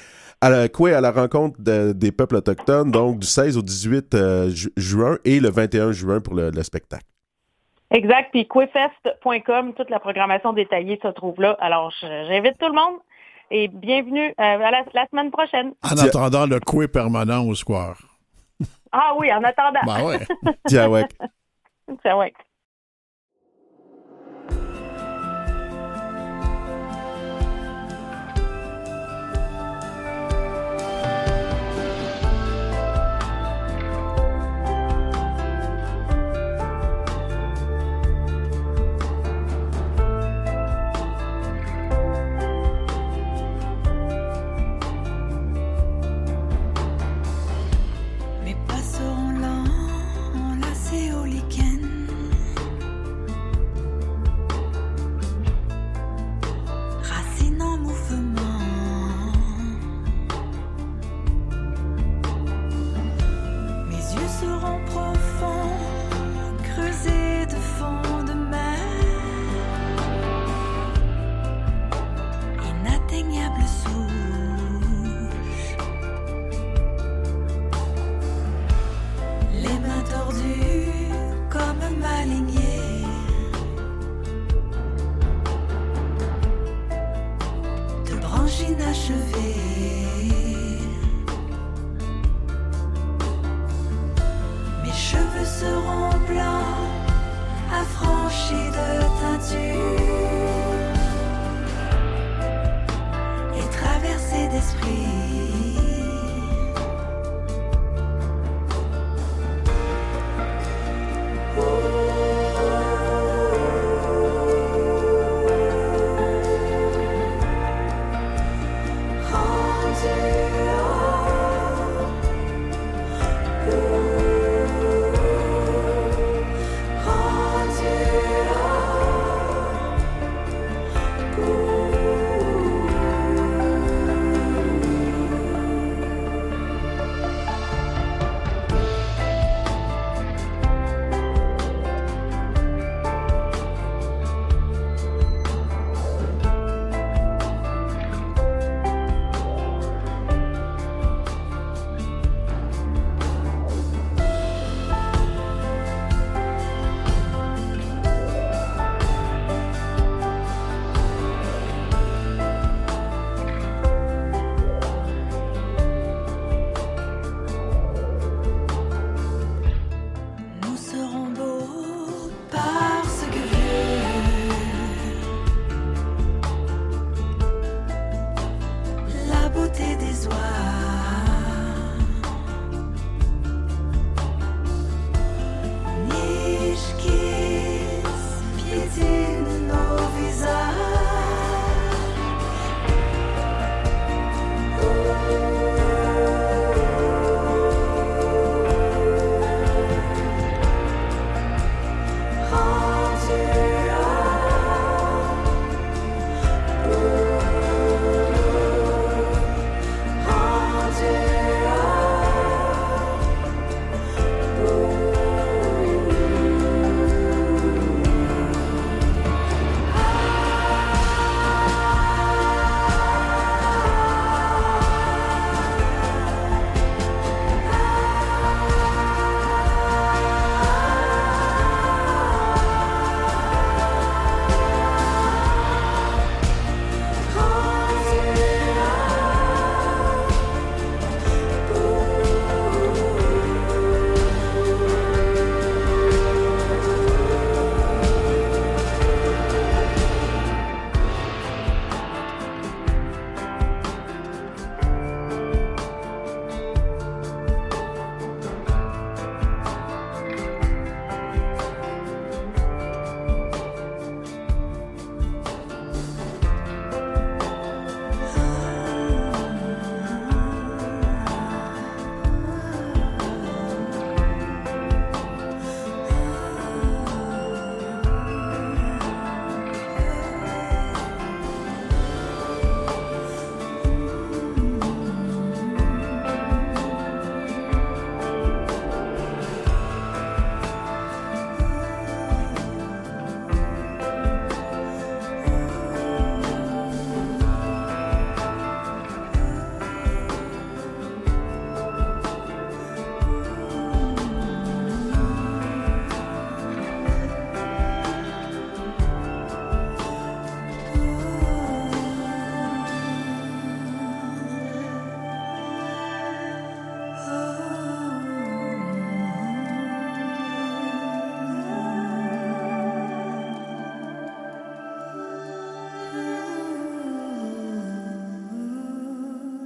À 0.45 0.49
la, 0.49 0.69
Coué, 0.69 0.93
à 0.93 1.01
la 1.01 1.11
rencontre 1.11 1.59
des 1.59 2.11
peuples 2.11 2.35
autochtones, 2.35 2.91
donc 2.91 3.19
du 3.19 3.27
16 3.27 3.57
au 3.57 3.61
18 3.63 4.15
juin 4.77 5.17
et 5.25 5.39
le 5.39 5.49
21 5.49 5.91
juin 5.91 6.19
pour 6.21 6.35
le 6.35 6.61
spectacle. 6.61 7.05
Exact. 7.91 8.29
Puis 8.31 8.47
quefest.com, 8.47 9.73
toute 9.73 9.89
la 9.89 9.99
programmation 9.99 10.53
détaillée 10.53 10.99
se 11.01 11.07
trouve 11.09 11.39
là. 11.41 11.55
Alors, 11.59 11.93
j'invite 12.01 12.57
tout 12.59 12.67
le 12.67 12.73
monde 12.73 12.99
et 13.51 13.67
bienvenue 13.67 14.29
euh, 14.29 14.33
à 14.37 14.71
la, 14.71 15.07
semaine 15.09 15.31
prochaine. 15.31 15.73
En 15.83 15.97
attendant 15.97 16.45
le 16.45 16.59
coué 16.59 16.87
permanent 16.87 17.45
au 17.45 17.55
square. 17.55 17.97
Ah 18.91 19.13
oui, 19.17 19.31
en 19.31 19.43
attendant. 19.43 19.79
Ben 19.85 20.03
ouais. 20.03 20.19
Tiens, 20.67 20.89
ouais. 20.89 21.05
Tiens, 22.01 22.17
ouais. 22.17 22.33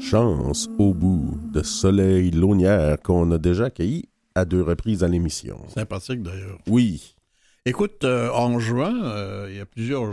Chance 0.09 0.67
au 0.79 0.93
bout 0.93 1.37
de 1.53 1.61
Soleil 1.61 2.31
Launière 2.31 2.99
qu'on 3.03 3.29
a 3.31 3.37
déjà 3.37 3.65
accueilli 3.65 4.09
à 4.33 4.43
deux 4.45 4.63
reprises 4.63 5.03
à 5.03 5.07
l'émission. 5.07 5.59
Sympathique 5.67 6.23
d'ailleurs. 6.23 6.57
Oui. 6.67 7.13
Écoute, 7.65 8.03
euh, 8.05 8.31
en 8.31 8.57
juin, 8.59 9.03
euh, 9.03 9.47
il 9.51 9.57
y 9.57 9.59
a 9.59 9.67
plusieurs 9.67 10.11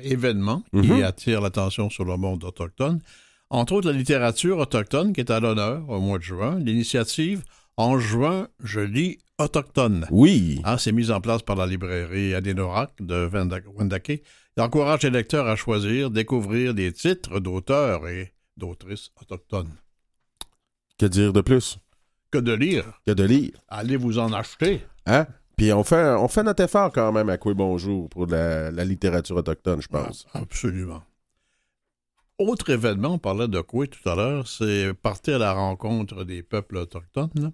événements 0.00 0.62
qui 0.72 0.92
Mhm. 0.92 1.02
attirent 1.02 1.40
l'attention 1.42 1.90
sur 1.90 2.06
le 2.06 2.16
monde 2.16 2.42
autochtone. 2.44 3.00
Entre 3.50 3.74
autres, 3.74 3.90
la 3.90 3.96
littérature 3.98 4.56
autochtone 4.58 5.12
qui 5.12 5.20
est 5.20 5.30
à 5.30 5.40
l'honneur 5.40 5.82
au 5.90 6.00
mois 6.00 6.18
de 6.18 6.22
juin. 6.22 6.58
L'initiative 6.58 7.42
En 7.76 7.98
juin, 7.98 8.46
je 8.62 8.78
lis 8.78 9.18
autochtone. 9.40 10.06
Oui. 10.12 10.60
Ah, 10.62 10.78
c'est 10.78 10.92
mis 10.92 11.10
en 11.10 11.20
place 11.20 11.42
par 11.42 11.56
la 11.56 11.66
librairie 11.66 12.32
Adénorac 12.32 12.92
de 13.00 13.26
Wenda- 13.26 13.60
Wendake. 13.76 14.22
Il 14.56 14.62
encourage 14.62 15.02
les 15.02 15.10
lecteurs 15.10 15.48
à 15.48 15.56
choisir, 15.56 16.08
découvrir 16.12 16.72
des 16.72 16.92
titres 16.92 17.40
d'auteurs 17.40 18.06
et 18.06 18.32
d'autrices 18.56 19.10
autochtones. 19.20 19.72
Que 20.98 21.06
dire 21.06 21.32
de 21.32 21.40
plus? 21.40 21.78
Que 22.30 22.38
de 22.38 22.52
lire. 22.52 23.00
que 23.06 23.12
de 23.12 23.24
lire? 23.24 23.52
Allez 23.68 23.96
vous 23.96 24.18
en 24.18 24.32
acheter. 24.32 24.82
Hein? 25.06 25.26
Puis 25.56 25.72
on 25.72 25.84
fait, 25.84 26.14
on 26.14 26.28
fait 26.28 26.42
notre 26.42 26.64
effort 26.64 26.90
quand 26.92 27.12
même 27.12 27.28
à 27.28 27.38
Coué 27.38 27.54
Bonjour 27.54 28.08
pour 28.08 28.26
la, 28.26 28.70
la 28.70 28.84
littérature 28.84 29.36
autochtone, 29.36 29.80
je 29.80 29.88
pense. 29.88 30.26
Ah, 30.34 30.40
absolument. 30.40 31.02
Autre 32.38 32.70
événement, 32.70 33.10
on 33.10 33.18
parlait 33.18 33.46
de 33.46 33.60
quoi 33.60 33.86
tout 33.86 34.08
à 34.08 34.16
l'heure, 34.16 34.48
c'est 34.48 34.92
partir 34.94 35.36
à 35.36 35.38
la 35.38 35.52
rencontre 35.52 36.24
des 36.24 36.42
peuples 36.42 36.78
autochtones. 36.78 37.52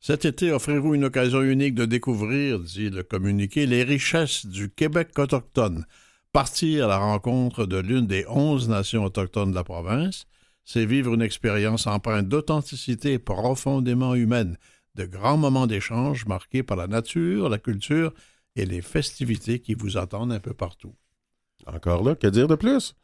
Cet 0.00 0.24
été, 0.24 0.50
offrez-vous 0.50 0.94
une 0.94 1.04
occasion 1.04 1.42
unique 1.42 1.74
de 1.74 1.84
découvrir, 1.84 2.58
dit 2.58 2.88
le 2.88 3.02
communiqué, 3.02 3.66
les 3.66 3.82
richesses 3.82 4.46
du 4.46 4.70
Québec 4.70 5.16
autochtone. 5.18 5.84
Partir 6.32 6.86
à 6.86 6.88
la 6.88 6.96
rencontre 6.96 7.66
de 7.66 7.76
l'une 7.76 8.06
des 8.06 8.24
onze 8.26 8.70
nations 8.70 9.04
autochtones 9.04 9.50
de 9.50 9.54
la 9.54 9.64
province, 9.64 10.26
c'est 10.64 10.86
vivre 10.86 11.14
une 11.14 11.22
expérience 11.22 11.86
empreinte 11.86 12.28
d'authenticité 12.28 13.18
profondément 13.18 14.14
humaine, 14.14 14.56
de 14.94 15.04
grands 15.06 15.36
moments 15.36 15.66
d'échange 15.66 16.26
marqués 16.26 16.62
par 16.62 16.76
la 16.76 16.86
nature, 16.86 17.48
la 17.48 17.58
culture 17.58 18.12
et 18.56 18.66
les 18.66 18.82
festivités 18.82 19.58
qui 19.60 19.74
vous 19.74 19.96
attendent 19.96 20.32
un 20.32 20.40
peu 20.40 20.54
partout. 20.54 20.94
Encore 21.66 22.04
là, 22.04 22.14
que 22.14 22.26
dire 22.26 22.48
de 22.48 22.54
plus? 22.54 22.94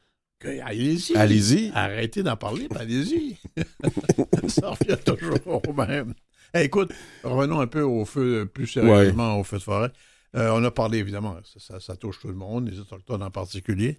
Allez-y. 0.44 1.16
Allez-y. 1.16 1.70
Arrêtez 1.74 2.22
d'en 2.22 2.36
parler, 2.36 2.68
allez-y. 2.76 3.38
Ça 4.48 4.70
revient 4.70 4.96
toujours 5.04 5.62
au 5.68 5.72
même. 5.72 6.14
Écoute, 6.54 6.92
revenons 7.24 7.60
un 7.60 7.66
peu 7.66 7.82
au 7.82 8.04
feu, 8.04 8.46
plus 8.52 8.66
sérieusement 8.68 9.38
au 9.40 9.44
feu 9.44 9.58
de 9.58 9.62
forêt. 9.62 9.90
Euh, 10.36 10.50
on 10.52 10.62
a 10.64 10.70
parlé, 10.70 10.98
évidemment, 10.98 11.36
ça, 11.44 11.58
ça- 11.58 11.80
ça 11.80 11.96
touche 11.96 12.20
tout 12.20 12.28
le 12.28 12.34
monde, 12.34 12.68
les 12.68 12.78
Autochtones 12.78 13.22
en 13.22 13.30
particulier, 13.30 13.98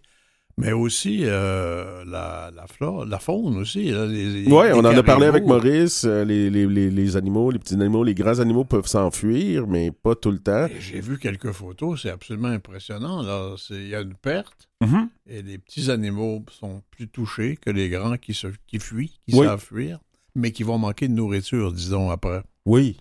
mais 0.57 0.71
aussi 0.73 1.19
euh, 1.23 2.03
la, 2.05 2.51
la 2.53 2.67
flore, 2.67 3.05
la 3.05 3.19
faune 3.19 3.55
aussi. 3.57 3.83
les- 3.91 4.45
Oui, 4.47 4.65
on 4.73 4.79
en 4.79 4.85
a 4.85 5.03
parlé 5.03 5.27
avec. 5.27 5.45
Maurice. 5.45 6.03
euh, 6.05 6.25
les, 6.25 6.49
les- 6.49 6.67
les- 6.67 6.89
les 6.91 7.15
animaux, 7.17 7.49
les 7.51 7.59
petits 7.59 7.75
animaux, 7.75 8.03
les 8.03 8.13
grands 8.15 8.39
animaux 8.39 8.65
peuvent 8.65 8.87
s'enfuir, 8.87 9.67
mais 9.67 9.91
pas 9.91 10.15
tout 10.15 10.31
le 10.31 10.39
temps. 10.39 10.67
J'ai 10.79 10.99
vu 10.99 11.17
quelques 11.17 11.51
photos, 11.53 12.01
c'est 12.01 12.09
absolument 12.09 12.49
impressionnant. 12.49 13.23
Il 13.69 13.87
y 13.87 13.95
a 13.95 14.01
une 14.01 14.15
perte 14.15 14.67
Mm-hmm. 14.81 15.07
et 15.27 15.41
les 15.41 15.57
petits 15.57 15.91
animaux 15.91 16.41
sont 16.57 16.81
plus 16.91 17.09
touchés 17.09 17.57
que 17.57 17.69
les 17.69 17.89
grands 17.89 18.15
qui, 18.15 18.33
se, 18.33 18.47
qui 18.65 18.79
fuient, 18.79 19.19
qui 19.27 19.35
Oui. 19.35 19.45
savent 19.45 19.59
fuir, 19.61 19.99
mais 20.35 20.51
qui 20.53 20.63
vont 20.63 20.77
manquer 20.77 21.09
de 21.09 21.13
nourriture, 21.13 21.73
disons, 21.73 22.09
après. 22.09 22.43
Oui. 22.65 22.95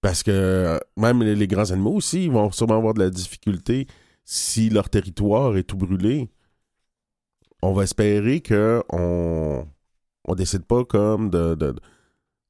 Parce 0.00 0.22
que 0.22 0.30
euh, 0.30 0.78
même 0.96 1.22
les, 1.22 1.34
les 1.36 1.46
grands 1.46 1.70
animaux 1.70 1.92
aussi 1.96 2.24
ils 2.24 2.30
vont 2.30 2.50
sûrement 2.50 2.78
avoir 2.78 2.94
de 2.94 3.00
la 3.00 3.10
difficulté 3.10 3.86
si 4.24 4.70
leur 4.70 4.88
territoire 4.88 5.54
est 5.58 5.64
tout 5.64 5.76
brûlé. 5.76 6.30
On 7.62 7.72
va 7.72 7.84
espérer 7.84 8.40
que 8.40 8.82
on 8.90 10.34
décide 10.34 10.64
pas 10.64 10.84
comme 10.84 11.30
de, 11.30 11.74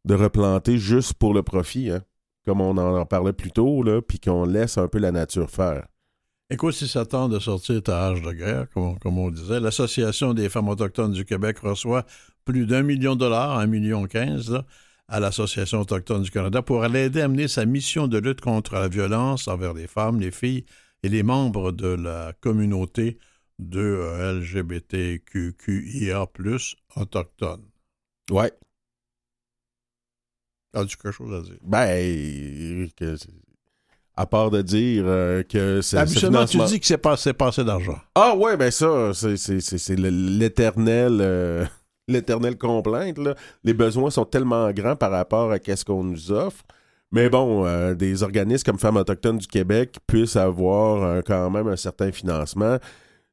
replanter 0.08 0.78
juste 0.78 1.14
pour 1.14 1.34
le 1.34 1.42
profit, 1.42 1.90
hein, 1.90 2.02
comme 2.44 2.60
on 2.60 2.76
en, 2.76 3.06
parlait 3.06 3.32
plus 3.32 3.50
tôt, 3.50 3.84
puis 4.06 4.20
qu'on 4.20 4.44
laisse 4.44 4.78
un 4.78 4.88
peu 4.88 4.98
la 4.98 5.12
nature 5.12 5.50
faire. 5.50 5.86
Écoute, 6.52 6.74
si 6.74 6.88
ça 6.88 7.06
tente 7.06 7.30
de 7.30 7.38
sortir 7.38 7.80
ta 7.80 8.08
hache 8.08 8.22
de 8.22 8.32
guerre, 8.32 8.66
comme, 8.70 9.18
on 9.18 9.30
disait, 9.30 9.60
l'Association 9.60 10.34
des 10.34 10.48
femmes 10.48 10.68
autochtones 10.68 11.12
du 11.12 11.24
Québec 11.24 11.58
reçoit 11.60 12.04
plus 12.44 12.66
d'un 12.66 12.82
million 12.82 13.14
de 13.14 13.20
dollars, 13.20 13.56
un 13.56 13.68
million 13.68 14.06
quinze, 14.06 14.60
à 15.06 15.20
l'Association 15.20 15.80
autochtone 15.80 16.22
du 16.22 16.30
Canada 16.30 16.62
pour 16.62 16.82
l'aider 16.82 17.20
à 17.20 17.28
mener 17.28 17.46
sa 17.46 17.66
mission 17.66 18.08
de 18.08 18.18
lutte 18.18 18.40
contre 18.40 18.74
la 18.74 18.88
violence 18.88 19.48
envers 19.48 19.74
les 19.74 19.86
femmes, 19.86 20.20
les 20.20 20.30
filles 20.30 20.64
et 21.02 21.08
les 21.08 21.22
membres 21.22 21.72
de 21.72 21.88
la 21.88 22.32
communauté 22.40 23.18
de 23.60 23.80
euh, 23.80 24.40
LGBTQIA+, 24.40 26.26
autochtones. 26.96 27.64
Ouais. 28.30 28.52
As-tu 30.74 30.96
quelque 30.96 31.12
chose 31.12 31.34
à 31.34 31.40
dire? 31.42 31.58
Ben, 31.62 32.88
que- 32.96 33.16
à 34.16 34.26
part 34.26 34.50
de 34.50 34.62
dire 34.62 35.04
euh, 35.06 35.42
que 35.42 35.80
c'est. 35.80 35.96
ce 35.96 36.00
Habituellement, 36.02 36.44
tu 36.44 36.58
dis 36.66 36.78
que 36.80 36.86
c'est 36.86 36.98
passé, 36.98 37.32
passé 37.32 37.64
d'argent. 37.64 37.98
Ah 38.14 38.34
ouais, 38.36 38.56
ben 38.56 38.70
ça, 38.70 39.12
c'est- 39.14 39.36
c'est 39.36 39.60
c'est- 39.60 39.78
c'est 39.78 39.96
le- 39.96 40.10
l'éternel 40.10 41.18
euh, 41.20 41.64
l'éternelle 42.08 42.56
complainte. 42.58 43.18
Là. 43.18 43.34
Les 43.64 43.74
besoins 43.74 44.10
sont 44.10 44.24
tellement 44.24 44.70
grands 44.72 44.96
par 44.96 45.10
rapport 45.10 45.50
à 45.52 45.58
ce 45.58 45.84
qu'on 45.84 46.04
nous 46.04 46.30
offre. 46.32 46.62
Mais 47.12 47.28
bon, 47.28 47.66
euh, 47.66 47.94
des 47.94 48.22
organismes 48.22 48.64
comme 48.64 48.78
Femmes 48.78 48.96
autochtones 48.98 49.38
du 49.38 49.46
Québec 49.48 49.96
puissent 50.06 50.36
avoir 50.36 51.24
quand 51.24 51.50
même 51.50 51.66
un 51.66 51.76
certain 51.76 52.12
financement. 52.12 52.78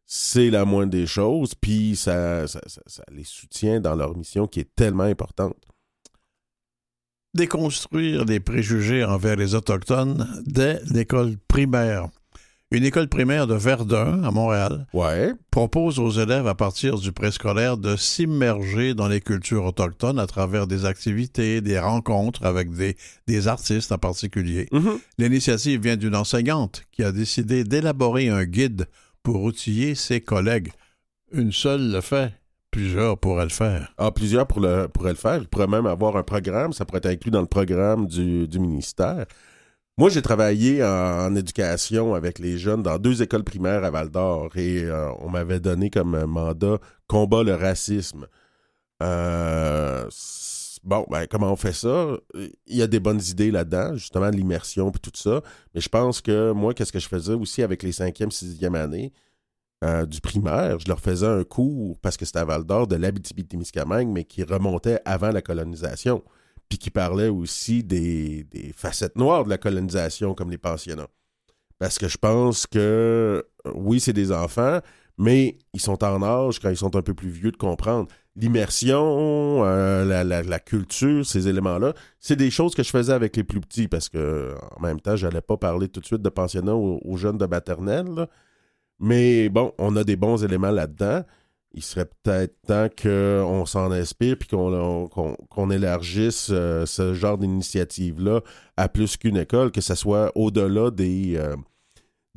C'est 0.10 0.50
la 0.50 0.64
moindre 0.64 0.92
des 0.92 1.06
choses. 1.06 1.54
Puis 1.54 1.96
ça, 1.98 2.48
ça, 2.48 2.62
ça- 2.66 2.82
ça 2.88 3.04
les 3.12 3.26
soutient 3.26 3.82
dans 3.82 3.94
leur 3.96 4.16
mission 4.18 4.48
qui 4.48 4.62
est 4.62 4.76
tellement 4.76 5.04
importante. 5.04 5.56
déconstruire 7.34 8.26
les 8.26 8.40
préjugés 8.40 9.04
envers 9.04 9.36
les 9.36 9.54
Autochtones 9.54 10.28
dès 10.48 10.80
l'école 10.90 11.36
primaire. 11.48 12.08
Une 12.72 12.84
école 12.84 13.08
primaire 13.10 13.46
de 13.46 13.54
Verdun, 13.54 14.24
à 14.24 14.32
Montréal, 14.32 14.88
Ouais. 14.92 15.34
propose 15.52 16.00
aux 16.00 16.10
élèves 16.10 16.48
à 16.48 16.56
partir 16.56 16.98
du 16.98 17.12
préscolaire 17.12 17.78
de 17.78 17.96
s'immerger 17.96 18.96
dans 18.96 19.08
les 19.08 19.22
cultures 19.22 19.66
autochtones 19.66 20.18
à 20.20 20.26
travers 20.26 20.66
des 20.66 20.86
activités, 20.86 21.62
des 21.62 21.78
rencontres 21.80 22.44
avec 22.46 22.72
des, 22.74 22.98
des 23.28 23.48
artistes 23.48 23.92
en 23.92 24.00
particulier. 24.00 24.68
Mhm. 24.72 24.98
L'initiative 25.20 25.82
vient 25.82 25.96
d'une 25.98 26.16
enseignante 26.16 26.82
qui 26.92 27.04
a 27.04 27.12
décidé 27.12 27.64
d'élaborer 27.64 28.30
un 28.30 28.46
guide 28.46 28.88
pour 29.28 29.44
outiller 29.44 29.94
ses 29.94 30.22
collègues. 30.22 30.72
Une 31.34 31.52
seule 31.52 31.92
le 31.92 32.00
fait, 32.00 32.32
plusieurs 32.72 33.18
pourraient 33.18 33.44
le 33.44 33.50
faire. 33.50 33.94
Ah, 33.98 34.10
plusieurs 34.10 34.48
pour 34.48 34.62
le, 34.62 34.88
pourraient 34.88 35.10
le 35.10 35.18
faire. 35.18 35.36
Ils 35.42 35.50
pourraient 35.50 35.68
même 35.68 35.86
avoir 35.86 36.16
un 36.16 36.24
programme. 36.24 36.72
Ça 36.72 36.86
pourrait 36.86 37.00
être 37.00 37.08
inclus 37.08 37.30
dans 37.30 37.42
le 37.42 37.48
programme 37.48 38.08
du, 38.08 38.48
du 38.48 38.58
ministère. 38.58 39.26
Moi, 39.98 40.10
j'ai 40.10 40.22
travaillé 40.22 40.82
en, 40.82 41.36
éducation 41.36 42.14
avec 42.14 42.40
les 42.40 42.58
jeunes 42.58 42.84
dans 42.84 43.00
deux 43.00 43.22
écoles 43.22 43.44
primaires 43.44 43.84
à 43.84 43.92
Val 43.92 44.10
d'Or 44.10 44.56
et 44.56 44.86
euh, 44.86 45.12
on 45.20 45.30
m'avait 45.30 45.60
donné 45.60 45.90
comme 45.90 46.24
mandat 46.24 46.78
combat 47.08 47.44
le 47.44 47.56
racisme. 47.56 48.28
Euh, 49.04 50.06
bon, 50.84 51.06
ben, 51.10 51.28
comment 51.28 51.52
on 51.52 51.56
fait 51.56 51.74
ça? 51.74 52.18
Il 52.34 52.76
y 52.76 52.82
a 52.82 52.88
des 52.88 53.00
bonnes 53.00 53.22
idées 53.22 53.52
là-dedans, 53.52 53.96
justement, 53.96 54.30
de 54.30 54.36
l'immersion 54.36 54.90
et 54.90 55.00
tout 55.00 55.12
ça. 55.14 55.42
Mais 55.74 55.82
je 55.82 55.90
pense 55.90 56.22
que 56.22 56.52
moi, 56.52 56.74
qu'est-ce 56.74 56.92
que 56.92 57.00
je 57.00 57.08
faisais 57.08 57.34
aussi 57.34 57.64
avec 57.64 57.84
les 57.84 57.92
cinquième, 57.92 58.32
sixième 58.32 58.76
années? 58.76 59.14
euh, 59.84 60.06
du 60.06 60.22
primaire, 60.22 60.80
je 60.80 60.88
leur 60.88 61.00
faisais 61.00 61.28
un 61.28 61.44
cours, 61.44 62.00
parce 62.00 62.18
que 62.18 62.26
c'était 62.26 62.40
à 62.40 62.46
Val 62.46 62.64
d'Or, 62.64 62.88
de 62.88 62.96
l'Abitibi-Témiscamingue, 62.96 64.10
mais 64.10 64.24
qui 64.24 64.44
remontait 64.44 65.00
avant 65.06 65.30
la 65.30 65.42
colonisation, 65.42 66.24
puis 66.68 66.78
qui 66.80 66.90
parlait 66.90 67.30
aussi 67.30 67.84
des, 67.84 68.48
facettes 68.76 69.16
noires 69.16 69.44
de 69.46 69.50
la 69.50 69.58
colonisation, 69.58 70.34
comme 70.34 70.50
les 70.50 70.58
pensionnats. 70.58 71.08
Parce 71.80 72.00
que 72.00 72.08
je 72.08 72.18
pense 72.18 72.66
que, 72.66 73.46
oui, 73.76 74.00
c'est 74.00 74.14
des 74.14 74.32
enfants, 74.32 74.80
mais 75.20 75.60
ils 75.74 75.82
sont 75.82 76.04
en 76.04 76.24
âge, 76.24 76.60
quand 76.60 76.70
ils 76.70 76.78
sont 76.78 76.96
un 76.96 77.04
peu 77.04 77.14
plus 77.14 77.30
vieux, 77.30 77.52
de 77.52 77.58
comprendre. 77.58 78.08
L'immersion, 78.40 79.64
euh, 79.66 80.24
la, 80.24 80.60
culture, 80.60 81.26
ces 81.26 81.48
éléments-là, 81.48 81.94
c'est 82.20 82.36
des 82.36 82.52
choses 82.52 82.76
que 82.76 82.84
je 82.84 82.92
faisais 82.92 83.14
avec 83.14 83.36
les 83.36 83.44
plus 83.44 83.60
petits, 83.60 83.88
parce 83.88 84.10
que 84.10 84.54
en 84.76 84.80
même 84.80 85.02
temps, 85.02 85.16
je 85.16 85.26
n'allais 85.26 85.42
pas 85.42 85.58
parler 85.58 85.88
tout 85.88 86.02
de 86.02 86.06
suite 86.06 86.22
de 86.22 86.30
pensionnat 86.30 86.76
aux, 86.76 87.18
jeunes 87.18 87.40
de 87.40 87.48
maternelle. 87.48 88.28
Mais 89.00 89.50
bon, 89.50 89.74
on 89.80 89.96
a 89.96 90.04
des 90.04 90.16
bons 90.16 90.44
éléments 90.44 90.70
là-dedans. 90.70 91.24
Il 91.74 91.82
serait 91.82 92.06
peut-être 92.06 92.56
temps 92.68 92.90
qu'on 93.02 93.66
s'en 93.66 93.92
inspire 93.92 94.38
puis 94.38 94.48
qu'on 94.50 95.70
élargisse 95.72 96.50
euh, 96.52 96.86
ce 96.86 97.16
genre 97.16 97.40
d'initiative-là 97.40 98.42
à 98.78 98.88
plus 98.88 99.18
qu'une 99.18 99.38
école, 99.38 99.72
que 99.72 99.82
ce 99.82 99.96
soit 99.96 100.32
au-delà 100.36 100.92
des, 100.92 101.38
euh, 101.38 101.56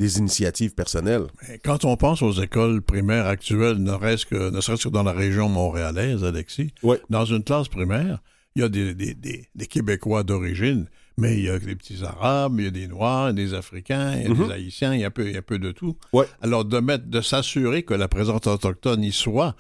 des 0.01 0.19
initiatives 0.19 0.75
personnelles. 0.75 1.27
Quand 1.63 1.85
on 1.85 1.97
pense 1.97 2.23
aux 2.23 2.33
écoles 2.33 2.81
primaires 2.83 3.27
actuelles, 3.27 3.77
ne 3.77 3.93
serait-ce 3.93 4.25
que, 4.27 4.51
ne 4.51 4.61
serait-ce 4.61 4.85
que 4.89 4.93
dans 4.93 5.03
la 5.03 5.13
région 5.13 5.49
montréalaise, 5.49 6.25
Alexis, 6.25 6.73
Oui. 6.83 6.97
dans 7.11 7.27
une 7.27 7.45
classe 7.45 7.69
primaire, 7.69 8.19
il 8.57 8.63
y 8.63 8.65
a 8.65 8.69
des, 8.69 8.95
des- 8.95 9.15
des- 9.15 9.47
des 9.55 9.67
Québécois 9.67 10.23
d'origine, 10.25 10.87
mais 11.19 11.37
il 11.39 11.45
y 11.45 11.51
a 11.51 11.59
des 11.59 11.77
petits 11.77 12.03
Arabes, 12.03 12.55
il 12.59 12.65
y 12.65 12.69
a 12.69 12.71
des 12.71 12.89
Noirs, 12.89 13.35
des 13.35 13.53
Africains, 13.53 14.17
il 14.17 14.23
y 14.23 14.27
a 14.27 14.31
Mhm. 14.31 14.47
des 14.49 14.53
Haïtiens, 14.55 14.95
il 14.95 15.01
y 15.01 15.05
a 15.05 15.09
un 15.09 15.11
peu, 15.11 15.27
il 15.29 15.33
y 15.33 15.37
a 15.37 15.41
un 15.41 15.43
peu 15.43 15.59
de 15.59 15.71
tout. 15.71 15.97
Ouais. 16.15 16.27
Alors, 16.41 16.65
de 16.65 16.81
mettre, 16.81 17.05
de 17.07 17.21
s'assurer 17.21 17.83
que 17.83 17.93
la 17.95 18.09
présence 18.09 18.47
autochtone 18.47 19.05
y 19.05 19.13
soit 19.13 19.55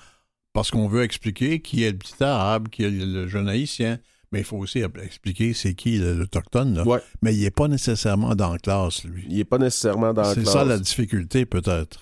parce 0.54 0.70
qu'on 0.70 0.88
veut 0.88 1.02
expliquer 1.02 1.60
qui 1.60 1.84
est 1.84 1.92
le 1.92 1.98
petit 1.98 2.24
arabe, 2.24 2.68
qui 2.70 2.82
est 2.84 2.90
le 2.90 3.28
jeune 3.28 3.48
haïtien. 3.48 3.98
Mais 4.32 4.40
il 4.40 4.44
faut 4.44 4.58
aussi 4.58 4.78
expliquer 5.02 5.52
c'est 5.54 5.74
qui 5.74 5.98
l'autochtone. 5.98 6.82
Ouais. 6.86 7.00
Mais 7.22 7.34
il 7.34 7.42
n'est 7.42 7.50
pas 7.50 7.66
nécessairement 7.68 8.34
dans 8.36 8.52
la 8.52 8.58
classe, 8.58 9.04
lui. 9.04 9.24
Il 9.28 9.36
n'est 9.38 9.44
pas 9.44 9.58
nécessairement 9.58 10.12
dans 10.12 10.22
la 10.22 10.34
C'est 10.34 10.42
classe. 10.42 10.52
ça 10.52 10.64
la 10.64 10.78
difficulté, 10.78 11.46
peut-être. 11.46 12.00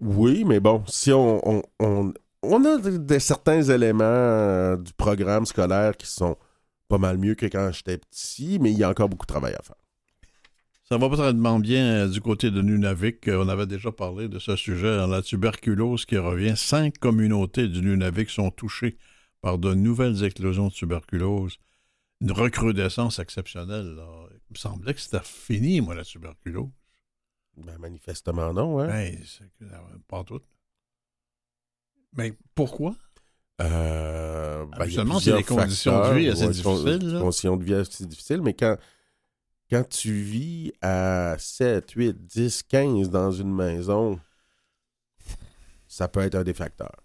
Oui, 0.00 0.44
mais 0.44 0.60
bon, 0.60 0.82
si 0.86 1.12
on, 1.12 1.40
on, 1.48 1.62
on, 1.80 2.12
on 2.42 2.64
a 2.64 2.78
de- 2.78 2.96
de 2.98 3.18
certains 3.18 3.62
éléments 3.62 4.04
euh, 4.04 4.76
du 4.76 4.92
programme 4.94 5.44
scolaire 5.46 5.96
qui 5.96 6.06
sont 6.06 6.36
pas 6.88 6.98
mal 6.98 7.18
mieux 7.18 7.34
que 7.34 7.46
quand 7.46 7.70
j'étais 7.72 7.98
petit, 7.98 8.58
mais 8.60 8.72
il 8.72 8.78
y 8.78 8.84
a 8.84 8.88
encore 8.90 9.08
beaucoup 9.08 9.26
de 9.26 9.32
travail 9.32 9.54
à 9.58 9.62
faire. 9.62 9.76
Ça 10.88 10.96
va 10.98 11.08
pas 11.10 11.16
tellement 11.16 11.58
bien 11.58 11.84
euh, 11.84 12.08
du 12.08 12.20
côté 12.20 12.50
de 12.50 12.62
Nunavik. 12.62 13.26
Euh, 13.28 13.42
On 13.44 13.48
avait 13.48 13.66
déjà 13.66 13.90
parlé 13.90 14.28
de 14.28 14.38
ce 14.38 14.54
sujet. 14.56 15.06
La 15.06 15.20
tuberculose 15.20 16.04
qui 16.06 16.16
revient. 16.16 16.54
Cinq 16.56 16.98
communautés 16.98 17.66
du 17.68 17.80
Nunavik 17.82 18.30
sont 18.30 18.50
touchées 18.50 18.96
par 19.42 19.58
de 19.58 19.74
nouvelles 19.74 20.22
éclosions 20.24 20.68
de 20.68 20.72
tuberculose. 20.72 21.58
Une 22.20 22.32
recrudescence 22.32 23.18
exceptionnelle. 23.18 23.94
là. 23.94 24.26
Il 24.32 24.52
me 24.54 24.56
semblait 24.58 24.94
que 24.94 25.00
c'était 25.00 25.20
fini, 25.22 25.80
moi, 25.80 25.94
la 25.94 26.04
tuberculose. 26.04 26.68
Ben, 27.58 27.78
manifestement 27.78 28.52
non, 28.52 28.78
hein? 28.80 28.86
Ben, 28.88 29.18
c'est 29.24 29.50
que- 29.58 29.64
pas 30.08 30.24
tout. 30.24 30.40
Mais 32.16 32.34
pourquoi? 32.54 32.94
Euh, 33.62 34.66
ben, 34.66 34.84
c'est 35.20 35.32
des 35.34 35.42
conditions 35.44 36.08
de 36.10 36.14
vie 36.18 36.28
assez 36.28 36.42
Ouais, 36.46 36.50
difficiles. 36.52 37.18
Conditions 37.20 37.56
de 37.56 37.64
vie 37.64 37.74
assez 37.74 38.06
difficiles, 38.06 38.42
mais 38.42 38.52
quand, 38.54 38.76
quand 39.70 39.88
tu 39.88 40.12
vis 40.12 40.72
à 40.82 41.36
7, 41.38 41.90
8, 41.92 42.26
10, 42.26 42.62
15 42.64 43.08
dans 43.10 43.30
une 43.32 43.54
maison, 43.54 44.20
ça 45.88 46.08
peut 46.08 46.20
être 46.20 46.34
un 46.34 46.44
des 46.44 46.54
facteurs. 46.54 47.02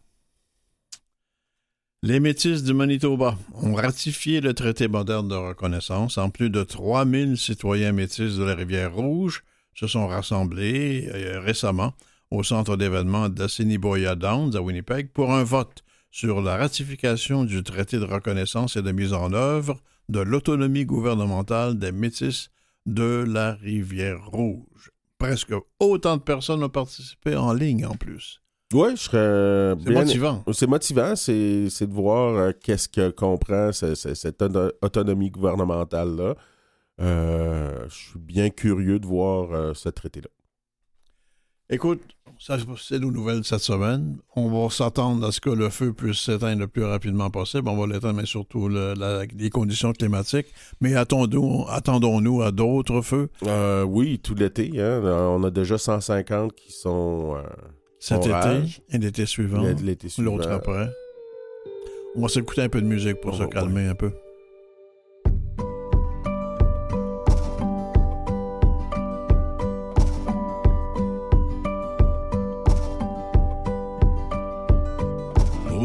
Les 2.04 2.20
Métis 2.20 2.64
du 2.64 2.74
Manitoba 2.74 3.38
ont 3.54 3.76
ratifié 3.76 4.41
le 4.41 4.56
traité 4.56 4.88
moderne 4.88 5.28
de 5.28 5.36
reconnaissance. 5.36 6.18
En 6.18 6.32
plus 6.32 6.49
de 6.49 6.64
3000 6.64 7.38
citoyens 7.38 7.91
métis 7.91 8.38
de 8.38 8.43
la 8.43 8.56
Rivière-Rouge 8.56 9.43
se 9.76 9.86
sont 9.86 10.08
rassemblés 10.08 11.08
euh, 11.14 11.39
récemment 11.39 11.93
au 12.32 12.41
centre 12.41 12.76
d'événements 12.76 13.30
d'Assiniboia 13.30 14.16
Downs 14.16 14.56
à 14.56 14.62
Winnipeg 14.64 15.10
pour 15.10 15.32
un 15.32 15.43
vote 15.43 15.84
sur 16.10 16.41
la 16.41 16.58
ratification 16.58 17.43
du 17.43 17.62
traité 17.62 17.99
de 17.99 18.06
reconnaissance 18.06 18.78
et 18.78 18.82
de 18.82 18.91
mise 18.91 19.14
en 19.14 19.32
œuvre 19.34 19.80
de 20.10 20.22
l'autonomie 20.22 20.86
gouvernementale 20.86 21.78
des 21.78 21.91
Métis 21.91 22.49
de 22.88 23.24
la 23.28 23.54
Rivière-Rouge. 23.54 24.89
Presque 25.20 25.54
autant 25.80 26.18
de 26.18 26.24
personnes 26.24 26.64
ont 26.64 26.70
participé 26.70 27.36
en 27.36 27.54
ligne 27.54 27.86
en 27.86 27.93
plus. 27.93 28.41
Oui, 28.74 28.89
je 28.95 29.01
serais 29.01 29.76
C'est 29.86 29.93
motivant. 29.93 30.43
C'est 30.53 30.67
motivant, 30.67 31.15
c'est 31.15 31.69
c'est 31.69 31.88
de 31.88 31.93
voir 31.93 32.36
euh, 32.36 32.51
qu'est-ce 32.63 32.88
que 32.88 33.09
comprend 33.09 33.72
ce- 33.72 33.95
ce- 33.95 34.13
cette 34.13 34.41
auto- 34.41 34.72
autonomie 34.82 35.30
gouvernementale-là. 35.32 36.36
Euh, 37.01 37.86
je 37.89 37.95
suis 37.95 38.19
bien 38.19 38.49
curieux 38.49 38.99
de 38.99 39.05
voir 39.07 39.51
euh, 39.53 39.74
ce 39.74 39.89
traité-là. 39.89 40.28
Écoute, 41.69 42.01
ça, 42.38 42.57
c'est 42.78 42.99
nos 42.99 43.11
nouvelles 43.11 43.43
cette 43.45 43.59
semaine. 43.61 44.17
On 44.36 44.49
va 44.49 44.69
s'attendre 44.69 45.26
à 45.26 45.32
ce 45.32 45.39
que 45.39 45.49
le 45.49 45.69
feu 45.69 45.93
puisse 45.93 46.19
s'éteindre 46.19 46.59
le 46.59 46.67
plus 46.67 46.84
rapidement 46.84 47.30
possible. 47.30 47.69
On 47.69 47.78
va 47.78 47.88
l'éteindre, 47.91 48.15
mais 48.19 48.26
surtout 48.26 48.67
le- 48.67 48.93
la- 48.93 49.24
les 49.26 49.49
conditions 49.49 49.93
climatiques. 49.93 50.47
Mais 50.82 50.95
attendons- 50.95 51.65
attendons-nous 51.67 52.41
à 52.41 52.51
d'autres 52.51 53.01
feux 53.01 53.30
oui, 53.88 54.19
tout 54.19 54.36
l'été. 54.36 54.72
hein. 54.82 55.01
On 55.03 55.43
a 55.43 55.49
déjà 55.49 55.78
150 55.78 56.53
qui 56.53 56.72
sont 56.74 57.36
cet 58.02 58.26
Orage. 58.26 58.82
été 58.88 58.95
et 58.95 58.97
l'été 58.97 59.28
suivant. 59.28 59.62
L'été 59.62 60.10
suivant. 60.10 60.32
L'autre 60.32 60.49
après. 60.49 60.89
On 62.16 62.24
va 62.24 62.28
s'écouter 62.30 62.64
un 62.64 62.70
peu 62.70 62.82
de 62.82 62.88
musique 62.88 63.22
pour 63.22 63.36
oh, 63.36 63.38
se 63.38 63.43
calmer 63.43 63.86
un 63.89 63.93
peu. 63.93 64.12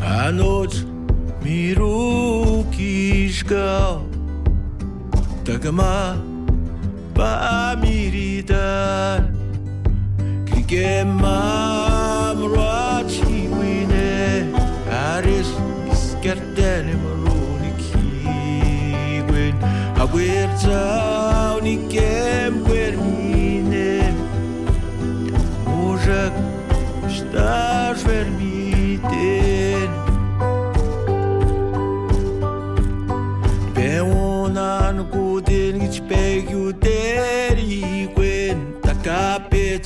A 0.00 0.32
noc 0.32 0.89
mirukish 1.50 3.42
gal, 3.42 4.06
Tagama 5.42 6.14
ba 7.12 7.74
miridar 7.82 9.26
Kigema 10.46 11.38
mrachi 12.38 13.38
wine. 13.50 14.46
Aris 15.10 15.50
iskerdene 15.92 16.94
maruni 17.02 17.72
kiwin 17.82 19.56
Agwir 20.02 20.50
tau 20.62 21.58
ni 21.66 21.76
kem 21.90 22.59
carpet, 39.02 39.82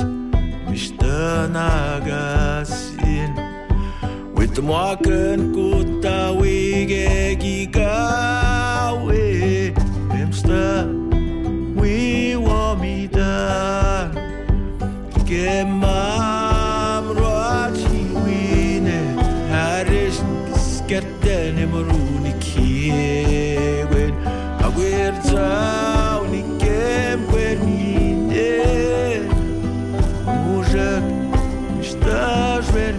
Mr. 0.68 1.48
Nagasin. 1.56 3.32
With 4.34 4.54
the 4.54 4.62
walking 4.62 5.52
kuta 5.54 6.34
wige 6.38 7.38
we 11.76 12.36
want 12.36 12.80
me 12.80 13.06
done. 13.06 14.14
Get 15.26 15.66
get 20.86 21.04
the 21.22 21.52
Nemoruni. 21.56 22.14
Cause 32.14 32.70
red 32.72 32.94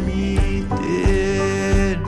did. 0.64 2.00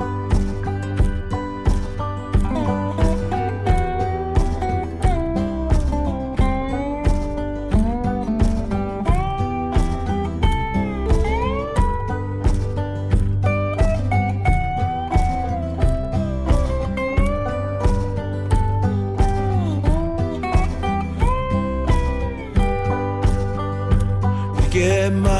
Get 24.69 25.13
my 25.13 25.36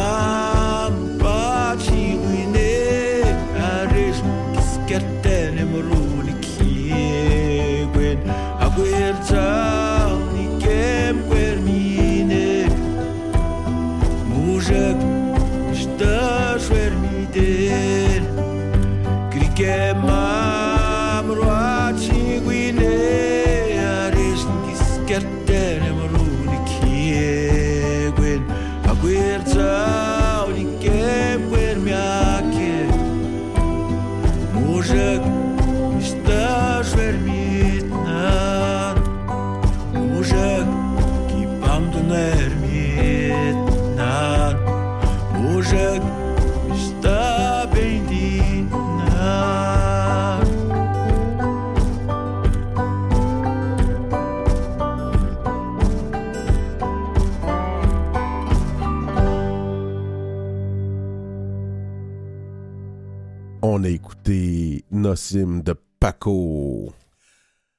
De 65.18 65.74
Paco. 65.99 66.93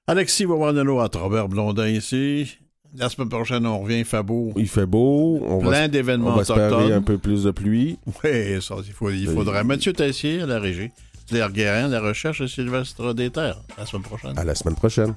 Alexis 0.08 0.44
Wawanolo 0.44 0.98
à 1.00 1.08
Robert 1.14 1.48
Blondin 1.48 1.86
ici. 1.88 2.58
La 2.96 3.08
semaine 3.08 3.28
prochaine, 3.28 3.64
on 3.66 3.80
revient, 3.80 3.98
il 3.98 4.04
fait 4.04 4.22
beau. 4.22 4.52
Il 4.56 4.66
fait 4.68 4.86
beau. 4.86 5.40
On 5.46 5.58
va, 5.58 5.68
Plein 5.70 5.84
on 5.84 5.88
d'événements 5.88 6.34
va 6.34 6.42
espérer 6.42 6.66
autochtones. 6.66 6.92
un 6.92 7.02
peu 7.02 7.18
plus 7.18 7.44
de 7.44 7.50
pluie. 7.50 7.98
Oui, 8.24 8.60
ça, 8.62 8.74
il, 8.84 8.92
faut, 8.92 9.10
il 9.10 9.28
faudrait. 9.28 9.62
Mathieu 9.62 9.92
Tessier 9.92 10.42
à 10.42 10.46
la 10.46 10.58
régie. 10.58 10.90
Claire 11.28 11.52
Guérin, 11.52 11.88
la 11.88 12.00
recherche 12.00 12.40
de 12.40 12.46
Sylvestre 12.46 13.14
Déterre, 13.14 13.60
la 13.76 13.84
semaine 13.86 14.02
prochaine. 14.02 14.38
À 14.38 14.44
la 14.44 14.54
semaine 14.54 14.74
prochaine. 14.74 15.14